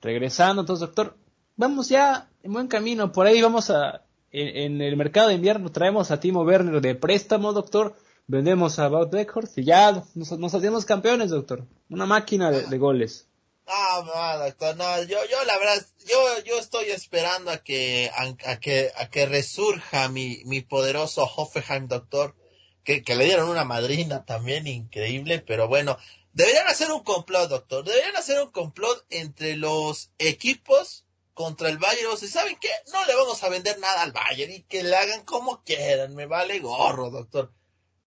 regresando, 0.00 0.62
entonces, 0.62 0.80
doctor, 0.80 1.14
vamos 1.56 1.90
ya 1.90 2.30
en 2.42 2.54
buen 2.54 2.68
camino, 2.68 3.12
por 3.12 3.26
ahí 3.26 3.42
vamos 3.42 3.68
a, 3.68 4.06
en, 4.32 4.56
en 4.56 4.80
el 4.80 4.96
mercado 4.96 5.28
de 5.28 5.34
invierno 5.34 5.70
traemos 5.70 6.10
a 6.10 6.20
Timo 6.20 6.40
Werner 6.40 6.80
de 6.80 6.94
préstamo, 6.94 7.52
doctor, 7.52 7.96
vendemos 8.26 8.78
a 8.78 8.88
Bout 8.88 9.10
Beckhorst 9.10 9.58
y 9.58 9.64
ya 9.64 10.04
nos, 10.14 10.54
hacemos 10.54 10.84
campeones, 10.84 11.30
doctor. 11.30 11.64
Una 11.88 12.06
máquina 12.06 12.50
de, 12.50 12.78
goles. 12.78 13.28
No, 13.66 14.04
no, 14.04 14.44
doctor, 14.44 14.76
no, 14.76 15.02
yo, 15.02 15.18
yo 15.30 15.44
la 15.44 15.58
verdad, 15.58 15.84
yo, 16.06 16.44
yo 16.44 16.58
estoy 16.58 16.86
esperando 16.86 17.50
a 17.50 17.58
que, 17.58 18.10
a, 18.14 18.58
que, 18.58 18.92
a 18.96 19.08
que 19.10 19.26
resurja 19.26 20.08
mi, 20.08 20.42
mi 20.44 20.60
poderoso 20.60 21.24
Hoffenheim, 21.24 21.88
doctor, 21.88 22.36
que, 22.84 23.02
que 23.02 23.16
le 23.16 23.24
dieron 23.24 23.48
una 23.48 23.64
madrina 23.64 24.24
también 24.24 24.66
increíble, 24.68 25.40
pero 25.40 25.66
bueno, 25.66 25.98
deberían 26.32 26.68
hacer 26.68 26.92
un 26.92 27.02
complot, 27.02 27.50
doctor, 27.50 27.84
deberían 27.84 28.16
hacer 28.16 28.40
un 28.40 28.50
complot 28.50 29.04
entre 29.10 29.56
los 29.56 30.10
equipos 30.18 31.04
contra 31.34 31.68
el 31.68 31.78
Bayern, 31.78 32.12
o 32.12 32.16
¿saben 32.16 32.56
qué? 32.60 32.70
No 32.92 33.04
le 33.04 33.14
vamos 33.16 33.42
a 33.42 33.48
vender 33.48 33.78
nada 33.80 34.02
al 34.02 34.12
Bayern 34.12 34.52
y 34.52 34.62
que 34.62 34.82
le 34.82 34.94
hagan 34.96 35.24
como 35.24 35.62
quieran, 35.64 36.14
me 36.14 36.26
vale 36.26 36.60
gorro, 36.60 37.10
doctor. 37.10 37.52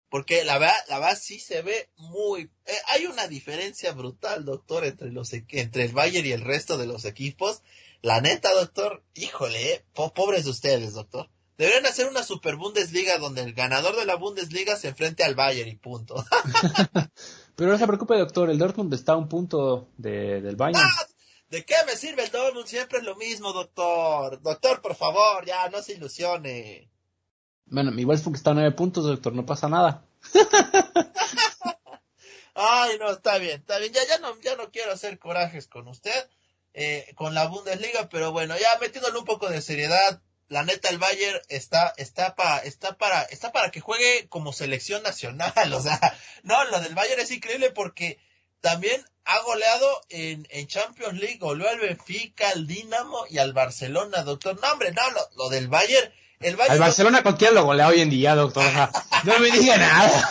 Porque 0.08 0.44
la 0.44 0.58
verdad, 0.58 0.76
la 0.88 0.98
verdad 0.98 1.18
sí 1.20 1.40
se 1.40 1.62
ve 1.62 1.90
muy... 1.96 2.50
Eh, 2.64 2.72
hay 2.88 3.06
una 3.06 3.26
diferencia 3.26 3.92
brutal, 3.92 4.44
doctor, 4.44 4.84
entre, 4.84 5.10
los, 5.10 5.32
entre 5.32 5.84
el 5.84 5.92
Bayern 5.92 6.26
y 6.26 6.32
el 6.32 6.42
resto 6.42 6.78
de 6.78 6.86
los 6.86 7.04
equipos. 7.04 7.62
La 8.02 8.20
neta, 8.20 8.52
doctor, 8.54 9.02
híjole, 9.14 9.72
eh, 9.72 9.84
pobres 10.14 10.44
de 10.44 10.50
ustedes, 10.50 10.94
doctor. 10.94 11.28
Deberían 11.58 11.86
hacer 11.86 12.06
una 12.08 12.22
Super 12.22 12.56
Bundesliga 12.56 13.18
donde 13.18 13.40
el 13.40 13.54
ganador 13.54 13.96
de 13.96 14.04
la 14.04 14.16
Bundesliga 14.16 14.76
se 14.76 14.88
enfrente 14.88 15.24
al 15.24 15.34
Bayern 15.34 15.70
y 15.70 15.76
punto. 15.76 16.14
Pero 17.56 17.72
no 17.72 17.78
se 17.78 17.86
preocupe, 17.86 18.18
doctor, 18.18 18.50
el 18.50 18.58
Dortmund 18.58 18.92
está 18.92 19.12
a 19.12 19.16
un 19.16 19.28
punto 19.28 19.88
de, 19.96 20.42
del 20.42 20.56
Bayern. 20.56 20.84
Ah, 20.84 21.06
¿De 21.48 21.64
qué 21.64 21.76
me 21.86 21.96
sirve 21.96 22.24
el 22.24 22.30
Dortmund? 22.30 22.66
Siempre 22.66 22.98
es 22.98 23.04
lo 23.04 23.16
mismo, 23.16 23.54
doctor. 23.54 24.42
Doctor, 24.42 24.82
por 24.82 24.94
favor, 24.94 25.46
ya, 25.46 25.68
no 25.70 25.82
se 25.82 25.94
ilusione. 25.94 26.90
Bueno, 27.66 27.92
mi 27.92 28.04
Wolfsburg 28.04 28.36
está 28.36 28.52
a 28.52 28.54
nueve 28.54 28.72
puntos, 28.72 29.04
doctor, 29.04 29.32
no 29.32 29.44
pasa 29.44 29.68
nada. 29.68 30.04
Ay, 32.54 32.98
no, 32.98 33.10
está 33.10 33.38
bien, 33.38 33.60
está 33.60 33.78
bien. 33.78 33.92
Ya, 33.92 34.06
ya 34.06 34.18
no, 34.18 34.40
ya 34.40 34.56
no 34.56 34.70
quiero 34.70 34.92
hacer 34.92 35.18
corajes 35.18 35.66
con 35.66 35.86
usted, 35.88 36.28
eh, 36.74 37.12
con 37.14 37.34
la 37.34 37.46
Bundesliga, 37.48 38.08
pero 38.08 38.32
bueno, 38.32 38.56
ya 38.56 38.78
metiéndole 38.80 39.18
un 39.18 39.24
poco 39.24 39.48
de 39.48 39.60
seriedad, 39.60 40.22
la 40.48 40.62
neta 40.62 40.88
el 40.88 40.98
Bayern 40.98 41.40
está, 41.48 41.92
está 41.96 42.34
para, 42.34 42.58
está 42.58 42.96
para, 42.96 43.22
está 43.22 43.52
para 43.52 43.70
que 43.70 43.80
juegue 43.80 44.28
como 44.28 44.52
selección 44.52 45.02
nacional, 45.02 45.52
o 45.72 45.80
sea, 45.82 46.00
no, 46.44 46.64
lo 46.64 46.80
del 46.80 46.94
Bayern 46.94 47.20
es 47.20 47.30
increíble 47.30 47.70
porque 47.70 48.18
también 48.60 49.04
ha 49.24 49.40
goleado 49.40 50.02
en, 50.08 50.46
en 50.50 50.66
Champions 50.68 51.18
League, 51.18 51.38
goleó 51.38 51.68
al 51.68 51.80
Benfica, 51.80 52.50
al 52.50 52.66
Dinamo 52.66 53.26
y 53.28 53.38
al 53.38 53.52
Barcelona, 53.52 54.22
doctor. 54.22 54.58
No, 54.60 54.72
hombre, 54.72 54.92
no, 54.92 55.02
lo, 55.36 55.48
del 55.48 55.68
Bayern. 55.68 56.12
El 56.40 56.56
Bayern 56.56 56.74
al 56.74 56.78
Barcelona 56.78 57.22
cualquiera 57.22 57.54
lo 57.54 57.64
golea 57.64 57.88
hoy 57.88 58.00
en 58.00 58.10
día, 58.10 58.34
doctor. 58.34 58.64
no 59.24 59.38
me 59.38 59.50
diga 59.50 59.76
nada. 59.78 60.28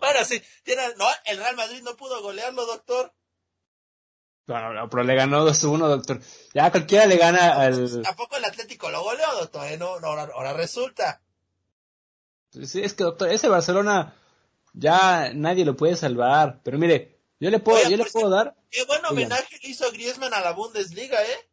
bueno, 0.00 0.24
sí, 0.24 0.40
tiene, 0.62 0.82
no, 0.96 1.06
el 1.26 1.38
Real 1.38 1.56
Madrid 1.56 1.82
no 1.82 1.96
pudo 1.96 2.22
golearlo, 2.22 2.66
doctor. 2.66 3.12
No, 4.46 4.72
no, 4.72 4.90
pero 4.90 5.04
le 5.04 5.14
ganó 5.14 5.46
2-1, 5.46 5.78
doctor. 5.88 6.20
Ya 6.52 6.70
cualquiera 6.70 7.06
le 7.06 7.16
gana 7.16 7.54
al... 7.54 8.02
Tampoco 8.02 8.36
el 8.36 8.44
Atlético 8.44 8.90
lo 8.90 9.02
goleó, 9.02 9.32
doctor. 9.34 9.66
¿eh? 9.66 9.78
No, 9.78 9.94
ahora, 10.02 10.28
ahora 10.34 10.52
resulta. 10.52 11.22
Sí, 12.50 12.82
es 12.82 12.94
que, 12.94 13.04
doctor, 13.04 13.28
ese 13.28 13.48
Barcelona 13.48 14.14
ya 14.74 15.32
nadie 15.32 15.64
lo 15.64 15.76
puede 15.76 15.96
salvar. 15.96 16.60
Pero 16.64 16.78
mire, 16.78 17.20
yo 17.38 17.50
le 17.50 17.60
puedo, 17.60 17.88
yo 17.88 17.96
le 17.96 18.04
puedo 18.04 18.28
dar. 18.30 18.56
Qué 18.70 18.84
buen 18.84 19.04
homenaje 19.04 19.58
le 19.62 19.68
hizo 19.68 19.90
Griezmann 19.92 20.34
a 20.34 20.40
la 20.40 20.52
Bundesliga, 20.52 21.22
¿eh? 21.22 21.48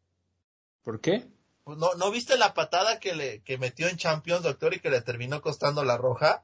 ¿Por 0.84 1.00
qué? 1.00 1.28
No, 1.78 1.94
¿No 1.96 2.12
viste 2.12 2.38
la 2.38 2.54
patada 2.54 3.00
que 3.00 3.16
le 3.16 3.42
que 3.42 3.58
metió 3.58 3.88
en 3.88 3.98
Champions, 3.98 4.44
doctor, 4.44 4.74
y 4.74 4.80
que 4.80 4.90
le 4.90 5.02
terminó 5.02 5.42
costando 5.42 5.84
la 5.84 5.98
roja? 5.98 6.44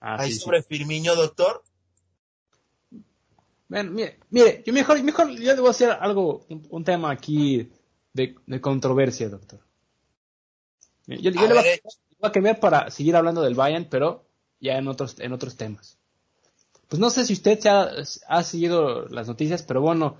Ah, 0.00 0.16
Ahí 0.20 0.32
sobre 0.32 0.62
Firmiño, 0.62 1.14
doctor. 1.14 1.62
Bueno, 3.68 3.90
mire, 3.90 4.20
mire, 4.30 4.62
yo 4.64 4.72
mejor, 4.72 5.02
mejor, 5.02 5.30
yo 5.30 5.54
debo 5.54 5.68
hacer 5.68 5.90
algo, 5.90 6.46
un, 6.48 6.84
tema 6.84 7.10
aquí 7.10 7.70
de, 8.12 8.36
de, 8.46 8.60
controversia, 8.60 9.28
doctor. 9.28 9.60
Yo, 11.06 11.30
le 11.30 11.38
voy, 11.38 11.58
a, 12.22 12.32
cambiar 12.32 12.60
para 12.60 12.90
seguir 12.90 13.16
hablando 13.16 13.42
del 13.42 13.54
Bayern, 13.54 13.88
pero 13.90 14.24
ya 14.60 14.76
en 14.78 14.86
otros, 14.86 15.18
en 15.18 15.32
otros 15.32 15.56
temas. 15.56 15.98
Pues 16.88 17.00
no 17.00 17.10
sé 17.10 17.24
si 17.24 17.32
usted 17.32 17.58
ha, 17.66 17.90
ha 18.28 18.42
seguido 18.44 19.06
las 19.08 19.26
noticias, 19.26 19.64
pero 19.64 19.80
bueno, 19.80 20.16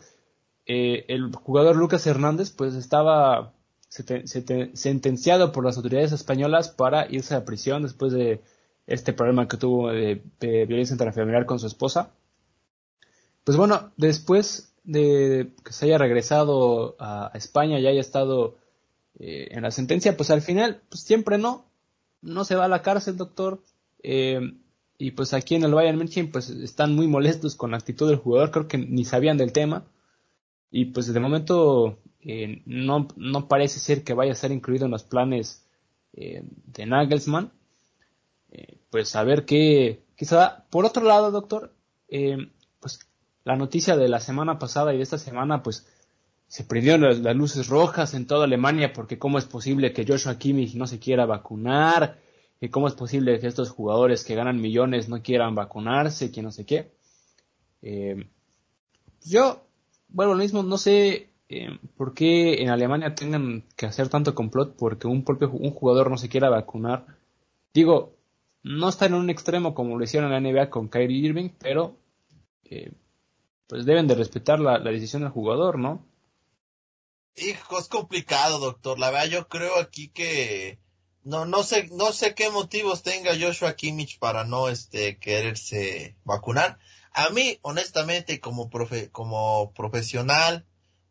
eh, 0.66 1.05
el 1.09 1.32
jugador 1.32 1.76
Lucas 1.76 2.05
Hernández 2.09 2.51
pues 2.51 2.74
estaba 2.74 3.55
sentenciado 3.89 5.53
por 5.53 5.64
las 5.64 5.76
autoridades 5.76 6.12
españolas 6.12 6.68
para 6.68 7.11
irse 7.11 7.34
a 7.34 7.45
prisión 7.45 7.82
después 7.82 8.12
de 8.12 8.41
este 8.87 9.12
problema 9.12 9.49
que 9.49 9.57
tuvo 9.57 9.91
de, 9.91 10.22
violencia 10.41 10.95
intrafamiliar 10.95 11.47
con 11.47 11.59
su 11.59 11.66
esposa. 11.66 12.11
Pues 13.45 13.57
bueno, 13.57 13.93
después 13.97 14.72
de 14.84 15.53
que 15.64 15.72
se 15.72 15.87
haya 15.87 15.99
regresado 15.99 16.97
a, 16.99 17.30
España 17.34 17.78
y 17.78 17.87
haya 17.87 18.01
estado 18.01 18.57
eh, 19.18 19.49
en 19.51 19.62
la 19.62 19.70
sentencia, 19.70 20.16
pues 20.16 20.30
al 20.30 20.43
final, 20.43 20.82
pues 20.89 21.03
siempre 21.03 21.39
no, 21.39 21.66
no 22.22 22.45
se 22.45 22.57
va 22.57 22.66
a 22.66 22.68
la 22.68 22.82
cárcel, 22.82 23.16
doctor. 23.16 23.62
Eh, 24.03 24.41
y 24.99 25.11
pues 25.12 25.34
aquí 25.34 25.55
en 25.55 25.64
el 25.64 25.74
Bayern 25.74 25.99
München 25.99 26.30
pues 26.30 26.49
están 26.49 26.95
muy 26.95 27.07
molestos 27.07 27.55
con 27.55 27.72
la 27.72 27.76
actitud 27.76 28.09
del 28.09 28.16
jugador, 28.16 28.51
creo 28.51 28.68
que 28.68 28.78
ni 28.78 29.05
sabían 29.05 29.37
del 29.37 29.53
tema. 29.53 29.84
Y 30.70 30.87
pues 30.87 31.12
de 31.12 31.20
momento 31.20 31.99
eh, 32.26 32.62
no, 32.66 33.08
no 33.16 33.48
parece 33.48 33.78
ser 33.78 34.04
que 34.04 34.14
vaya 34.14 34.32
a 34.32 34.36
ser 34.36 34.52
incluido 34.52 34.84
en 34.86 34.90
los 34.90 35.04
planes 35.04 35.62
de 36.12 36.86
Nagelsmann. 36.86 37.52
pues 38.88 39.14
a 39.16 39.22
ver 39.22 39.44
qué, 39.44 40.02
quizá 40.16 40.64
por 40.70 40.86
otro 40.86 41.04
lado, 41.04 41.30
doctor, 41.30 41.74
pues 42.08 43.00
la 43.44 43.54
noticia 43.54 43.98
de 43.98 44.08
la 44.08 44.20
semana 44.20 44.58
pasada 44.58 44.94
y 44.94 44.96
de 44.96 45.02
esta 45.02 45.18
semana, 45.18 45.62
pues 45.62 45.86
se 46.48 46.64
prendieron 46.64 47.22
las, 47.22 47.36
luces 47.36 47.68
rojas 47.68 48.14
en 48.14 48.26
toda 48.26 48.44
Alemania 48.44 48.94
porque 48.94 49.18
cómo 49.18 49.36
es 49.36 49.44
posible 49.44 49.92
que 49.92 50.06
Joshua 50.06 50.38
Kimmich 50.38 50.74
no 50.74 50.86
se 50.86 50.98
quiera 50.98 51.26
vacunar, 51.26 52.18
y 52.60 52.68
cómo 52.68 52.88
es 52.88 52.94
posible 52.94 53.38
que 53.38 53.46
estos 53.46 53.70
jugadores 53.70 54.24
que 54.24 54.34
ganan 54.34 54.60
millones 54.60 55.08
no 55.08 55.22
quieran 55.22 55.54
vacunarse, 55.54 56.32
que 56.32 56.42
no 56.42 56.50
sé 56.50 56.64
qué. 56.64 56.90
Eh, 57.82 58.28
yo, 59.24 59.66
bueno, 60.08 60.32
lo 60.32 60.38
mismo, 60.38 60.62
no 60.62 60.78
sé 60.78 61.30
eh, 61.49 61.78
por 61.97 62.12
qué 62.12 62.62
en 62.62 62.70
Alemania 62.70 63.14
tengan 63.14 63.64
que 63.76 63.86
hacer 63.86 64.09
tanto 64.09 64.34
complot 64.34 64.74
porque 64.76 65.07
un 65.07 65.24
propio 65.24 65.51
un 65.51 65.70
jugador 65.70 66.11
no 66.11 66.18
se 66.18 66.28
quiera 66.28 66.51
vacunar. 66.51 67.07
Digo, 67.72 68.16
no 68.62 68.88
está 68.88 69.07
en 69.07 69.14
un 69.14 69.30
extremo 69.30 69.74
como 69.74 69.97
lo 69.97 70.05
hicieron 70.05 70.32
en 70.32 70.42
la 70.42 70.51
NBA 70.51 70.70
con 70.70 70.88
Kyrie 70.88 71.24
Irving, 71.24 71.51
pero 71.59 71.97
eh, 72.64 72.90
pues 73.68 73.86
deben 73.86 74.09
de 74.09 74.16
respetar 74.16 74.59
la, 74.59 74.78
decisión 74.80 75.22
del 75.22 75.30
jugador, 75.30 75.78
¿no? 75.78 76.05
Hijo, 77.36 77.78
es 77.78 77.88
complicado, 77.88 78.59
doctor. 78.59 78.99
La 78.99 79.11
verdad, 79.11 79.28
yo 79.28 79.49
creo 79.49 79.78
aquí 79.78 80.09
que 80.09 80.78
no, 81.22 81.44
no 81.44 81.62
sé, 81.62 81.88
no 81.92 82.12
sé 82.12 82.34
qué 82.34 82.51
motivos 82.51 83.03
tenga 83.03 83.38
Joshua 83.38 83.74
Kimmich 83.74 84.18
para 84.18 84.44
no, 84.44 84.68
este, 84.68 85.18
quererse 85.18 86.16
vacunar. 86.24 86.78
A 87.12 87.30
mí, 87.30 87.59
honestamente, 87.62 88.40
como 88.40 88.68
profe, 88.68 89.11
como 89.11 89.72
profesional 89.74 90.66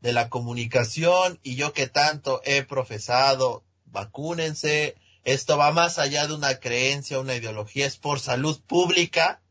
de 0.06 0.14
la 0.14 0.30
comunicación 0.30 1.40
y 1.44 1.56
yo 1.56 1.74
que 1.74 1.88
tanto 1.88 2.40
he 2.46 2.64
profesado, 2.64 3.64
vacúnense. 3.86 4.96
Esto 5.24 5.58
va 5.58 5.72
más 5.72 5.98
allá 5.98 6.28
de 6.28 6.36
una 6.36 6.60
creencia, 6.60 7.20
una 7.20 7.36
ideología, 7.36 7.88
es 7.88 7.98
por 7.98 8.20
salud 8.20 8.62
pública 8.68 9.42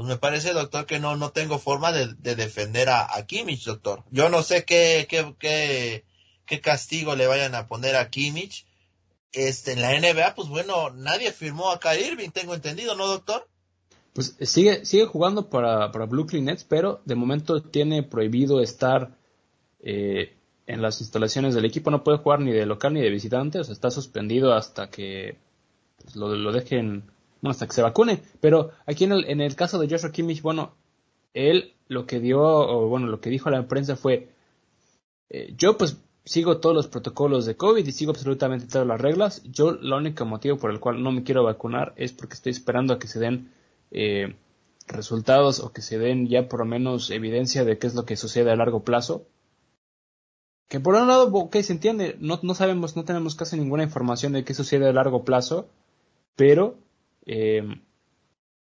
pues 0.00 0.08
me 0.08 0.16
parece, 0.16 0.54
doctor, 0.54 0.86
que 0.86 0.98
no, 0.98 1.14
no 1.18 1.30
tengo 1.30 1.58
forma 1.58 1.92
de, 1.92 2.06
defender 2.34 2.88
a, 2.88 3.14
a, 3.14 3.26
Kimmich, 3.26 3.66
doctor. 3.66 4.02
Yo 4.10 4.30
no 4.30 4.42
sé 4.42 4.64
qué, 4.64 5.06
qué, 5.06 5.34
qué, 5.38 6.06
qué, 6.46 6.60
castigo 6.62 7.16
le 7.16 7.26
vayan 7.26 7.54
a 7.54 7.66
poner 7.66 7.96
a 7.96 8.08
Kimmich. 8.08 8.64
Este, 9.32 9.72
en 9.72 9.82
la 9.82 9.92
NBA, 9.92 10.34
pues 10.34 10.48
bueno, 10.48 10.88
nadie 10.88 11.32
firmó 11.32 11.70
a 11.70 11.78
Kyrie 11.78 12.12
Irving, 12.12 12.30
tengo 12.30 12.54
entendido, 12.54 12.94
¿no, 12.94 13.08
doctor? 13.08 13.46
Pues 14.14 14.36
sigue, 14.40 14.86
sigue 14.86 15.04
jugando 15.04 15.50
para, 15.50 15.92
para 15.92 16.06
Brooklyn 16.06 16.46
Nets, 16.46 16.64
pero 16.64 17.02
de 17.04 17.14
momento 17.14 17.60
tiene 17.62 18.02
prohibido 18.02 18.62
estar 18.62 19.18
eh, 19.82 20.34
en 20.66 20.82
las 20.82 21.00
instalaciones 21.00 21.54
del 21.54 21.64
equipo. 21.64 21.90
No 21.90 22.04
puede 22.04 22.18
jugar 22.18 22.40
ni 22.40 22.52
de 22.52 22.66
local 22.66 22.94
ni 22.94 23.00
de 23.00 23.10
visitante, 23.10 23.60
o 23.60 23.64
sea, 23.64 23.72
está 23.72 23.90
suspendido 23.90 24.54
hasta 24.54 24.90
que 24.90 25.36
pues, 26.02 26.16
lo, 26.16 26.34
lo 26.34 26.52
dejen 26.52 27.04
bueno, 27.40 27.52
hasta 27.52 27.66
que 27.66 27.72
se 27.72 27.82
vacune. 27.82 28.22
Pero 28.40 28.70
aquí 28.86 29.04
en 29.04 29.12
el, 29.12 29.24
en 29.28 29.40
el 29.40 29.56
caso 29.56 29.78
de 29.78 29.88
Joshua 29.88 30.12
Kimmich, 30.12 30.42
bueno, 30.42 30.74
él 31.34 31.74
lo 31.88 32.06
que 32.06 32.20
dio, 32.20 32.42
o 32.42 32.88
bueno, 32.88 33.06
lo 33.06 33.20
que 33.20 33.30
dijo 33.30 33.48
a 33.48 33.52
la 33.52 33.66
prensa 33.66 33.96
fue, 33.96 34.28
eh, 35.30 35.52
yo 35.56 35.76
pues 35.76 35.96
sigo 36.24 36.58
todos 36.58 36.74
los 36.74 36.86
protocolos 36.88 37.46
de 37.46 37.56
COVID 37.56 37.86
y 37.86 37.92
sigo 37.92 38.12
absolutamente 38.12 38.66
todas 38.66 38.86
las 38.86 39.00
reglas. 39.00 39.42
Yo, 39.44 39.70
el 39.70 39.92
único 39.92 40.24
motivo 40.26 40.58
por 40.58 40.70
el 40.70 40.80
cual 40.80 41.02
no 41.02 41.12
me 41.12 41.24
quiero 41.24 41.44
vacunar 41.44 41.92
es 41.96 42.12
porque 42.12 42.34
estoy 42.34 42.52
esperando 42.52 42.94
a 42.94 42.98
que 42.98 43.08
se 43.08 43.18
den 43.18 43.50
eh, 43.90 44.36
resultados 44.86 45.60
o 45.60 45.72
que 45.72 45.82
se 45.82 45.98
den 45.98 46.28
ya 46.28 46.48
por 46.48 46.60
lo 46.60 46.66
menos 46.66 47.10
evidencia 47.10 47.64
de 47.64 47.78
qué 47.78 47.86
es 47.86 47.94
lo 47.94 48.04
que 48.04 48.16
sucede 48.16 48.50
a 48.50 48.56
largo 48.56 48.84
plazo. 48.84 49.26
Que 50.70 50.78
por 50.78 50.94
un 50.94 51.08
lado, 51.08 51.26
ok, 51.32 51.56
se 51.62 51.72
entiende, 51.72 52.14
no, 52.20 52.38
no 52.44 52.54
sabemos, 52.54 52.94
no 52.94 53.04
tenemos 53.04 53.34
casi 53.34 53.56
ninguna 53.56 53.82
información 53.82 54.32
de 54.32 54.44
qué 54.44 54.54
sucede 54.54 54.88
a 54.88 54.92
largo 54.92 55.24
plazo, 55.24 55.68
pero 56.36 56.78
eh, 57.26 57.64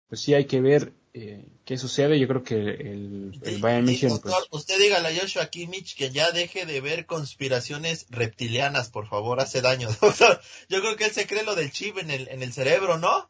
pues 0.07 0.21
sí 0.21 0.33
hay 0.33 0.45
que 0.45 0.61
ver 0.61 0.93
eh, 1.13 1.49
qué 1.65 1.77
sucede. 1.77 2.17
Yo 2.17 2.29
creo 2.29 2.43
que 2.43 2.55
el, 2.55 3.37
el 3.43 3.57
Bayern 3.59 3.83
München. 3.83 4.17
Pues 4.19 4.35
usted 4.51 4.79
dígale 4.79 5.09
a 5.09 5.21
Joshua 5.21 5.47
Kimmich 5.47 5.97
que 5.97 6.11
ya 6.11 6.31
deje 6.31 6.65
de 6.65 6.79
ver 6.79 7.05
conspiraciones 7.05 8.05
reptilianas, 8.09 8.89
por 8.89 9.09
favor, 9.09 9.41
hace 9.41 9.59
daño. 9.59 9.89
Yo 10.69 10.79
creo 10.79 10.95
que 10.95 11.03
él 11.03 11.11
se 11.11 11.27
cree 11.27 11.43
lo 11.43 11.55
del 11.55 11.73
chip 11.73 11.97
en 11.97 12.09
el, 12.09 12.29
en 12.29 12.41
el 12.41 12.53
cerebro, 12.53 12.99
¿no? 12.99 13.29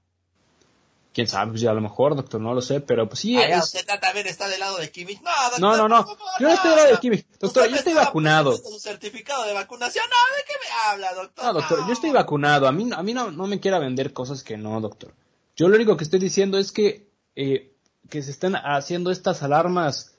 Quién 1.14 1.28
sabe, 1.28 1.52
pues 1.52 1.62
ya 1.62 1.72
a 1.72 1.74
lo 1.74 1.82
mejor, 1.82 2.16
doctor, 2.16 2.40
no 2.40 2.54
lo 2.54 2.62
sé, 2.62 2.80
pero 2.82 3.08
pues 3.08 3.20
sí. 3.20 3.38
Ah, 3.38 3.60
usted 3.60 3.86
también 4.00 4.28
está 4.28 4.48
del 4.48 4.60
lado 4.60 4.78
de 4.78 4.92
Kimmich. 4.92 5.22
No, 5.22 5.32
doctor, 5.44 5.60
no, 5.60 5.78
no, 5.78 5.88
no. 5.88 6.18
yo 6.40 6.48
no 6.48 6.54
estoy 6.54 6.70
del 6.70 6.80
lado 6.80 6.92
de 6.92 7.00
Kimmich. 7.00 7.26
Doctor, 7.40 7.70
yo 7.70 7.76
estoy 7.76 7.94
vacunado. 7.94 8.56
Su 8.58 8.80
certificado 8.80 9.44
de 9.46 9.54
vacunación. 9.54 10.06
No, 10.10 10.36
¿de 10.38 10.44
qué 10.46 10.54
me 10.62 10.90
habla, 10.90 11.14
doctor? 11.14 11.46
No, 11.46 11.54
doctor, 11.54 11.88
yo 11.88 11.94
estoy 11.94 12.12
vacunado. 12.12 12.68
A 12.68 12.72
mí, 12.72 12.90
a 12.94 13.04
mí 13.04 13.14
no, 13.14 13.32
no 13.32 13.48
me 13.48 13.60
quiera 13.60 13.80
vender 13.80 14.14
cosas 14.14 14.44
que 14.44 14.58
no, 14.58 14.80
doctor. 14.80 15.14
Yo 15.56 15.68
lo 15.68 15.76
único 15.76 15.98
que 15.98 16.04
estoy 16.04 16.20
diciendo 16.20 16.58
es 16.58 16.72
que, 16.72 17.10
eh, 17.36 17.74
que 18.10 18.22
se 18.22 18.32
están 18.32 18.56
haciendo 18.56 19.12
estas 19.12 19.44
alarmas 19.44 20.16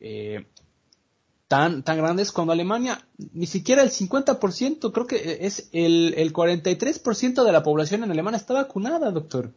eh, 0.00 0.46
tan, 1.48 1.82
tan 1.84 1.96
grandes 1.98 2.32
cuando 2.32 2.52
Alemania, 2.52 3.06
ni 3.32 3.46
siquiera 3.46 3.82
el 3.82 3.90
50%, 3.90 4.92
creo 4.92 5.06
que 5.06 5.38
es 5.42 5.68
el, 5.72 6.14
el 6.16 6.32
43% 6.32 7.44
de 7.44 7.52
la 7.52 7.62
población 7.62 8.02
en 8.02 8.10
Alemania 8.10 8.38
está 8.38 8.54
vacunada, 8.54 9.10
doctor. 9.12 9.52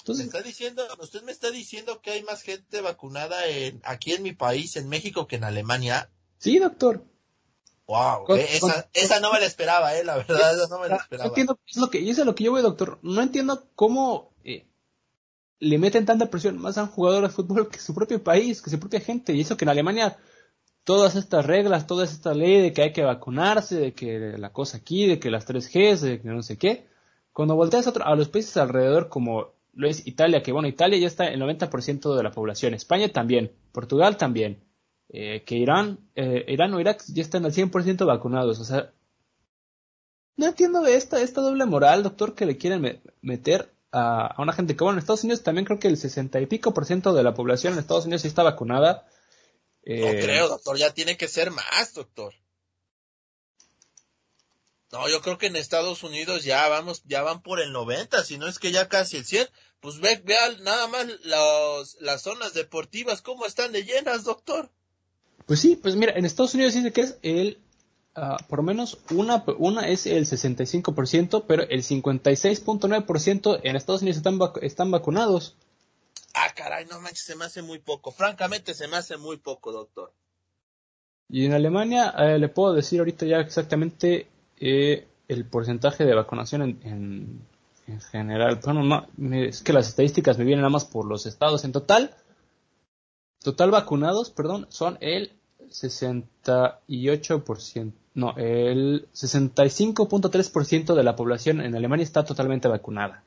Entonces, 0.00 0.26
está 0.26 0.42
diciendo, 0.42 0.82
usted 1.00 1.22
me 1.22 1.32
está 1.32 1.50
diciendo 1.50 2.00
que 2.00 2.12
hay 2.12 2.22
más 2.22 2.42
gente 2.42 2.80
vacunada 2.80 3.46
en, 3.46 3.80
aquí 3.84 4.12
en 4.12 4.22
mi 4.22 4.32
país, 4.32 4.76
en 4.76 4.88
México, 4.88 5.26
que 5.26 5.36
en 5.36 5.44
Alemania. 5.44 6.10
Sí, 6.38 6.58
doctor. 6.58 7.04
Wow, 7.86 8.36
esa, 8.36 8.88
esa, 8.92 9.18
no 9.18 9.32
me 9.32 9.40
la 9.40 9.46
esperaba, 9.46 9.96
eh, 9.96 10.04
la 10.04 10.16
verdad, 10.16 10.54
esa 10.54 10.68
no 10.68 10.78
me 10.80 10.88
la 10.88 10.96
esperaba. 10.96 11.24
No 11.24 11.30
entiendo, 11.30 11.58
es 11.66 11.76
lo 11.78 11.88
que, 11.88 12.00
y 12.00 12.10
eso 12.10 12.20
es 12.20 12.26
lo 12.26 12.34
que 12.34 12.44
yo 12.44 12.50
voy, 12.50 12.60
doctor. 12.60 12.98
No 13.02 13.22
entiendo 13.22 13.66
cómo 13.74 14.34
eh, 14.44 14.66
le 15.58 15.78
meten 15.78 16.04
tanta 16.04 16.28
presión 16.30 16.58
más 16.58 16.76
a 16.76 16.82
un 16.82 16.90
jugador 16.90 17.22
de 17.24 17.30
fútbol 17.30 17.70
que 17.70 17.78
su 17.78 17.94
propio 17.94 18.22
país, 18.22 18.60
que 18.60 18.70
su 18.70 18.78
propia 18.78 19.00
gente. 19.00 19.32
Y 19.32 19.40
eso 19.40 19.56
que 19.56 19.64
en 19.64 19.70
Alemania 19.70 20.18
todas 20.84 21.16
estas 21.16 21.44
reglas, 21.44 21.86
toda 21.86 22.04
esta 22.04 22.34
ley 22.34 22.60
de 22.62 22.72
que 22.72 22.82
hay 22.82 22.92
que 22.92 23.02
vacunarse, 23.02 23.76
de 23.76 23.94
que 23.94 24.36
la 24.38 24.52
cosa 24.52 24.78
aquí, 24.78 25.06
de 25.06 25.18
que 25.18 25.30
las 25.30 25.46
3Gs, 25.46 26.00
de 26.00 26.20
que 26.20 26.28
no 26.28 26.42
sé 26.42 26.56
qué. 26.56 26.88
Cuando 27.32 27.56
volteas 27.56 27.86
a, 27.86 27.90
a 27.90 28.16
los 28.16 28.28
países 28.28 28.56
alrededor 28.56 29.08
como 29.08 29.54
lo 29.78 29.88
es 29.88 30.04
Italia, 30.08 30.42
que 30.42 30.50
bueno, 30.50 30.66
Italia 30.66 30.98
ya 30.98 31.06
está 31.06 31.28
el 31.28 31.40
90% 31.40 32.16
de 32.16 32.22
la 32.24 32.32
población, 32.32 32.74
España 32.74 33.08
también, 33.10 33.52
Portugal 33.70 34.16
también, 34.16 34.64
eh, 35.08 35.44
que 35.46 35.54
Irán, 35.54 36.00
eh, 36.16 36.44
Irán 36.48 36.74
o 36.74 36.80
Irak 36.80 37.04
ya 37.06 37.22
están 37.22 37.44
al 37.44 37.52
100% 37.52 38.04
vacunados, 38.04 38.58
o 38.58 38.64
sea, 38.64 38.92
no 40.36 40.46
entiendo 40.46 40.84
esta, 40.84 41.22
esta 41.22 41.42
doble 41.42 41.64
moral, 41.64 42.02
doctor, 42.02 42.34
que 42.34 42.44
le 42.44 42.56
quieren 42.56 43.00
meter 43.22 43.72
a, 43.92 44.34
una 44.38 44.52
gente 44.52 44.74
que, 44.74 44.82
bueno, 44.82 44.96
en 44.96 44.98
Estados 44.98 45.22
Unidos 45.22 45.44
también 45.44 45.64
creo 45.64 45.78
que 45.78 45.86
el 45.86 45.96
60 45.96 46.40
y 46.40 46.46
pico 46.46 46.74
por 46.74 46.84
ciento 46.84 47.14
de 47.14 47.22
la 47.22 47.34
población 47.34 47.74
en 47.74 47.78
Estados 47.78 48.06
Unidos 48.06 48.22
sí 48.22 48.28
está 48.28 48.42
vacunada. 48.42 49.06
no 49.86 49.94
eh, 49.94 50.20
creo, 50.20 50.48
doctor, 50.48 50.76
ya 50.76 50.92
tiene 50.92 51.16
que 51.16 51.28
ser 51.28 51.52
más, 51.52 51.94
doctor. 51.94 52.34
No, 54.90 55.08
yo 55.08 55.20
creo 55.20 55.38
que 55.38 55.46
en 55.46 55.56
Estados 55.56 56.02
Unidos 56.02 56.44
ya 56.44 56.66
vamos, 56.68 57.02
ya 57.04 57.22
van 57.22 57.42
por 57.42 57.60
el 57.60 57.72
90, 57.72 58.24
si 58.24 58.38
no 58.38 58.48
es 58.48 58.58
que 58.58 58.72
ya 58.72 58.88
casi 58.88 59.18
el 59.18 59.24
100. 59.24 59.48
Pues 59.80 60.00
ve, 60.00 60.20
vean 60.24 60.62
nada 60.64 60.86
más 60.88 61.06
los, 61.24 61.96
las 62.00 62.22
zonas 62.22 62.54
deportivas, 62.54 63.22
cómo 63.22 63.46
están 63.46 63.72
de 63.72 63.84
llenas, 63.84 64.24
doctor. 64.24 64.70
Pues 65.46 65.60
sí, 65.60 65.76
pues 65.76 65.96
mira, 65.96 66.12
en 66.14 66.24
Estados 66.24 66.54
Unidos 66.54 66.74
dice 66.74 66.92
que 66.92 67.00
es 67.00 67.18
el, 67.22 67.58
uh, 68.16 68.36
por 68.48 68.58
lo 68.58 68.64
menos 68.64 68.98
una, 69.10 69.44
una 69.58 69.88
es 69.88 70.06
el 70.06 70.26
65%, 70.26 71.44
pero 71.46 71.62
el 71.62 71.82
56.9% 71.82 73.60
en 73.62 73.76
Estados 73.76 74.02
Unidos 74.02 74.18
están, 74.18 74.38
están 74.62 74.90
vacunados. 74.90 75.56
Ah, 76.34 76.52
caray, 76.54 76.84
no 76.86 77.00
manches, 77.00 77.24
se 77.24 77.36
me 77.36 77.46
hace 77.46 77.62
muy 77.62 77.78
poco. 77.78 78.12
Francamente, 78.12 78.74
se 78.74 78.88
me 78.88 78.96
hace 78.96 79.16
muy 79.16 79.38
poco, 79.38 79.72
doctor. 79.72 80.12
Y 81.28 81.44
en 81.44 81.52
Alemania, 81.52 82.14
eh, 82.18 82.38
le 82.38 82.48
puedo 82.48 82.72
decir 82.72 83.00
ahorita 83.00 83.26
ya 83.26 83.38
exactamente 83.38 84.28
eh, 84.58 85.06
el 85.28 85.44
porcentaje 85.44 86.04
de 86.04 86.14
vacunación 86.14 86.62
en, 86.62 86.80
en, 86.84 87.46
general. 88.10 88.60
Bueno, 88.64 88.82
no, 88.84 89.06
es 89.34 89.62
que 89.62 89.72
las 89.72 89.88
estadísticas 89.88 90.38
me 90.38 90.44
vienen 90.44 90.62
nada 90.62 90.70
más 90.70 90.84
por 90.84 91.06
los 91.06 91.26
estados. 91.26 91.64
En 91.64 91.72
total, 91.72 92.14
total 93.40 93.70
vacunados, 93.70 94.30
perdón, 94.30 94.66
son 94.70 94.98
el 95.00 95.32
68%, 95.68 97.92
no, 98.14 98.34
el 98.36 99.08
65.3% 99.12 100.94
de 100.94 101.02
la 101.02 101.16
población 101.16 101.60
en 101.60 101.74
Alemania 101.74 102.04
está 102.04 102.24
totalmente 102.24 102.68
vacunada. 102.68 103.24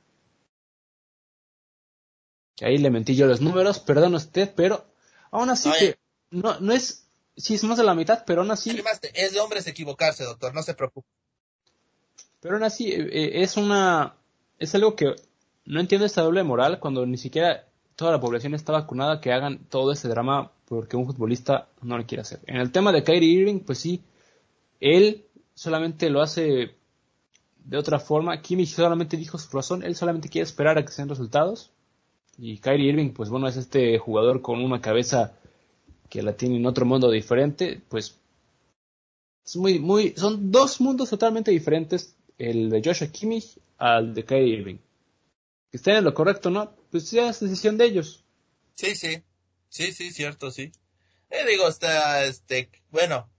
Ahí 2.62 2.78
le 2.78 2.90
mentí 2.92 3.16
yo 3.16 3.28
los 3.28 3.42
números, 3.42 3.80
perdón 3.80 4.16
usted, 4.16 4.54
pero 4.56 4.86
aún 5.32 5.50
así 5.50 5.70
que 5.80 5.98
no, 6.30 6.60
no 6.60 6.74
es 6.74 7.02
Sí, 7.42 7.56
es 7.56 7.64
más 7.64 7.78
de 7.78 7.84
la 7.84 7.96
mitad, 7.96 8.24
pero 8.26 8.42
aún 8.42 8.52
así. 8.52 8.82
Es 9.14 9.34
de 9.34 9.40
hombres 9.40 9.68
equivocarse, 9.68 10.24
doctor, 10.24 10.54
no 10.54 10.64
se 10.64 10.74
preocupe. 10.74 11.08
Pero 12.40 12.56
aún 12.56 12.64
así, 12.64 12.92
eh, 12.92 13.10
eh, 13.12 13.42
es 13.42 13.58
una. 13.58 14.16
Es 14.62 14.76
algo 14.76 14.96
que 14.96 15.16
no 15.66 15.80
entiendo 15.80 16.06
esta 16.06 16.22
doble 16.22 16.44
moral 16.44 16.80
cuando 16.80 17.04
ni 17.08 17.18
siquiera 17.18 17.66
toda 17.96 18.12
la 18.12 18.20
población 18.20 18.54
está 18.54 18.72
vacunada 18.72 19.20
que 19.20 19.34
hagan 19.34 19.66
todo 19.70 19.92
ese 19.92 20.08
drama 20.08 20.52
porque 20.66 20.96
un 20.96 21.08
futbolista 21.08 21.68
no 21.82 21.98
lo 21.98 22.06
quiere 22.06 22.22
hacer. 22.22 22.42
En 22.46 22.58
el 22.58 22.72
tema 22.72 22.92
de 22.92 23.04
Kyrie 23.04 23.40
Irving, 23.40 23.62
pues 23.62 23.80
sí, 23.80 24.04
él 24.80 25.26
solamente 25.56 26.12
lo 26.12 26.22
hace 26.22 26.76
de 27.66 27.78
otra 27.78 27.98
forma. 27.98 28.40
Kimmich 28.40 28.76
solamente 28.76 29.18
dijo 29.18 29.40
su 29.40 29.50
razón, 29.58 29.82
él 29.82 29.96
solamente 29.96 30.30
quiere 30.30 30.44
esperar 30.44 30.78
a 30.78 30.86
que 30.86 30.92
sean 30.92 31.10
resultados. 31.10 31.72
Y 32.38 32.60
Kyrie 32.60 32.92
Irving, 32.92 33.14
pues 33.14 33.32
bueno, 33.32 33.48
es 33.48 33.58
este 33.58 33.98
jugador 33.98 34.44
con 34.44 34.64
una 34.64 34.80
cabeza 34.80 35.34
que 36.08 36.22
la 36.22 36.34
tiene 36.34 36.58
en 36.58 36.68
otro 36.68 36.86
mundo 36.86 37.10
diferente, 37.10 37.82
pues 37.90 38.16
es 39.44 39.56
muy, 39.56 39.80
muy, 39.80 40.14
son 40.16 40.52
dos 40.52 40.80
mundos 40.82 41.10
totalmente 41.10 41.50
diferentes, 41.50 42.16
el 42.38 42.70
de 42.70 42.84
Joshua 42.86 43.08
Kimmich 43.08 43.58
al 43.82 44.14
de 44.14 44.24
Kyrie 44.24 44.60
Irving. 44.60 44.78
Que 45.72 45.78
estén 45.78 45.96
en 45.96 46.04
lo 46.04 46.14
correcto, 46.14 46.52
¿no? 46.52 46.76
Pues 46.92 47.10
ya 47.10 47.30
es 47.30 47.40
decisión 47.40 47.78
de 47.78 47.86
ellos. 47.86 48.24
Sí, 48.76 48.96
sí, 48.96 49.24
sí, 49.70 49.92
sí, 49.92 50.12
cierto, 50.12 50.52
sí. 50.52 50.72
Eh, 51.32 51.46
digo, 51.48 51.68
está, 51.68 52.24
este, 52.26 52.70
bueno, 52.92 53.32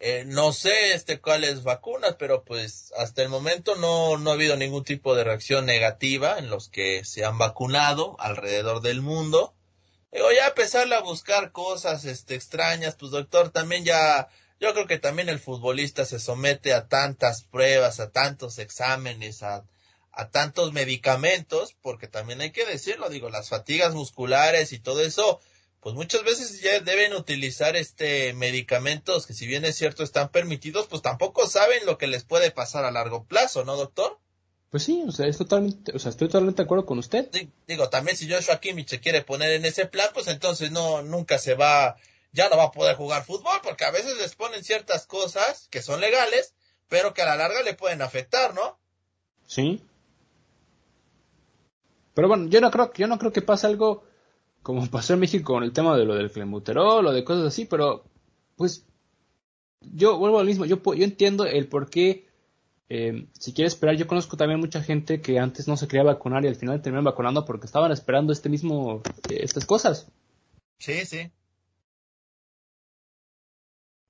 eh, 0.00 0.24
no 0.26 0.52
sé 0.52 0.94
este 0.94 1.20
cuáles 1.20 1.62
vacunas, 1.62 2.16
pero 2.18 2.42
pues 2.42 2.92
hasta 2.98 3.22
el 3.22 3.28
momento 3.28 3.76
no, 3.76 4.18
no 4.18 4.30
ha 4.30 4.34
habido 4.34 4.56
ningún 4.56 4.82
tipo 4.82 5.14
de 5.14 5.22
reacción 5.22 5.64
negativa 5.64 6.38
en 6.38 6.50
los 6.50 6.68
que 6.68 7.04
se 7.04 7.24
han 7.24 7.38
vacunado 7.38 8.16
alrededor 8.18 8.80
del 8.80 9.00
mundo. 9.00 9.54
Digo, 10.10 10.26
ya 10.32 10.48
empezarle 10.48 10.96
a 10.96 11.02
buscar 11.02 11.52
cosas 11.52 12.04
este, 12.04 12.34
extrañas, 12.34 12.96
pues 12.96 13.12
doctor, 13.12 13.50
también 13.50 13.84
ya, 13.84 14.28
yo 14.58 14.72
creo 14.72 14.88
que 14.88 14.98
también 14.98 15.28
el 15.28 15.38
futbolista 15.38 16.04
se 16.04 16.18
somete 16.18 16.72
a 16.74 16.88
tantas 16.88 17.44
pruebas, 17.44 18.00
a 18.00 18.10
tantos 18.10 18.58
exámenes, 18.58 19.44
a, 19.44 19.64
a 20.16 20.30
tantos 20.30 20.72
medicamentos, 20.72 21.74
porque 21.82 22.08
también 22.08 22.40
hay 22.40 22.50
que 22.50 22.66
decirlo, 22.66 23.08
digo, 23.08 23.30
las 23.30 23.48
fatigas 23.48 23.94
musculares 23.94 24.72
y 24.72 24.78
todo 24.78 25.00
eso, 25.00 25.40
pues 25.80 25.94
muchas 25.94 26.24
veces 26.24 26.60
ya 26.60 26.80
deben 26.80 27.12
utilizar 27.14 27.76
este 27.76 28.32
medicamentos 28.32 29.26
que 29.26 29.34
si 29.34 29.46
bien 29.46 29.64
es 29.64 29.76
cierto 29.76 30.02
están 30.02 30.30
permitidos, 30.30 30.86
pues 30.86 31.02
tampoco 31.02 31.46
saben 31.46 31.84
lo 31.84 31.98
que 31.98 32.06
les 32.06 32.24
puede 32.24 32.50
pasar 32.50 32.84
a 32.84 32.90
largo 32.90 33.24
plazo, 33.24 33.64
¿no, 33.64 33.76
doctor? 33.76 34.18
Pues 34.70 34.82
sí, 34.82 35.04
o 35.06 35.12
sea, 35.12 35.26
es 35.26 35.38
totalmente, 35.38 35.92
o 35.94 35.98
sea, 35.98 36.10
estoy 36.10 36.28
totalmente 36.28 36.62
de 36.62 36.64
acuerdo 36.64 36.86
con 36.86 36.98
usted. 36.98 37.30
digo, 37.68 37.90
también 37.90 38.16
si 38.16 38.28
Joshua 38.28 38.58
Kimmich 38.58 38.88
se 38.88 38.98
quiere 38.98 39.22
poner 39.22 39.52
en 39.52 39.64
ese 39.64 39.86
plan, 39.86 40.08
pues 40.12 40.26
entonces 40.26 40.72
no, 40.72 41.02
nunca 41.02 41.38
se 41.38 41.54
va, 41.54 41.96
ya 42.32 42.48
no 42.48 42.56
va 42.56 42.64
a 42.64 42.72
poder 42.72 42.96
jugar 42.96 43.24
fútbol, 43.24 43.60
porque 43.62 43.84
a 43.84 43.92
veces 43.92 44.16
les 44.18 44.34
ponen 44.34 44.64
ciertas 44.64 45.06
cosas 45.06 45.68
que 45.70 45.80
son 45.80 46.00
legales, 46.00 46.54
pero 46.88 47.14
que 47.14 47.22
a 47.22 47.26
la 47.26 47.36
larga 47.36 47.62
le 47.62 47.74
pueden 47.74 48.02
afectar, 48.02 48.52
¿no? 48.54 48.78
Sí. 49.46 49.80
Pero 52.14 52.28
bueno, 52.28 52.48
yo 52.48 52.60
no 52.60 52.70
creo, 52.70 52.92
yo 52.94 53.06
no 53.06 53.18
creo 53.18 53.32
que 53.32 53.42
pase 53.42 53.66
algo 53.66 54.04
como 54.62 54.86
pasó 54.90 55.14
en 55.14 55.20
México 55.20 55.52
con 55.54 55.62
el 55.62 55.72
tema 55.72 55.96
de 55.96 56.04
lo 56.04 56.14
del 56.14 56.30
clenbuterol 56.30 57.06
o 57.06 57.12
de 57.12 57.24
cosas 57.24 57.46
así, 57.46 57.64
pero 57.64 58.04
pues 58.56 58.86
yo 59.80 60.18
vuelvo 60.18 60.38
al 60.38 60.46
mismo, 60.46 60.64
yo, 60.64 60.80
yo 60.82 61.04
entiendo 61.04 61.44
el 61.44 61.68
por 61.68 61.90
qué 61.90 62.26
eh, 62.88 63.26
si 63.38 63.52
quiere 63.52 63.68
esperar, 63.68 63.96
yo 63.96 64.06
conozco 64.06 64.36
también 64.36 64.60
mucha 64.60 64.82
gente 64.82 65.20
que 65.20 65.38
antes 65.38 65.66
no 65.68 65.76
se 65.76 65.88
quería 65.88 66.04
vacunar 66.04 66.44
y 66.44 66.48
al 66.48 66.56
final 66.56 66.82
terminaron 66.82 67.04
vacunando 67.04 67.44
porque 67.44 67.66
estaban 67.66 67.92
esperando 67.92 68.32
este 68.32 68.48
mismo, 68.48 69.02
eh, 69.28 69.38
estas 69.40 69.64
cosas. 69.64 70.06
Sí, 70.78 71.04
sí. 71.04 71.30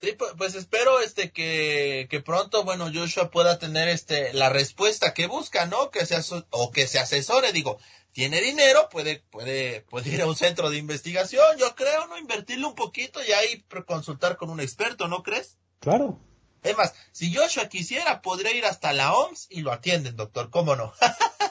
Sí, 0.02 0.16
pues, 0.36 0.54
espero 0.54 1.00
este 1.00 1.30
que, 1.32 2.06
que, 2.10 2.20
pronto, 2.20 2.64
bueno, 2.64 2.90
Joshua 2.92 3.30
pueda 3.30 3.58
tener 3.58 3.88
este 3.88 4.34
la 4.34 4.50
respuesta 4.50 5.14
que 5.14 5.26
busca, 5.26 5.66
¿no? 5.66 5.90
Que 5.90 6.04
se 6.04 6.16
o 6.50 6.70
que 6.70 6.86
se 6.86 6.98
asesore, 6.98 7.52
digo, 7.52 7.78
tiene 8.12 8.40
dinero, 8.40 8.88
puede 8.90 9.24
puede 9.30 9.80
puede 9.82 10.10
ir 10.10 10.22
a 10.22 10.26
un 10.26 10.36
centro 10.36 10.70
de 10.70 10.78
investigación, 10.78 11.56
yo 11.58 11.74
creo, 11.74 12.06
no 12.06 12.18
invertirle 12.18 12.66
un 12.66 12.74
poquito 12.74 13.20
y 13.24 13.32
ahí 13.32 13.64
consultar 13.86 14.36
con 14.36 14.50
un 14.50 14.60
experto, 14.60 15.08
¿no 15.08 15.22
crees? 15.22 15.58
Claro. 15.80 16.20
Es 16.62 16.76
más, 16.76 16.94
si 17.12 17.34
Joshua 17.34 17.68
quisiera, 17.68 18.22
podría 18.22 18.52
ir 18.52 18.64
hasta 18.64 18.92
la 18.92 19.14
OMS 19.14 19.48
y 19.50 19.60
lo 19.60 19.72
atienden, 19.72 20.16
doctor, 20.16 20.50
¿cómo 20.50 20.76
no? 20.76 20.92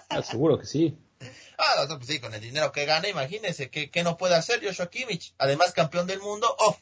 Ah, 0.10 0.22
seguro 0.22 0.60
que 0.60 0.66
sí. 0.66 0.98
Ah, 1.58 1.76
doctor, 1.78 2.00
pues 2.00 2.10
sí, 2.10 2.20
con 2.20 2.34
el 2.34 2.42
dinero 2.42 2.72
que 2.72 2.86
gana, 2.86 3.08
imagínese, 3.08 3.70
¿qué, 3.70 3.90
qué 3.90 4.04
no 4.04 4.18
puede 4.18 4.36
hacer 4.36 4.66
Joshua 4.66 4.90
Kimmich? 4.90 5.34
Además, 5.38 5.72
campeón 5.72 6.08
del 6.08 6.20
mundo, 6.20 6.54
off. 6.60 6.78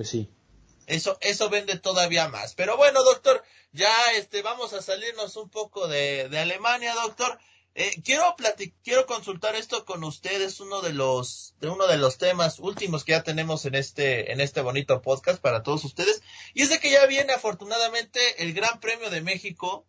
Pues 0.00 0.08
sí. 0.08 0.30
Eso, 0.86 1.18
eso 1.20 1.50
vende 1.50 1.78
todavía 1.78 2.26
más. 2.28 2.54
Pero 2.54 2.78
bueno, 2.78 3.04
doctor, 3.04 3.44
ya 3.70 3.92
este, 4.16 4.40
vamos 4.40 4.72
a 4.72 4.80
salirnos 4.80 5.36
un 5.36 5.50
poco 5.50 5.88
de, 5.88 6.30
de 6.30 6.38
Alemania, 6.38 6.94
doctor. 6.94 7.38
Eh, 7.74 8.00
quiero 8.02 8.34
quiero 8.82 9.04
consultar 9.04 9.56
esto 9.56 9.84
con 9.84 10.02
ustedes, 10.02 10.58
uno 10.60 10.80
de 10.80 10.94
los, 10.94 11.54
de 11.60 11.68
uno 11.68 11.86
de 11.86 11.98
los 11.98 12.16
temas 12.16 12.60
últimos 12.60 13.04
que 13.04 13.12
ya 13.12 13.22
tenemos 13.22 13.66
en 13.66 13.74
este, 13.74 14.32
en 14.32 14.40
este 14.40 14.62
bonito 14.62 15.02
podcast 15.02 15.38
para 15.38 15.62
todos 15.62 15.84
ustedes. 15.84 16.22
Y 16.54 16.62
es 16.62 16.70
de 16.70 16.78
que 16.78 16.90
ya 16.90 17.04
viene 17.04 17.34
afortunadamente 17.34 18.42
el 18.42 18.54
Gran 18.54 18.80
Premio 18.80 19.10
de 19.10 19.20
México. 19.20 19.84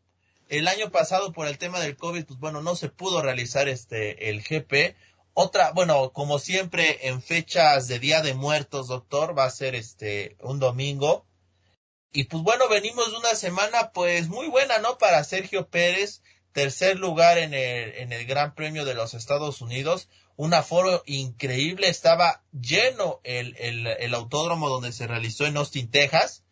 El 0.49 0.67
año 0.67 0.91
pasado 0.91 1.31
por 1.31 1.47
el 1.47 1.57
tema 1.57 1.79
del 1.79 1.95
COVID, 1.95 2.25
pues 2.25 2.37
bueno, 2.37 2.61
no 2.61 2.75
se 2.75 2.89
pudo 2.89 3.21
realizar 3.21 3.69
este, 3.69 4.29
el 4.29 4.41
GP. 4.43 4.93
Otra, 5.33 5.71
bueno, 5.71 6.11
como 6.11 6.39
siempre 6.39 7.07
en 7.07 7.21
fechas 7.21 7.87
de 7.87 7.99
Día 7.99 8.21
de 8.21 8.33
Muertos, 8.33 8.87
doctor, 8.87 9.37
va 9.37 9.45
a 9.45 9.49
ser 9.51 9.75
este, 9.75 10.35
un 10.39 10.59
domingo. 10.59 11.25
Y 12.11 12.25
pues 12.25 12.43
bueno, 12.43 12.67
venimos 12.67 13.09
de 13.11 13.17
una 13.17 13.35
semana 13.35 13.91
pues 13.93 14.27
muy 14.27 14.47
buena, 14.47 14.79
¿no? 14.79 14.97
Para 14.97 15.23
Sergio 15.23 15.69
Pérez 15.69 16.21
tercer 16.51 16.99
lugar 16.99 17.37
en 17.37 17.53
el, 17.53 17.93
en 17.95 18.13
el 18.13 18.25
Gran 18.25 18.55
Premio 18.55 18.85
de 18.85 18.93
los 18.93 19.13
Estados 19.13 19.61
Unidos, 19.61 20.09
un 20.35 20.53
aforo 20.53 21.03
increíble, 21.05 21.87
estaba 21.87 22.43
lleno 22.51 23.21
el, 23.23 23.55
el, 23.57 23.87
el, 23.87 24.13
autódromo 24.13 24.69
donde 24.69 24.91
se 24.91 25.07
realizó 25.07 25.45
en 25.45 25.57
Austin, 25.57 25.89
Texas, 25.89 26.43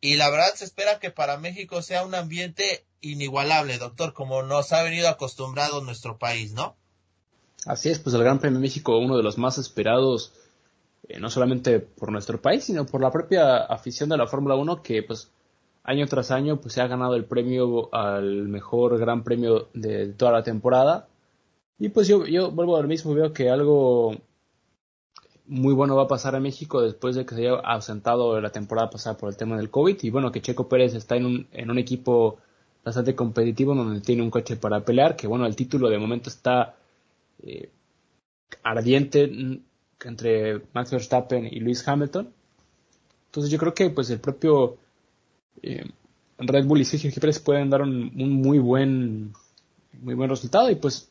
y 0.00 0.16
la 0.16 0.30
verdad 0.30 0.54
se 0.54 0.64
espera 0.64 0.98
que 0.98 1.10
para 1.10 1.38
México 1.38 1.82
sea 1.82 2.04
un 2.04 2.14
ambiente 2.14 2.86
inigualable, 3.00 3.78
doctor, 3.78 4.12
como 4.12 4.42
nos 4.42 4.72
ha 4.72 4.82
venido 4.82 5.08
acostumbrado 5.08 5.80
nuestro 5.80 6.18
país, 6.18 6.52
¿no? 6.52 6.76
Así 7.66 7.88
es, 7.88 7.98
pues 7.98 8.14
el 8.14 8.22
Gran 8.22 8.38
Premio 8.38 8.58
de 8.58 8.62
México, 8.62 8.98
uno 8.98 9.16
de 9.16 9.22
los 9.22 9.38
más 9.38 9.58
esperados, 9.58 10.32
eh, 11.08 11.20
no 11.20 11.30
solamente 11.30 11.80
por 11.80 12.10
nuestro 12.10 12.40
país, 12.40 12.64
sino 12.64 12.86
por 12.86 13.00
la 13.00 13.10
propia 13.10 13.58
afición 13.58 14.08
de 14.08 14.16
la 14.16 14.26
Fórmula 14.26 14.56
1, 14.56 14.82
que 14.82 15.02
pues 15.02 15.30
año 15.84 16.06
tras 16.06 16.30
año 16.30 16.60
pues 16.60 16.74
se 16.74 16.80
ha 16.80 16.86
ganado 16.86 17.14
el 17.14 17.24
premio 17.24 17.92
al 17.94 18.48
mejor 18.48 18.98
gran 18.98 19.24
premio 19.24 19.68
de 19.74 20.12
toda 20.12 20.32
la 20.32 20.42
temporada 20.42 21.08
Y 21.78 21.88
pues 21.88 22.06
yo, 22.08 22.24
yo 22.26 22.50
vuelvo 22.50 22.76
al 22.76 22.88
mismo, 22.88 23.14
veo 23.14 23.32
que 23.32 23.50
algo 23.50 24.16
muy 25.46 25.74
bueno 25.74 25.96
va 25.96 26.04
a 26.04 26.08
pasar 26.08 26.36
a 26.36 26.40
México 26.40 26.80
después 26.80 27.16
de 27.16 27.26
que 27.26 27.34
se 27.34 27.42
haya 27.42 27.60
ausentado 27.60 28.40
la 28.40 28.50
temporada 28.50 28.90
pasada 28.90 29.16
por 29.16 29.28
el 29.28 29.36
tema 29.36 29.56
del 29.56 29.70
COVID. 29.70 29.98
Y 30.02 30.10
bueno, 30.10 30.30
que 30.32 30.40
Checo 30.40 30.68
Pérez 30.68 30.94
está 30.94 31.16
en 31.16 31.26
un, 31.26 31.46
en 31.52 31.70
un 31.70 31.78
equipo 31.78 32.38
bastante 32.84 33.14
competitivo 33.14 33.74
donde 33.74 34.00
tiene 34.00 34.22
un 34.22 34.30
coche 34.30 34.56
para 34.56 34.84
pelear, 34.84 35.16
que 35.16 35.26
bueno, 35.26 35.46
el 35.46 35.56
título 35.56 35.88
de 35.90 35.98
momento 35.98 36.30
está 36.30 36.76
eh, 37.42 37.70
ardiente 38.62 39.60
entre 40.04 40.62
Max 40.72 40.90
Verstappen 40.90 41.46
y 41.46 41.60
Lewis 41.60 41.86
Hamilton. 41.86 42.32
Entonces 43.26 43.50
yo 43.50 43.58
creo 43.58 43.74
que 43.74 43.90
pues 43.90 44.10
el 44.10 44.20
propio 44.20 44.76
eh, 45.62 45.84
Red 46.38 46.66
Bull 46.66 46.80
y 46.80 46.84
Sergio 46.84 47.10
Pérez 47.20 47.38
pueden 47.38 47.70
dar 47.70 47.82
un, 47.82 48.12
un, 48.14 48.32
muy 48.32 48.58
buen 48.58 49.32
muy 50.00 50.14
buen 50.14 50.30
resultado 50.30 50.70
y 50.70 50.74
pues 50.74 51.08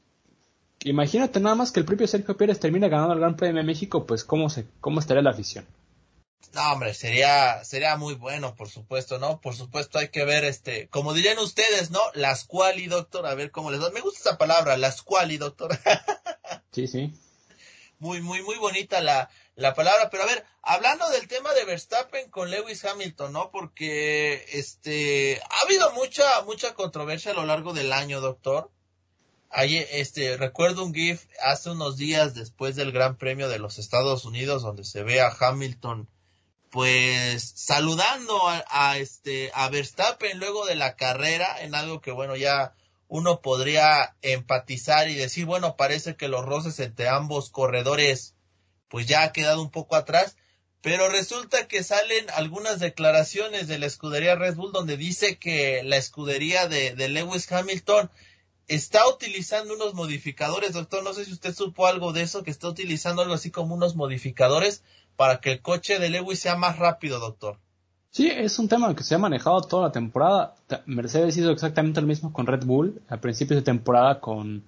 imagínate 0.83 1.39
nada 1.39 1.55
más 1.55 1.71
que 1.71 1.79
el 1.79 1.85
propio 1.85 2.07
Sergio 2.07 2.35
Pérez 2.35 2.59
termine 2.59 2.89
ganando 2.89 3.13
el 3.13 3.19
Gran 3.19 3.35
Premio 3.35 3.61
de 3.61 3.67
México, 3.67 4.05
pues 4.05 4.23
cómo 4.23 4.49
se 4.49 4.65
cómo 4.79 4.99
estaría 4.99 5.23
la 5.23 5.31
afición. 5.31 5.65
No, 6.53 6.73
hombre, 6.73 6.93
sería, 6.93 7.63
sería 7.63 7.95
muy 7.95 8.13
bueno, 8.13 8.55
por 8.55 8.69
supuesto, 8.69 9.19
¿no? 9.19 9.39
Por 9.39 9.55
supuesto 9.55 9.99
hay 9.99 10.09
que 10.09 10.25
ver, 10.25 10.43
este, 10.43 10.89
como 10.89 11.13
dirían 11.13 11.39
ustedes, 11.39 11.91
¿no? 11.91 12.01
Las 12.13 12.43
quali, 12.43 12.87
doctor, 12.87 13.25
a 13.25 13.35
ver 13.35 13.51
cómo 13.51 13.71
les 13.71 13.79
da. 13.79 13.89
Me 13.91 14.01
gusta 14.01 14.19
esa 14.19 14.37
palabra, 14.37 14.75
las 14.75 15.01
quali, 15.01 15.37
doctor. 15.37 15.77
sí, 16.71 16.87
sí. 16.87 17.13
Muy, 17.99 18.21
muy, 18.21 18.41
muy 18.41 18.57
bonita 18.57 18.99
la, 18.99 19.29
la 19.55 19.73
palabra. 19.73 20.09
Pero 20.09 20.23
a 20.23 20.25
ver, 20.25 20.45
hablando 20.61 21.09
del 21.09 21.27
tema 21.27 21.53
de 21.53 21.63
Verstappen 21.63 22.29
con 22.29 22.51
Lewis 22.51 22.83
Hamilton, 22.83 23.31
¿no? 23.31 23.51
Porque, 23.51 24.45
este, 24.51 25.41
ha 25.49 25.61
habido 25.61 25.91
mucha, 25.93 26.41
mucha 26.43 26.73
controversia 26.73 27.31
a 27.31 27.35
lo 27.35 27.45
largo 27.45 27.73
del 27.73 27.93
año, 27.93 28.19
doctor. 28.19 28.71
Este, 29.53 30.37
recuerdo 30.37 30.83
un 30.83 30.93
GIF 30.93 31.25
hace 31.43 31.69
unos 31.69 31.97
días 31.97 32.33
después 32.33 32.75
del 32.75 32.91
Gran 32.91 33.17
Premio 33.17 33.49
de 33.49 33.59
los 33.59 33.79
Estados 33.79 34.23
Unidos 34.23 34.63
donde 34.63 34.85
se 34.85 35.03
ve 35.03 35.19
a 35.19 35.35
Hamilton 35.39 36.09
pues 36.71 37.51
saludando 37.55 38.39
a, 38.47 38.97
este 38.97 39.51
a 39.53 39.69
Verstappen 39.69 40.39
luego 40.39 40.65
de 40.65 40.75
la 40.75 40.95
carrera 40.95 41.61
en 41.61 41.75
algo 41.75 41.99
que 41.99 42.11
bueno 42.11 42.37
ya 42.37 42.73
uno 43.09 43.41
podría 43.41 44.15
empatizar 44.21 45.09
y 45.09 45.15
decir 45.15 45.45
bueno 45.45 45.75
parece 45.75 46.15
que 46.15 46.29
los 46.29 46.45
roces 46.45 46.79
entre 46.79 47.09
ambos 47.09 47.49
corredores 47.49 48.35
pues 48.87 49.05
ya 49.05 49.23
ha 49.23 49.33
quedado 49.33 49.61
un 49.61 49.69
poco 49.69 49.97
atrás 49.97 50.37
pero 50.81 51.09
resulta 51.09 51.67
que 51.67 51.83
salen 51.83 52.25
algunas 52.31 52.79
declaraciones 52.79 53.67
de 53.67 53.77
la 53.77 53.85
escudería 53.85 54.35
Red 54.35 54.55
Bull 54.55 54.71
donde 54.71 54.95
dice 54.95 55.37
que 55.37 55.83
la 55.83 55.97
escudería 55.97 56.69
de, 56.69 56.95
de 56.95 57.09
Lewis 57.09 57.51
Hamilton 57.51 58.09
está 58.67 59.05
utilizando 59.07 59.73
unos 59.73 59.93
modificadores, 59.93 60.71
doctor, 60.71 61.03
no 61.03 61.13
sé 61.13 61.25
si 61.25 61.33
usted 61.33 61.53
supo 61.53 61.87
algo 61.87 62.13
de 62.13 62.21
eso, 62.21 62.43
que 62.43 62.51
está 62.51 62.69
utilizando 62.69 63.21
algo 63.21 63.33
así 63.33 63.51
como 63.51 63.75
unos 63.75 63.95
modificadores 63.95 64.81
para 65.21 65.39
que 65.39 65.51
el 65.51 65.61
coche 65.61 65.99
de 65.99 66.09
Lewis 66.09 66.39
sea 66.39 66.55
más 66.55 66.79
rápido, 66.79 67.19
doctor. 67.19 67.59
Sí, 68.09 68.27
es 68.27 68.57
un 68.57 68.67
tema 68.67 68.95
que 68.95 69.03
se 69.03 69.13
ha 69.13 69.19
manejado 69.19 69.61
toda 69.61 69.83
la 69.83 69.91
temporada. 69.91 70.55
Mercedes 70.87 71.37
hizo 71.37 71.51
exactamente 71.51 72.01
lo 72.01 72.07
mismo 72.07 72.33
con 72.33 72.47
Red 72.47 72.65
Bull 72.65 72.99
a 73.07 73.17
principios 73.17 73.59
de 73.59 73.63
temporada 73.63 74.19
con 74.19 74.63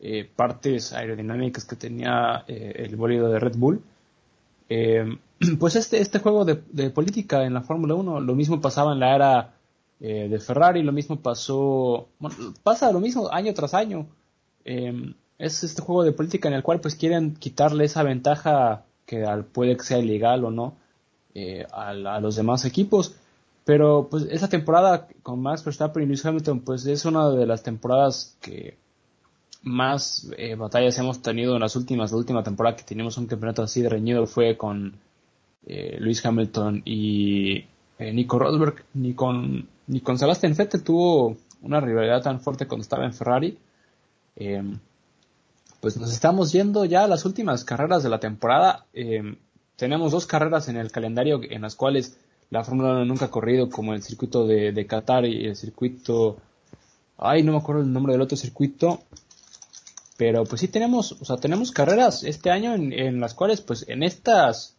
eh, 0.00 0.28
partes 0.34 0.92
aerodinámicas 0.92 1.64
que 1.64 1.76
tenía 1.76 2.42
eh, 2.48 2.72
el 2.84 2.96
bólido 2.96 3.28
de 3.28 3.38
Red 3.38 3.54
Bull. 3.56 3.80
Eh, 4.68 5.04
pues 5.60 5.76
este, 5.76 6.00
este 6.00 6.18
juego 6.18 6.44
de, 6.44 6.56
política 6.90 7.44
en 7.44 7.54
la 7.54 7.62
Fórmula 7.62 7.94
1, 7.94 8.22
lo 8.22 8.34
mismo 8.34 8.60
pasaba 8.60 8.94
en 8.94 8.98
la 8.98 9.14
era 9.14 9.54
de 10.00 10.40
Ferrari, 10.40 10.82
lo 10.82 10.90
mismo 10.90 11.20
pasó, 11.20 12.08
bueno, 12.18 12.36
pasa 12.64 12.90
lo 12.90 12.98
mismo 12.98 13.30
año 13.30 13.54
tras 13.54 13.72
año. 13.72 14.08
es 14.64 15.62
este 15.62 15.80
juego 15.80 16.02
de 16.02 16.10
política 16.10 16.48
en 16.48 16.54
el 16.54 16.64
cual 16.64 16.80
pues 16.80 16.96
quieren 16.96 17.36
quitarle 17.36 17.84
esa 17.84 18.02
ventaja 18.02 18.84
que 19.06 19.24
puede 19.52 19.76
que 19.76 19.84
sea 19.84 19.98
ilegal 19.98 20.44
o 20.44 20.50
no 20.50 20.76
eh, 21.34 21.66
a, 21.72 21.94
los 22.20 22.36
demás 22.36 22.64
equipos. 22.64 23.14
Pero 23.64 24.08
pues 24.10 24.24
esa 24.30 24.48
temporada 24.48 25.08
con 25.22 25.40
Max 25.40 25.64
Verstappen 25.64 26.02
y 26.02 26.06
Lewis 26.06 26.26
Hamilton 26.26 26.60
pues 26.60 26.84
es 26.86 27.04
una 27.04 27.30
de 27.30 27.46
las 27.46 27.62
temporadas 27.62 28.36
que 28.40 28.76
más 29.62 30.28
eh, 30.36 30.56
batallas 30.56 30.98
hemos 30.98 31.22
tenido 31.22 31.54
en 31.54 31.60
las 31.60 31.76
últimas. 31.76 32.10
La 32.10 32.18
última 32.18 32.42
temporada 32.42 32.76
que 32.76 32.82
teníamos 32.82 33.16
un 33.18 33.26
campeonato 33.26 33.62
así 33.62 33.82
de 33.82 33.88
reñido 33.88 34.26
fue 34.26 34.56
con 34.56 34.94
eh, 35.66 35.96
Lewis 36.00 36.24
Hamilton 36.24 36.82
y 36.84 37.64
Nico 37.98 38.38
Rosberg. 38.38 38.84
Ni 38.94 39.14
con, 39.14 39.68
ni 39.86 40.00
con 40.00 40.18
Sebastian 40.18 40.54
Vettel 40.56 40.82
tuvo 40.82 41.36
una 41.62 41.80
rivalidad 41.80 42.22
tan 42.22 42.40
fuerte 42.40 42.66
cuando 42.66 42.82
estaba 42.82 43.04
en 43.04 43.14
Ferrari 43.14 43.58
pues 45.82 45.96
nos 45.96 46.12
estamos 46.12 46.52
yendo 46.52 46.84
ya 46.84 47.02
a 47.02 47.08
las 47.08 47.24
últimas 47.24 47.64
carreras 47.64 48.04
de 48.04 48.08
la 48.08 48.20
temporada. 48.20 48.86
Eh, 48.94 49.36
tenemos 49.74 50.12
dos 50.12 50.26
carreras 50.26 50.68
en 50.68 50.76
el 50.76 50.92
calendario 50.92 51.40
en 51.42 51.60
las 51.60 51.74
cuales 51.74 52.16
la 52.50 52.62
Fórmula 52.62 52.92
1 52.92 53.04
nunca 53.04 53.24
ha 53.24 53.30
corrido, 53.32 53.68
como 53.68 53.92
el 53.92 54.00
circuito 54.00 54.46
de, 54.46 54.86
Qatar 54.86 55.26
y 55.26 55.44
el 55.44 55.56
circuito... 55.56 56.36
Ay, 57.18 57.42
no 57.42 57.50
me 57.50 57.58
acuerdo 57.58 57.82
el 57.82 57.92
nombre 57.92 58.12
del 58.12 58.22
otro 58.22 58.36
circuito. 58.36 59.02
Pero 60.16 60.44
pues 60.44 60.60
sí 60.60 60.68
tenemos, 60.68 61.16
o 61.20 61.24
sea, 61.24 61.38
tenemos 61.38 61.72
carreras 61.72 62.22
este 62.22 62.52
año 62.52 62.74
en, 62.74 63.18
las 63.18 63.34
cuales 63.34 63.60
pues 63.60 63.84
en 63.88 64.04
estas 64.04 64.76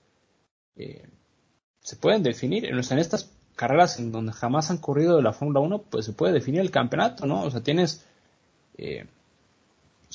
eh, 0.78 1.10
se 1.82 1.97
pueden 1.97 2.24
definir, 2.24 2.64
en, 2.64 2.80
en 2.80 2.97
estas 2.99 3.30
carreras 3.58 3.99
en 3.99 4.14
donde 4.14 4.32
jamás 4.32 4.72
han 4.72 4.78
corrido 4.78 5.18
de 5.18 5.24
la 5.24 5.34
Fórmula 5.34 5.60
1, 5.60 5.82
pues 5.89 6.06
se 6.06 6.14
puede 6.14 6.32
definir 6.32 6.62
el 6.62 6.72
campeonato, 6.72 7.26
¿no? 7.26 7.43
O 7.43 7.51
sea, 7.51 7.60
tienes 7.60 8.06
eh, 8.78 9.06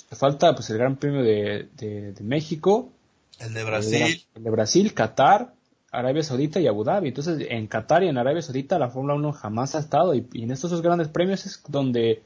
falta 0.04 0.54
pues 0.54 0.70
el 0.70 0.78
Gran 0.78 0.96
Premio 0.96 1.22
de, 1.22 1.68
de, 1.74 2.22
México. 2.22 2.92
El 3.38 3.54
de 3.54 3.64
Brasil. 3.64 4.26
El 4.34 4.44
de, 4.44 4.50
Brasil, 4.50 4.94
Qatar, 4.94 5.54
Arabia 5.90 6.22
Saudita 6.22 6.60
y 6.60 6.66
Abu 6.66 6.84
Dhabi. 6.84 7.08
Entonces, 7.08 7.46
en 7.48 7.66
Qatar 7.66 8.02
y 8.02 8.08
en 8.08 8.18
Arabia 8.18 8.42
Saudita 8.42 8.78
la 8.78 8.90
Fórmula 8.90 9.14
1 9.14 9.32
jamás 9.32 9.74
ha 9.74 9.80
estado 9.80 10.14
y, 10.14 10.26
en 10.34 10.50
estos 10.50 10.70
dos 10.70 10.82
grandes 10.82 11.08
premios 11.08 11.46
es 11.46 11.62
donde 11.68 12.22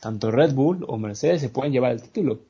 tanto 0.00 0.30
Red 0.30 0.54
Bull 0.54 0.84
o 0.88 0.98
Mercedes 0.98 1.40
se 1.40 1.48
pueden 1.48 1.72
llevar 1.72 1.92
el 1.92 2.02
título. 2.02 2.40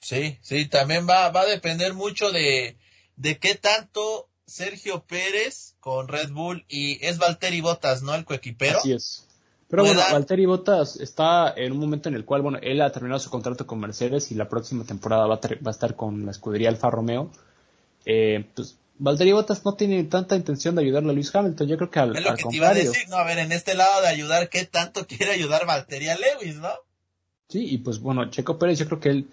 Sí, 0.00 0.38
sí, 0.40 0.66
también 0.66 1.06
va, 1.08 1.30
va 1.30 1.40
a 1.40 1.46
depender 1.46 1.94
mucho 1.94 2.30
de, 2.30 2.76
de 3.16 3.38
qué 3.38 3.54
tanto 3.54 4.28
Sergio 4.46 5.04
Pérez 5.04 5.74
con 5.80 6.08
Red 6.08 6.30
Bull 6.30 6.64
y 6.68 7.04
es 7.04 7.18
Valtteri 7.18 7.60
Bottas, 7.60 8.02
¿no? 8.02 8.14
El 8.14 8.24
coequipero. 8.24 8.78
Así 8.78 8.92
es. 8.92 9.25
Pero 9.68 9.84
bueno, 9.84 10.00
Valtteri 10.12 10.46
Bottas 10.46 10.96
está 11.00 11.52
en 11.56 11.72
un 11.72 11.78
momento 11.78 12.08
en 12.08 12.14
el 12.14 12.24
cual, 12.24 12.42
bueno, 12.42 12.58
él 12.62 12.80
ha 12.80 12.92
terminado 12.92 13.18
su 13.18 13.30
contrato 13.30 13.66
con 13.66 13.80
Mercedes 13.80 14.30
y 14.30 14.36
la 14.36 14.48
próxima 14.48 14.84
temporada 14.84 15.26
va 15.26 15.40
a, 15.42 15.70
estar 15.70 15.96
con 15.96 16.24
la 16.24 16.30
escudería 16.30 16.68
Alfa 16.68 16.88
Romeo. 16.88 17.32
Eh, 18.04 18.44
pues 18.54 18.76
Valtteri 18.98 19.32
Bottas 19.32 19.64
no 19.64 19.74
tiene 19.74 20.04
tanta 20.04 20.36
intención 20.36 20.74
de 20.74 20.82
ayudarle 20.82 21.10
a 21.10 21.12
Luis 21.12 21.34
Hamilton, 21.34 21.66
yo 21.68 21.76
creo 21.76 21.90
que 21.90 21.98
al, 21.98 22.16
es 22.16 22.24
lo 22.24 22.34
que 22.34 22.44
te 22.44 22.56
iba 22.56 22.68
a 22.68 22.74
decir, 22.74 23.08
no, 23.08 23.16
a 23.16 23.24
ver, 23.24 23.38
en 23.38 23.52
este 23.52 23.74
lado 23.74 24.00
de 24.02 24.08
ayudar, 24.08 24.48
¿qué 24.48 24.64
tanto 24.64 25.06
quiere 25.06 25.32
ayudar 25.32 25.66
Valtteri 25.66 26.08
a 26.08 26.16
Lewis, 26.16 26.56
no? 26.56 26.70
Sí, 27.48 27.66
y 27.68 27.78
pues 27.78 28.00
bueno, 28.00 28.30
Checo 28.30 28.58
Pérez, 28.58 28.78
yo 28.78 28.86
creo 28.86 29.00
que 29.00 29.08
él, 29.10 29.28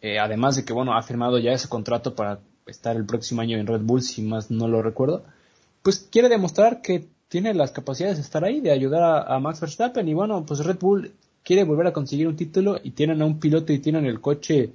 eh, 0.00 0.18
además 0.18 0.56
de 0.56 0.64
que, 0.64 0.72
bueno, 0.72 0.96
ha 0.96 1.02
firmado 1.02 1.38
ya 1.38 1.52
ese 1.52 1.68
contrato 1.68 2.14
para 2.14 2.40
estar 2.66 2.96
el 2.96 3.06
próximo 3.06 3.42
año 3.42 3.58
en 3.58 3.66
Red 3.66 3.82
Bull, 3.82 4.02
si 4.02 4.22
más 4.22 4.50
no 4.50 4.68
lo 4.68 4.82
recuerdo, 4.82 5.24
pues 5.82 6.08
quiere 6.10 6.28
demostrar 6.28 6.80
que 6.80 7.06
tiene 7.28 7.54
las 7.54 7.72
capacidades 7.72 8.16
de 8.16 8.22
estar 8.22 8.44
ahí, 8.44 8.60
de 8.60 8.70
ayudar 8.70 9.26
a, 9.28 9.38
Max 9.40 9.60
Verstappen. 9.60 10.08
Y 10.08 10.14
bueno, 10.14 10.44
pues 10.46 10.64
Red 10.64 10.78
Bull 10.78 11.12
quiere 11.42 11.64
volver 11.64 11.88
a 11.88 11.92
conseguir 11.92 12.28
un 12.28 12.36
título 12.36 12.78
y 12.82 12.92
tienen 12.92 13.22
a 13.22 13.26
un 13.26 13.40
piloto 13.40 13.72
y 13.72 13.78
tienen 13.78 14.06
el 14.06 14.20
coche 14.20 14.72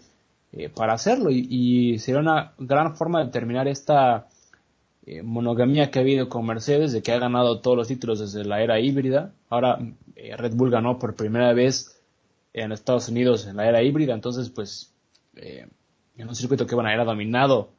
eh, 0.51 0.69
para 0.69 0.93
hacerlo. 0.93 1.29
Y, 1.31 1.97
será 1.99 2.19
una 2.19 2.53
gran 2.57 2.95
forma 2.95 3.23
de 3.23 3.31
terminar 3.31 3.67
esta 3.67 4.27
eh, 5.05 5.21
monogamía 5.21 5.89
que 5.89 5.99
ha 5.99 6.01
habido 6.01 6.29
con 6.29 6.45
Mercedes, 6.45 6.91
de 6.91 7.01
que 7.01 7.11
ha 7.11 7.19
ganado 7.19 7.61
todos 7.61 7.77
los 7.77 7.87
títulos 7.87 8.19
desde 8.19 8.43
la 8.45 8.61
era 8.61 8.79
híbrida. 8.79 9.33
Ahora 9.49 9.79
eh, 10.15 10.35
Red 10.35 10.55
Bull 10.55 10.71
ganó 10.71 10.99
por 10.99 11.15
primera 11.15 11.53
vez 11.53 12.01
en 12.53 12.73
Estados 12.73 13.07
Unidos 13.07 13.47
en 13.47 13.55
la 13.55 13.67
era 13.67 13.81
híbrida. 13.81 14.13
Entonces, 14.13 14.49
pues, 14.49 14.93
en 15.35 16.27
un 16.27 16.35
circuito 16.35 16.67
que 16.67 16.75
van 16.75 16.85
a 16.85 16.93
era 16.93 17.05
dominado 17.05 17.69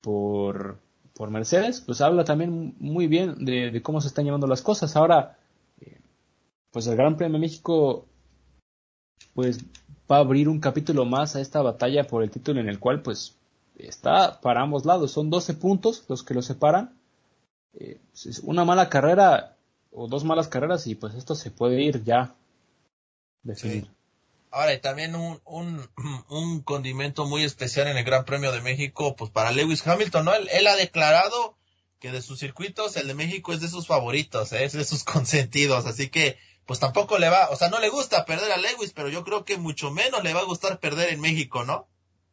por 0.00 0.78
por 1.20 1.30
Mercedes, 1.30 1.82
pues 1.82 2.00
habla 2.00 2.24
también 2.24 2.74
muy 2.78 3.06
bien 3.06 3.44
de, 3.44 3.82
cómo 3.82 4.00
se 4.00 4.08
están 4.08 4.24
llevando 4.24 4.46
las 4.46 4.62
cosas. 4.62 4.96
Ahora, 4.96 5.36
eh, 5.78 6.00
pues 6.70 6.86
el 6.86 6.96
Gran 6.96 7.18
Premio 7.18 7.34
de 7.34 7.40
México, 7.40 8.06
pues 9.34 9.58
va 10.10 10.16
a 10.16 10.20
abrir 10.20 10.48
un 10.48 10.60
capítulo 10.60 11.04
más 11.04 11.36
a 11.36 11.42
esta 11.42 11.60
batalla 11.60 12.06
por 12.06 12.22
el 12.22 12.30
título 12.30 12.58
en 12.58 12.70
el 12.70 12.78
cual, 12.78 13.02
pues, 13.02 13.36
está 13.76 14.40
para 14.40 14.62
ambos 14.62 14.86
lados. 14.86 15.12
Son 15.12 15.28
12 15.28 15.52
puntos 15.52 16.06
los 16.08 16.22
que 16.22 16.32
los 16.32 16.46
separan. 16.46 16.98
Eh, 17.74 18.00
pues, 18.12 18.38
una 18.38 18.64
mala 18.64 18.88
carrera 18.88 19.58
o 19.92 20.08
dos 20.08 20.24
malas 20.24 20.48
carreras 20.48 20.86
y 20.86 20.94
pues 20.94 21.14
esto 21.16 21.34
se 21.34 21.50
puede 21.50 21.82
ir 21.82 22.02
ya 22.02 22.34
definir. 23.42 23.90
Ahora, 24.50 24.74
y 24.74 24.80
también 24.80 25.14
un, 25.14 25.40
un, 25.44 25.88
un, 26.28 26.62
condimento 26.62 27.26
muy 27.26 27.44
especial 27.44 27.88
en 27.88 27.96
el 27.96 28.04
Gran 28.04 28.24
Premio 28.24 28.52
de 28.52 28.60
México, 28.60 29.16
pues 29.16 29.30
para 29.30 29.52
Lewis 29.52 29.86
Hamilton, 29.86 30.24
¿no? 30.24 30.34
Él, 30.34 30.48
él 30.52 30.66
ha 30.66 30.76
declarado 30.76 31.56
que 32.00 32.10
de 32.10 32.22
sus 32.22 32.40
circuitos 32.40 32.96
el 32.96 33.06
de 33.06 33.14
México 33.14 33.52
es 33.52 33.60
de 33.60 33.68
sus 33.68 33.86
favoritos, 33.86 34.52
¿eh? 34.52 34.64
es 34.64 34.72
de 34.72 34.84
sus 34.84 35.04
consentidos, 35.04 35.86
así 35.86 36.08
que 36.08 36.38
pues 36.66 36.78
tampoco 36.78 37.18
le 37.18 37.28
va, 37.28 37.50
o 37.50 37.56
sea, 37.56 37.68
no 37.68 37.80
le 37.80 37.88
gusta 37.88 38.24
perder 38.24 38.52
a 38.52 38.56
Lewis, 38.56 38.92
pero 38.94 39.08
yo 39.08 39.24
creo 39.24 39.44
que 39.44 39.56
mucho 39.56 39.90
menos 39.90 40.22
le 40.22 40.32
va 40.32 40.40
a 40.40 40.44
gustar 40.44 40.78
perder 40.78 41.12
en 41.12 41.20
México, 41.20 41.64
¿no? 41.64 41.88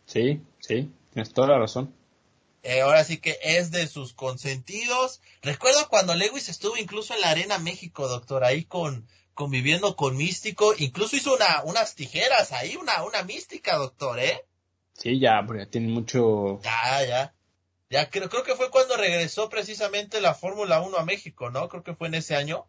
Sí, 0.06 0.42
sí, 0.60 0.92
tienes 1.12 1.34
toda 1.34 1.48
la 1.48 1.60
razón. 1.60 1.94
Eh, 2.64 2.82
ahora 2.82 3.04
sí 3.04 3.18
que 3.18 3.38
es 3.42 3.72
de 3.72 3.88
sus 3.88 4.14
consentidos. 4.14 5.22
Recuerdo 5.42 5.88
cuando 5.90 6.16
Lewis 6.16 6.50
estuvo 6.50 6.78
incluso 6.78 7.14
en 7.14 7.22
la 7.22 7.30
Arena 7.30 7.58
México, 7.60 8.08
doctor, 8.08 8.44
ahí 8.44 8.64
con 8.64 9.08
conviviendo 9.38 9.96
con 9.96 10.18
Místico, 10.18 10.74
incluso 10.78 11.16
hizo 11.16 11.36
una, 11.36 11.62
unas 11.64 11.94
tijeras 11.94 12.52
ahí, 12.52 12.76
una, 12.76 13.04
una 13.04 13.22
mística, 13.22 13.78
doctor, 13.78 14.20
¿eh? 14.20 14.44
Sí, 14.94 15.20
ya, 15.20 15.44
porque 15.46 15.68
tiene 15.68 15.90
mucho... 15.90 16.60
Ya, 16.64 17.06
ya. 17.06 17.34
Ya 17.90 18.10
creo, 18.10 18.30
creo 18.30 18.44
que 18.44 18.56
fue 18.56 18.72
cuando 18.72 18.98
regresó 18.98 19.48
precisamente 19.48 20.22
la 20.22 20.34
Fórmula 20.34 20.82
1 20.82 20.98
a 20.98 21.06
México, 21.06 21.52
¿no? 21.52 21.70
Creo 21.70 21.84
que 21.84 21.94
fue 21.94 22.08
en 22.08 22.16
ese 22.16 22.36
año. 22.36 22.66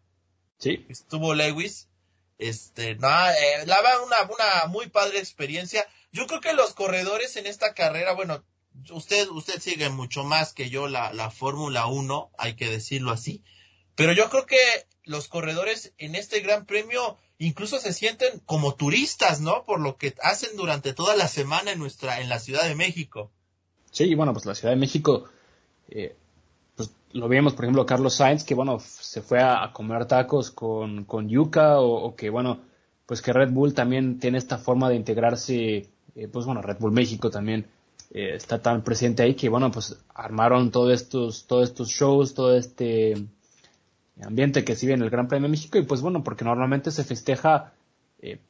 Sí. 0.59 0.85
Estuvo 0.89 1.33
Lewis. 1.33 1.89
Este, 2.37 2.95
nada, 2.95 3.33
eh, 3.33 3.65
la 3.65 3.79
una, 4.05 4.31
una 4.31 4.67
muy 4.67 4.89
padre 4.89 5.17
experiencia. 5.17 5.85
Yo 6.11 6.27
creo 6.27 6.39
que 6.39 6.53
los 6.53 6.75
corredores 6.75 7.35
en 7.35 7.47
esta 7.47 7.73
carrera, 7.73 8.13
bueno, 8.13 8.45
usted, 8.91 9.27
usted 9.29 9.59
sigue 9.59 9.89
mucho 9.89 10.23
más 10.23 10.53
que 10.53 10.69
yo 10.69 10.87
la, 10.87 11.11
la 11.13 11.31
Fórmula 11.31 11.87
1, 11.87 12.31
hay 12.37 12.55
que 12.55 12.69
decirlo 12.69 13.11
así. 13.11 13.43
Pero 13.99 14.13
yo 14.13 14.29
creo 14.29 14.45
que 14.45 14.55
los 15.03 15.27
corredores 15.27 15.91
en 15.97 16.15
este 16.15 16.39
gran 16.39 16.65
premio 16.65 17.17
incluso 17.37 17.79
se 17.79 17.91
sienten 17.91 18.39
como 18.45 18.75
turistas, 18.75 19.41
¿no? 19.41 19.65
Por 19.65 19.81
lo 19.81 19.97
que 19.97 20.15
hacen 20.23 20.55
durante 20.55 20.93
toda 20.93 21.17
la 21.17 21.27
semana 21.27 21.73
en 21.73 21.79
nuestra, 21.79 22.21
en 22.21 22.29
la 22.29 22.39
Ciudad 22.39 22.63
de 22.63 22.75
México. 22.75 23.29
Sí, 23.91 24.15
bueno, 24.15 24.31
pues 24.31 24.45
la 24.45 24.55
Ciudad 24.55 24.73
de 24.73 24.79
México, 24.79 25.25
eh, 25.89 26.15
pues 26.77 26.91
lo 27.11 27.27
vimos, 27.27 27.51
por 27.51 27.65
ejemplo, 27.65 27.85
Carlos 27.85 28.13
Sainz, 28.15 28.45
que 28.45 28.55
bueno, 28.55 28.79
se 28.79 29.21
fue 29.21 29.41
a, 29.41 29.69
comer 29.73 30.05
tacos 30.05 30.49
con, 30.49 31.03
con 31.03 31.27
Yuka, 31.27 31.81
o, 31.81 32.15
que 32.15 32.29
bueno, 32.29 32.61
pues 33.05 33.21
que 33.21 33.33
Red 33.33 33.51
Bull 33.51 33.73
también 33.73 34.17
tiene 34.17 34.37
esta 34.37 34.59
forma 34.59 34.87
de 34.87 34.95
integrarse, 34.95 35.89
eh, 36.15 36.27
pues 36.31 36.45
bueno, 36.45 36.61
Red 36.61 36.77
Bull 36.79 36.93
México 36.93 37.29
también 37.29 37.67
eh, 38.11 38.35
está 38.35 38.61
tan 38.61 38.81
presente 38.81 39.23
ahí 39.23 39.35
que 39.35 39.49
bueno, 39.49 39.69
pues 39.69 39.97
armaron 40.13 40.71
todos 40.71 40.93
estos, 40.93 41.47
todos 41.47 41.67
estos 41.67 41.89
shows, 41.89 42.33
todo 42.33 42.55
este 42.55 43.27
ambiente 44.23 44.63
que 44.63 44.75
sigue 44.75 44.93
en 44.93 45.01
el 45.01 45.09
Gran 45.09 45.27
Premio 45.27 45.47
de 45.47 45.51
México 45.51 45.77
y 45.77 45.83
pues 45.83 46.01
bueno, 46.01 46.23
porque 46.23 46.45
normalmente 46.45 46.91
se 46.91 47.03
festeja 47.03 47.73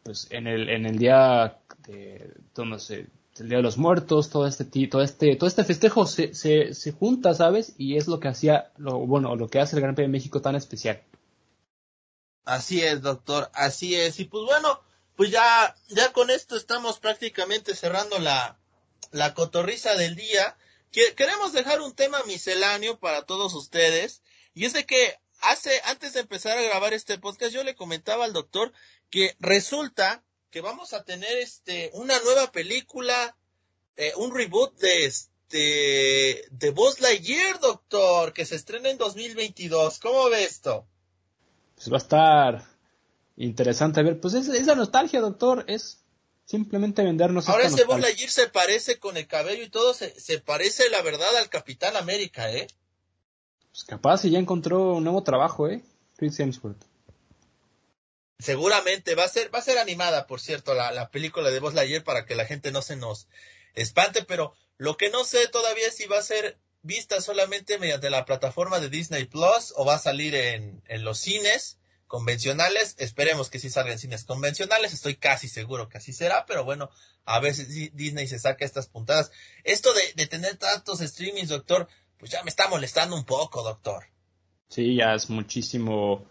pues 0.03 0.27
en 0.31 0.47
el, 0.47 0.69
en 0.69 0.85
el 0.85 0.97
día 0.97 1.59
de, 1.87 2.33
donde 2.55 2.79
se 2.79 3.07
el 3.39 3.49
Día 3.49 3.57
de 3.57 3.63
los 3.63 3.77
Muertos, 3.77 4.29
todo 4.29 4.47
este, 4.47 4.65
todo 4.87 5.01
este, 5.01 5.35
todo 5.35 5.47
este 5.47 5.63
festejo 5.63 6.05
se, 6.05 6.33
se, 6.33 6.73
se 6.73 6.91
junta, 6.91 7.33
¿sabes? 7.33 7.73
Y 7.77 7.97
es 7.97 8.07
lo 8.07 8.19
que 8.19 8.27
hacía, 8.27 8.71
lo, 8.77 8.99
bueno, 8.99 9.35
lo 9.35 9.47
que 9.47 9.59
hace 9.59 9.75
el 9.75 9.81
Gran 9.81 9.95
Premio 9.95 10.09
de 10.09 10.17
México 10.17 10.41
tan 10.41 10.55
especial. 10.55 11.01
Así 12.45 12.81
es, 12.81 13.01
doctor, 13.01 13.49
así 13.53 13.95
es. 13.95 14.19
Y 14.19 14.25
pues 14.25 14.43
bueno, 14.45 14.81
pues 15.15 15.31
ya, 15.31 15.75
ya 15.89 16.11
con 16.11 16.29
esto 16.29 16.55
estamos 16.55 16.99
prácticamente 16.99 17.75
cerrando 17.75 18.19
la, 18.19 18.57
la 19.11 19.33
cotorriza 19.33 19.95
del 19.95 20.15
día. 20.15 20.57
Queremos 21.15 21.53
dejar 21.53 21.81
un 21.81 21.93
tema 21.93 22.17
misceláneo 22.25 22.99
para 22.99 23.23
todos 23.23 23.53
ustedes. 23.53 24.23
Y 24.53 24.65
es 24.65 24.73
de 24.73 24.85
que 24.85 25.19
hace, 25.41 25.71
antes 25.85 26.13
de 26.13 26.21
empezar 26.21 26.57
a 26.57 26.61
grabar 26.61 26.93
este 26.93 27.17
podcast, 27.17 27.53
yo 27.53 27.63
le 27.63 27.75
comentaba 27.75 28.25
al 28.25 28.33
doctor 28.33 28.71
que 29.09 29.35
resulta 29.39 30.23
que 30.49 30.61
vamos 30.61 30.93
a 30.93 31.03
tener 31.03 31.37
este 31.37 31.91
una 31.93 32.19
nueva 32.21 32.51
película, 32.51 33.35
eh, 33.97 34.13
un 34.17 34.33
reboot 34.33 34.77
de 34.79 35.05
este 35.05 36.45
de 36.51 36.71
Buzz 36.71 37.01
Lightyear, 37.01 37.59
doctor, 37.59 38.33
que 38.33 38.45
se 38.45 38.55
estrena 38.55 38.89
en 38.89 38.97
2022. 38.97 39.99
¿Cómo 39.99 40.29
ve 40.29 40.43
esto? 40.43 40.87
Pues 41.75 41.91
va 41.91 41.95
a 41.95 41.99
estar 41.99 42.65
interesante 43.37 43.99
a 43.99 44.03
ver, 44.03 44.19
pues 44.19 44.33
es, 44.33 44.47
esa 44.49 44.75
nostalgia, 44.75 45.21
doctor, 45.21 45.63
es 45.67 46.03
simplemente 46.45 47.03
vendernos. 47.03 47.47
Ahora 47.47 47.67
ese 47.67 47.85
Buzz 47.85 47.99
Lightyear 47.99 48.29
se 48.29 48.47
parece 48.47 48.99
con 48.99 49.17
el 49.17 49.27
cabello 49.27 49.63
y 49.63 49.69
todo, 49.69 49.93
se, 49.93 50.19
se 50.19 50.39
parece 50.39 50.89
la 50.89 51.01
verdad 51.01 51.35
al 51.37 51.49
Capitán 51.49 51.95
América, 51.95 52.51
¿eh? 52.51 52.67
Pues 53.71 53.83
capaz 53.83 54.25
y 54.25 54.31
ya 54.31 54.39
encontró 54.39 54.95
un 54.95 55.03
nuevo 55.03 55.23
trabajo, 55.23 55.69
¿eh? 55.69 55.83
Chris 56.17 56.39
Hemsworth. 56.39 56.83
Seguramente 58.39 59.15
va 59.15 59.25
a 59.25 59.29
ser, 59.29 59.53
va 59.53 59.59
a 59.59 59.63
ser 59.63 59.77
animada, 59.77 60.25
por 60.25 60.39
cierto, 60.39 60.73
la, 60.73 60.91
la 60.91 61.09
película 61.09 61.49
de 61.49 61.59
Buzz 61.59 61.73
Lightyear 61.73 62.03
para 62.03 62.25
que 62.25 62.35
la 62.35 62.45
gente 62.45 62.71
no 62.71 62.81
se 62.81 62.95
nos 62.95 63.27
espante, 63.75 64.23
pero 64.23 64.53
lo 64.77 64.97
que 64.97 65.09
no 65.09 65.25
sé 65.25 65.47
todavía 65.47 65.87
es 65.87 65.97
si 65.97 66.05
va 66.05 66.19
a 66.19 66.23
ser 66.23 66.57
vista 66.81 67.19
solamente 67.19 67.77
mediante 67.77 68.09
la 68.09 68.25
plataforma 68.25 68.79
de 68.79 68.89
Disney 68.89 69.25
Plus 69.25 69.73
o 69.75 69.83
va 69.83 69.95
a 69.95 69.99
salir 69.99 70.35
en, 70.35 70.81
en 70.87 71.03
los 71.03 71.19
cines 71.19 71.77
convencionales. 72.07 72.95
Esperemos 72.97 73.49
que 73.49 73.59
sí 73.59 73.69
salga 73.69 73.91
en 73.91 73.99
cines 73.99 74.23
convencionales. 74.23 74.93
Estoy 74.93 75.15
casi 75.15 75.49
seguro 75.49 75.89
que 75.89 75.97
así 75.97 76.13
será, 76.13 76.45
pero 76.45 76.63
bueno, 76.63 76.89
a 77.25 77.39
veces 77.39 77.67
Disney 77.93 78.27
se 78.27 78.39
saca 78.39 78.65
estas 78.65 78.87
puntadas. 78.87 79.31
Esto 79.63 79.93
de, 79.93 80.01
de 80.15 80.27
tener 80.27 80.55
tantos 80.55 80.99
streamings, 80.99 81.49
doctor, 81.49 81.89
pues 82.19 82.31
ya 82.31 82.43
me 82.43 82.49
está 82.49 82.67
molestando 82.67 83.15
un 83.15 83.23
poco, 83.23 83.63
doctor. 83.63 84.03
Sí, 84.67 84.95
ya 84.95 85.15
es 85.15 85.29
muchísimo 85.29 86.25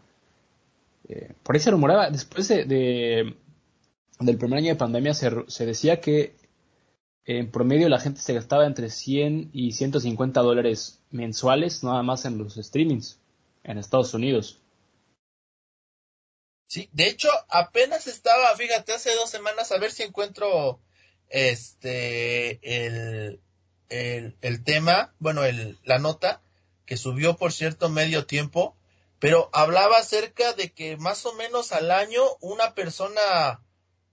eh, 1.09 1.33
por 1.43 1.55
ahí 1.55 1.61
se 1.61 1.71
rumoraba, 1.71 2.11
después 2.11 2.49
de, 2.49 3.35
del 4.21 4.39
primer 4.39 4.59
año 4.59 4.69
de 4.69 4.77
pandemia 4.77 5.15
se, 5.15 5.31
se, 5.49 5.65
decía 5.65 6.01
que 6.01 6.37
en 7.25 7.51
promedio 7.51 7.89
la 7.89 7.99
gente 7.99 8.21
se 8.21 8.35
gastaba 8.35 8.67
entre 8.67 8.91
100 8.91 9.51
y 9.55 9.73
150 9.73 10.41
dólares 10.43 11.01
mensuales 11.11 11.83
nada 11.83 12.03
más 12.03 12.27
en 12.27 12.37
los 12.37 12.57
streamings 12.57 13.19
en 13.65 13.79
Estados 13.79 14.13
Unidos. 14.13 14.61
Sí, 16.67 16.91
de 16.93 17.09
hecho 17.09 17.31
apenas 17.49 18.07
estaba, 18.07 18.55
fíjate, 18.57 18.93
hace 18.93 19.15
dos 19.15 19.31
semanas 19.31 19.73
a 19.73 19.79
ver 19.79 19.91
si 19.91 20.03
encuentro 20.03 20.81
este 21.31 22.59
el, 22.87 23.41
el, 23.89 24.37
el 24.41 24.65
tema, 24.65 25.15
bueno, 25.19 25.45
el, 25.45 25.79
la 25.85 25.99
nota 25.99 26.41
que 26.87 26.97
subió 26.97 27.37
por 27.37 27.53
cierto 27.53 27.89
medio 27.89 28.27
tiempo 28.27 28.79
pero 29.19 29.51
hablaba 29.53 29.99
acerca 29.99 30.53
de 30.53 30.73
que 30.73 30.97
más 30.97 31.27
o 31.27 31.33
menos 31.35 31.73
al 31.73 31.91
año 31.91 32.23
una 32.41 32.75
persona, 32.75 33.61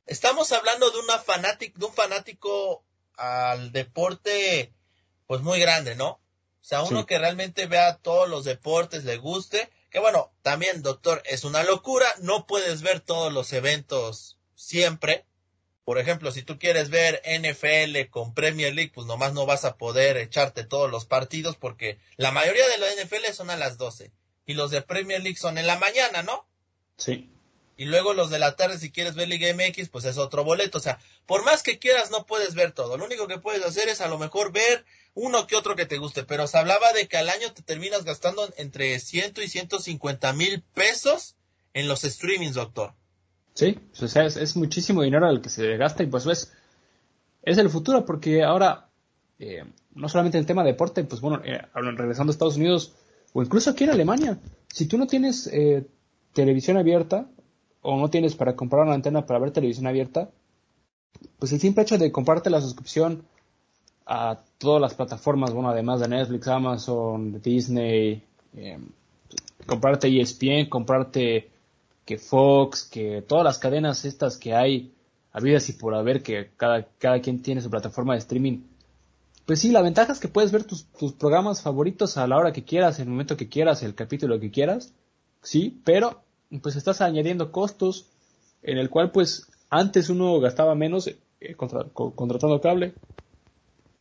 estamos 0.07 0.51
hablando 0.51 0.89
de 0.89 0.99
una 0.99 1.19
fanático, 1.19 1.79
de 1.79 1.85
un 1.85 1.93
fanático 1.93 2.83
al 3.17 3.71
deporte, 3.71 4.73
pues 5.27 5.41
muy 5.41 5.59
grande, 5.59 5.95
¿no? 5.95 6.09
O 6.09 6.67
sea, 6.67 6.81
uno 6.81 7.05
que 7.05 7.19
realmente 7.19 7.67
vea 7.67 7.97
todos 7.97 8.27
los 8.27 8.43
deportes, 8.43 9.03
le 9.03 9.17
guste, 9.17 9.69
que 9.91 9.99
bueno, 9.99 10.31
también, 10.41 10.81
doctor, 10.81 11.21
es 11.25 11.43
una 11.43 11.63
locura, 11.63 12.07
no 12.21 12.47
puedes 12.47 12.81
ver 12.81 13.01
todos 13.01 13.31
los 13.31 13.53
eventos 13.53 14.39
siempre. 14.55 15.25
Por 15.85 15.99
ejemplo, 15.99 16.31
si 16.31 16.41
tú 16.41 16.57
quieres 16.57 16.89
ver 16.89 17.21
NFL 17.25 18.09
con 18.09 18.33
Premier 18.33 18.73
League, 18.73 18.91
pues 18.93 19.05
nomás 19.05 19.33
no 19.33 19.45
vas 19.45 19.65
a 19.65 19.77
poder 19.77 20.17
echarte 20.17 20.65
todos 20.65 20.89
los 20.89 21.05
partidos 21.05 21.55
porque 21.55 21.99
la 22.17 22.31
mayoría 22.31 22.67
de 22.67 22.79
la 22.79 22.87
NFL 23.03 23.31
son 23.33 23.51
a 23.51 23.55
las 23.55 23.77
12 23.77 24.11
y 24.47 24.55
los 24.55 24.71
de 24.71 24.81
Premier 24.81 25.21
League 25.21 25.37
son 25.37 25.59
en 25.59 25.67
la 25.67 25.77
mañana, 25.77 26.23
¿no? 26.23 26.47
Sí. 26.97 27.29
Y 27.77 27.85
luego 27.85 28.13
los 28.13 28.29
de 28.29 28.39
la 28.39 28.55
tarde, 28.55 28.79
si 28.79 28.91
quieres 28.91 29.15
ver 29.15 29.27
Liga 29.27 29.53
MX, 29.53 29.89
pues 29.89 30.05
es 30.05 30.17
otro 30.17 30.43
boleto. 30.43 30.77
O 30.77 30.81
sea, 30.81 30.99
por 31.25 31.43
más 31.43 31.61
que 31.61 31.77
quieras, 31.77 32.09
no 32.09 32.25
puedes 32.25 32.55
ver 32.55 32.71
todo. 32.71 32.97
Lo 32.97 33.05
único 33.05 33.27
que 33.27 33.37
puedes 33.37 33.63
hacer 33.65 33.89
es 33.89 33.99
a 34.01 34.07
lo 34.07 34.17
mejor 34.17 34.53
ver 34.53 34.85
uno 35.13 35.45
que 35.45 35.57
otro 35.57 35.75
que 35.75 35.85
te 35.85 35.97
guste. 35.97 36.23
Pero 36.23 36.47
se 36.47 36.57
hablaba 36.57 36.93
de 36.93 37.07
que 37.07 37.17
al 37.17 37.29
año 37.29 37.51
te 37.53 37.63
terminas 37.63 38.05
gastando 38.05 38.51
entre 38.57 38.97
100 38.97 39.33
y 39.43 39.47
150 39.49 40.33
mil 40.33 40.63
pesos 40.73 41.35
en 41.73 41.89
los 41.89 42.01
streamings, 42.01 42.55
doctor. 42.55 42.95
Sí, 43.55 43.79
o 44.01 44.05
es, 44.05 44.57
muchísimo 44.57 45.01
dinero 45.01 45.25
al 45.25 45.41
que 45.41 45.47
se 45.47 45.77
gasta 45.77 46.03
y 46.03 46.07
pues 46.07 46.25
es, 46.25 46.53
es 47.41 47.57
el 47.57 47.69
futuro 47.69 48.05
porque 48.05 48.43
ahora, 48.43 48.89
eh, 49.39 49.63
no 49.93 50.09
solamente 50.09 50.37
el 50.37 50.45
tema 50.45 50.61
de 50.63 50.73
deporte, 50.73 51.05
pues 51.05 51.21
bueno, 51.21 51.41
eh, 51.45 51.61
regresando 51.73 52.31
a 52.31 52.33
Estados 52.33 52.57
Unidos, 52.57 52.93
o 53.31 53.41
incluso 53.41 53.69
aquí 53.69 53.85
en 53.85 53.91
Alemania, 53.91 54.37
si 54.67 54.87
tú 54.87 54.97
no 54.97 55.07
tienes 55.07 55.47
eh, 55.47 55.87
televisión 56.33 56.75
abierta 56.75 57.29
o 57.81 57.97
no 57.97 58.09
tienes 58.09 58.35
para 58.35 58.57
comprar 58.57 58.83
una 58.83 58.93
antena 58.93 59.25
para 59.25 59.39
ver 59.39 59.51
televisión 59.51 59.87
abierta, 59.87 60.29
pues 61.39 61.53
el 61.53 61.61
simple 61.61 61.83
hecho 61.83 61.97
de 61.97 62.11
comprarte 62.11 62.49
la 62.49 62.59
suscripción 62.59 63.23
a 64.05 64.37
todas 64.57 64.81
las 64.81 64.95
plataformas, 64.95 65.53
bueno, 65.53 65.69
además 65.69 66.01
de 66.01 66.09
Netflix, 66.09 66.49
Amazon, 66.49 67.41
Disney, 67.41 68.21
eh, 68.53 68.79
comprarte 69.65 70.09
ESPN, 70.09 70.67
comprarte 70.67 71.54
que 72.05 72.17
Fox, 72.17 72.83
que 72.83 73.23
todas 73.27 73.43
las 73.43 73.57
cadenas 73.57 74.05
estas 74.05 74.37
que 74.37 74.53
hay, 74.53 74.93
habidas 75.31 75.67
y 75.69 75.73
por 75.73 75.95
haber, 75.95 76.23
que 76.23 76.51
cada, 76.55 76.87
cada 76.97 77.19
quien 77.19 77.41
tiene 77.41 77.61
su 77.61 77.69
plataforma 77.69 78.13
de 78.13 78.19
streaming, 78.19 78.61
pues 79.45 79.59
sí, 79.59 79.71
la 79.71 79.81
ventaja 79.81 80.13
es 80.13 80.19
que 80.19 80.27
puedes 80.27 80.51
ver 80.51 80.63
tus, 80.63 80.85
tus, 80.85 81.13
programas 81.13 81.61
favoritos 81.61 82.17
a 82.17 82.27
la 82.27 82.37
hora 82.37 82.53
que 82.53 82.63
quieras, 82.63 82.99
el 82.99 83.09
momento 83.09 83.37
que 83.37 83.49
quieras, 83.49 83.83
el 83.83 83.95
capítulo 83.95 84.39
que 84.39 84.51
quieras, 84.51 84.93
sí, 85.41 85.81
pero 85.83 86.23
pues 86.61 86.75
estás 86.75 87.01
añadiendo 87.01 87.51
costos 87.51 88.07
en 88.61 88.77
el 88.77 88.89
cual 88.89 89.11
pues 89.11 89.47
antes 89.69 90.09
uno 90.09 90.39
gastaba 90.39 90.73
menos 90.73 91.07
eh, 91.07 91.55
contratando 91.55 92.61
cable, 92.61 92.93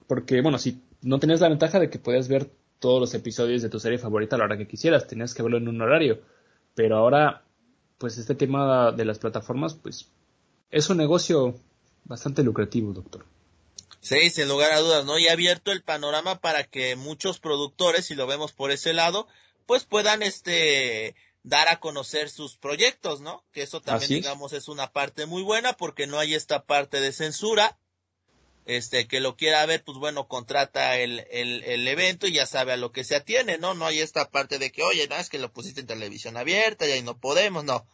porque 0.06 0.40
bueno, 0.40 0.58
si 0.58 0.80
no 1.02 1.18
tenías 1.18 1.40
la 1.40 1.48
ventaja 1.48 1.78
de 1.78 1.90
que 1.90 1.98
podías 1.98 2.28
ver 2.28 2.50
todos 2.78 3.00
los 3.00 3.14
episodios 3.14 3.62
de 3.62 3.68
tu 3.68 3.78
serie 3.78 3.98
favorita 3.98 4.36
a 4.36 4.38
la 4.38 4.44
hora 4.46 4.58
que 4.58 4.66
quisieras, 4.66 5.06
tenías 5.06 5.34
que 5.34 5.42
verlo 5.42 5.58
en 5.58 5.68
un 5.68 5.80
horario, 5.80 6.20
pero 6.74 6.96
ahora 6.96 7.43
pues 7.98 8.18
este 8.18 8.34
tema 8.34 8.92
de 8.92 9.04
las 9.04 9.18
plataformas, 9.18 9.74
pues 9.74 10.08
es 10.70 10.90
un 10.90 10.96
negocio 10.96 11.54
bastante 12.04 12.42
lucrativo, 12.42 12.92
doctor. 12.92 13.24
Sí, 14.00 14.28
sin 14.28 14.48
lugar 14.48 14.72
a 14.72 14.80
dudas, 14.80 15.06
¿no? 15.06 15.18
Y 15.18 15.28
ha 15.28 15.32
abierto 15.32 15.72
el 15.72 15.82
panorama 15.82 16.40
para 16.40 16.64
que 16.64 16.94
muchos 16.94 17.40
productores, 17.40 18.04
si 18.04 18.14
lo 18.14 18.26
vemos 18.26 18.52
por 18.52 18.70
ese 18.70 18.92
lado, 18.92 19.26
pues 19.64 19.84
puedan 19.84 20.22
este 20.22 21.14
dar 21.42 21.68
a 21.68 21.80
conocer 21.80 22.28
sus 22.28 22.56
proyectos, 22.56 23.20
¿no? 23.20 23.44
Que 23.52 23.62
eso 23.62 23.80
también, 23.80 24.10
digamos, 24.10 24.52
es 24.52 24.68
una 24.68 24.92
parte 24.92 25.26
muy 25.26 25.42
buena 25.42 25.74
porque 25.74 26.06
no 26.06 26.18
hay 26.18 26.34
esta 26.34 26.64
parte 26.64 27.00
de 27.00 27.12
censura. 27.12 27.78
Este, 28.66 29.06
que 29.06 29.20
lo 29.20 29.36
quiera 29.36 29.66
ver, 29.66 29.84
pues 29.84 29.98
bueno, 29.98 30.26
contrata 30.26 30.96
el, 30.96 31.26
el, 31.30 31.62
el 31.64 31.86
evento 31.86 32.26
y 32.26 32.32
ya 32.32 32.46
sabe 32.46 32.72
a 32.72 32.78
lo 32.78 32.92
que 32.92 33.04
se 33.04 33.14
atiene, 33.14 33.58
¿no? 33.58 33.74
No 33.74 33.84
hay 33.84 34.00
esta 34.00 34.30
parte 34.30 34.58
de 34.58 34.72
que, 34.72 34.82
oye, 34.82 35.06
no, 35.06 35.16
es 35.16 35.28
que 35.28 35.38
lo 35.38 35.52
pusiste 35.52 35.82
en 35.82 35.86
televisión 35.86 36.38
abierta 36.38 36.86
y 36.86 36.92
ahí 36.92 37.02
no 37.02 37.18
podemos, 37.18 37.64
no. 37.64 37.86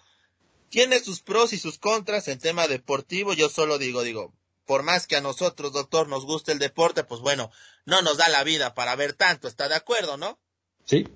Tiene 0.69 1.01
sus 1.01 1.23
pros 1.23 1.53
y 1.53 1.59
sus 1.59 1.79
contras 1.79 2.29
en 2.29 2.39
tema 2.39 2.69
deportivo, 2.69 3.33
yo 3.33 3.49
solo 3.49 3.79
digo, 3.79 4.03
digo, 4.03 4.33
por 4.65 4.85
más 4.85 5.09
que 5.09 5.17
a 5.17 5.21
nosotros, 5.21 5.73
doctor, 5.73 6.07
nos 6.07 6.25
guste 6.25 6.53
el 6.53 6.61
deporte, 6.61 7.03
pues 7.03 7.21
bueno, 7.21 7.51
no 7.87 8.03
nos 8.03 8.19
da 8.19 8.29
la 8.29 8.45
vida 8.45 8.73
para 8.73 8.95
ver 8.95 9.15
tanto, 9.15 9.49
¿está 9.49 9.69
de 9.69 9.75
acuerdo, 9.75 10.17
no? 10.17 10.39
Sí, 10.85 11.09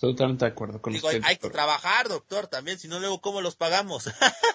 totalmente 0.00 0.44
de 0.44 0.52
acuerdo 0.52 0.80
con 0.80 0.92
Digo, 0.92 1.08
Hay 1.08 1.36
que 1.36 1.50
trabajar, 1.50 2.08
doctor, 2.08 2.46
también, 2.46 2.78
si 2.78 2.86
no 2.86 3.00
luego 3.00 3.20
cómo 3.20 3.40
los 3.40 3.56
pagamos. 3.56 4.08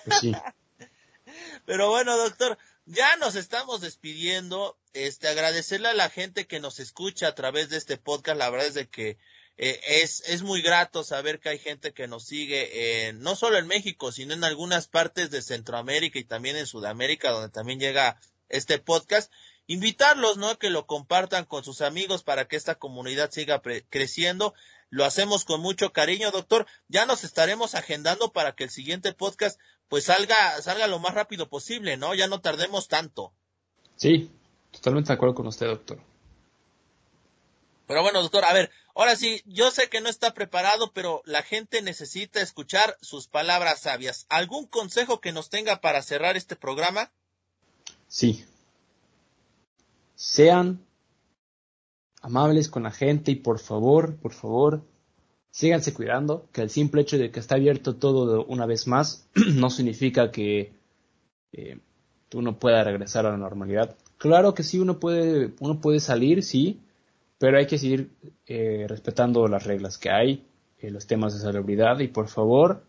Pues 0.06 0.20
sí. 0.22 0.32
Pero 1.66 1.90
bueno, 1.90 2.16
doctor, 2.16 2.58
ya 2.86 3.16
nos 3.18 3.36
estamos 3.36 3.82
despidiendo. 3.82 4.78
Este, 4.94 5.28
agradecerle 5.28 5.90
a 5.90 5.94
la 5.94 6.10
gente 6.10 6.48
que 6.48 6.60
nos 6.60 6.80
escucha 6.80 7.28
a 7.28 7.36
través 7.36 7.70
de 7.70 7.78
este 7.78 7.98
podcast. 7.98 8.38
La 8.38 8.50
verdad 8.50 8.68
es 8.68 8.74
de 8.74 8.88
que 8.88 9.18
eh, 9.58 9.80
es, 10.02 10.24
es 10.28 10.44
muy 10.44 10.62
grato 10.62 11.04
saber 11.04 11.40
que 11.40 11.50
hay 11.50 11.60
gente 11.60 11.94
que 11.94 12.08
nos 12.08 12.26
sigue, 12.26 13.14
no 13.16 13.36
solo 13.36 13.58
en 13.58 13.68
México, 13.68 14.12
sino 14.12 14.34
en 14.34 14.44
algunas 14.44 14.88
partes 14.88 15.32
de 15.32 15.42
Centroamérica 15.42 16.20
y 16.20 16.24
también 16.24 16.58
en 16.58 16.68
Sudamérica, 16.68 17.32
donde 17.32 17.50
también 17.50 17.80
llega 17.80 18.20
este 18.50 18.80
podcast. 18.80 19.32
Invitarlos, 19.68 20.38
¿no? 20.38 20.60
Que 20.60 20.70
lo 20.70 20.86
compartan 20.86 21.46
con 21.46 21.64
sus 21.64 21.82
amigos 21.82 22.24
para 22.24 22.48
que 22.48 22.56
esta 22.56 22.76
comunidad 22.76 23.32
siga 23.32 23.62
creciendo. 23.90 24.54
Lo 24.96 25.04
hacemos 25.04 25.44
con 25.44 25.60
mucho 25.60 25.92
cariño, 25.92 26.32
doctor. 26.32 26.66
Ya 26.88 27.06
nos 27.06 27.26
estaremos 27.26 27.76
agendando 27.76 28.32
para 28.32 28.56
que 28.56 28.64
el 28.64 28.70
siguiente 28.70 29.12
podcast 29.12 29.60
pues 29.90 30.06
salga, 30.06 30.62
salga 30.62 30.88
lo 30.88 31.00
más 31.00 31.14
rápido 31.14 31.50
posible, 31.50 31.98
¿no? 31.98 32.16
Ya 32.16 32.28
no 32.28 32.40
tardemos 32.40 32.88
tanto. 32.88 33.34
Sí, 33.98 34.32
totalmente 34.72 35.10
de 35.10 35.16
acuerdo 35.16 35.36
con 35.36 35.48
usted, 35.48 35.68
doctor. 35.68 36.00
Pero 37.88 38.04
bueno, 38.04 38.22
doctor, 38.22 38.46
a 38.46 38.54
ver, 38.54 38.72
ahora 38.96 39.18
sí, 39.18 39.42
yo 39.44 39.70
sé 39.70 39.90
que 39.90 40.00
no 40.00 40.08
está 40.08 40.34
preparado, 40.34 40.94
pero 40.94 41.22
la 41.26 41.44
gente 41.44 41.82
necesita 41.82 42.40
escuchar 42.40 42.98
sus 43.02 43.28
palabras 43.28 43.82
sabias. 43.82 44.26
¿Algún 44.30 44.66
consejo 44.66 45.20
que 45.20 45.34
nos 45.34 45.50
tenga 45.50 45.82
para 45.82 46.02
cerrar 46.04 46.38
este 46.38 46.56
programa? 46.56 47.12
Sí. 48.08 48.46
Sean 50.16 50.85
amables 52.26 52.70
con 52.70 52.84
la 52.84 52.92
gente 52.92 53.32
y 53.32 53.36
por 53.36 53.60
favor, 53.60 54.16
por 54.16 54.34
favor, 54.34 54.84
síganse 55.52 55.94
cuidando, 55.94 56.50
que 56.52 56.64
el 56.64 56.72
simple 56.72 57.02
hecho 57.02 57.20
de 57.20 57.30
que 57.30 57.40
está 57.40 57.54
abierto 57.54 57.98
todo 57.98 58.44
una 58.46 58.66
vez 58.66 58.88
más 58.88 59.30
no 59.54 59.70
significa 59.70 60.32
que 60.32 60.74
eh, 61.52 61.80
uno 62.34 62.58
pueda 62.58 62.84
regresar 62.84 63.28
a 63.28 63.30
la 63.30 63.38
normalidad. 63.38 63.96
Claro 64.18 64.56
que 64.56 64.64
sí, 64.64 64.80
uno 64.80 65.00
puede, 65.00 65.54
uno 65.60 65.80
puede 65.80 66.00
salir, 66.00 66.42
sí, 66.42 66.82
pero 67.38 67.60
hay 67.60 67.68
que 67.68 67.78
seguir 67.78 68.10
eh, 68.48 68.88
respetando 68.90 69.48
las 69.48 69.64
reglas 69.64 70.00
que 70.00 70.10
hay, 70.10 70.48
eh, 70.80 70.90
los 70.90 71.06
temas 71.06 71.36
de 71.36 71.42
salubridad 71.42 72.00
y 72.00 72.08
por 72.08 72.28
favor, 72.28 72.84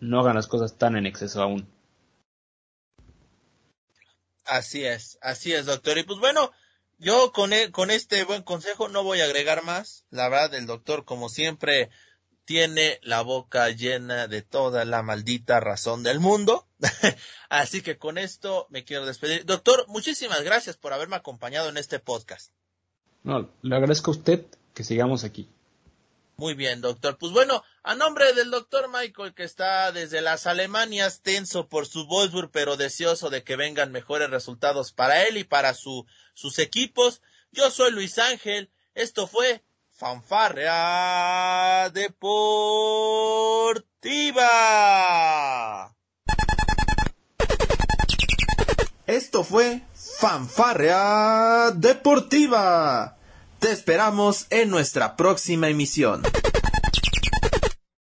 no 0.00 0.20
hagan 0.20 0.36
las 0.36 0.46
cosas 0.46 0.78
tan 0.78 0.96
en 0.96 1.06
exceso 1.06 1.42
aún. 1.42 1.66
Así 4.44 4.84
es, 4.84 5.18
así 5.20 5.52
es, 5.52 5.66
doctor. 5.66 5.98
Y 5.98 6.04
pues 6.04 6.18
bueno, 6.18 6.50
yo 6.98 7.32
con, 7.32 7.52
e, 7.52 7.70
con 7.70 7.90
este 7.90 8.24
buen 8.24 8.42
consejo 8.42 8.88
no 8.88 9.02
voy 9.04 9.20
a 9.20 9.24
agregar 9.24 9.64
más. 9.64 10.04
La 10.10 10.28
verdad, 10.28 10.54
el 10.54 10.66
doctor, 10.66 11.04
como 11.04 11.28
siempre, 11.28 11.90
tiene 12.44 12.98
la 13.02 13.22
boca 13.22 13.68
llena 13.70 14.26
de 14.26 14.42
toda 14.42 14.84
la 14.84 15.02
maldita 15.02 15.60
razón 15.60 16.02
del 16.02 16.18
mundo. 16.18 16.66
Así 17.48 17.82
que 17.82 17.98
con 17.98 18.18
esto 18.18 18.66
me 18.70 18.84
quiero 18.84 19.06
despedir. 19.06 19.44
Doctor, 19.44 19.84
muchísimas 19.88 20.42
gracias 20.42 20.76
por 20.76 20.92
haberme 20.92 21.16
acompañado 21.16 21.68
en 21.68 21.76
este 21.76 21.98
podcast. 21.98 22.52
No, 23.22 23.50
le 23.62 23.76
agradezco 23.76 24.10
a 24.10 24.14
usted 24.16 24.46
que 24.74 24.84
sigamos 24.84 25.24
aquí. 25.24 25.48
Muy 26.36 26.54
bien, 26.54 26.80
doctor. 26.80 27.18
Pues 27.18 27.32
bueno, 27.32 27.64
a 27.88 27.94
nombre 27.94 28.32
del 28.34 28.50
doctor 28.50 28.90
Michael, 28.92 29.32
que 29.32 29.44
está 29.44 29.92
desde 29.92 30.20
las 30.20 30.46
Alemanias 30.46 31.22
tenso 31.22 31.70
por 31.70 31.86
su 31.86 32.06
Wolfsburg, 32.06 32.50
pero 32.50 32.76
deseoso 32.76 33.30
de 33.30 33.42
que 33.44 33.56
vengan 33.56 33.92
mejores 33.92 34.28
resultados 34.28 34.92
para 34.92 35.22
él 35.26 35.38
y 35.38 35.44
para 35.44 35.72
su, 35.72 36.04
sus 36.34 36.58
equipos, 36.58 37.22
yo 37.50 37.70
soy 37.70 37.92
Luis 37.92 38.18
Ángel. 38.18 38.70
Esto 38.94 39.26
fue 39.26 39.64
Fanfarrea 39.90 41.88
Deportiva. 41.88 42.36
Esto 49.06 49.44
fue 49.44 49.80
Fanfarrea 49.94 51.70
Deportiva. 51.74 53.16
Te 53.58 53.72
esperamos 53.72 54.46
en 54.50 54.68
nuestra 54.68 55.16
próxima 55.16 55.70
emisión. 55.70 56.22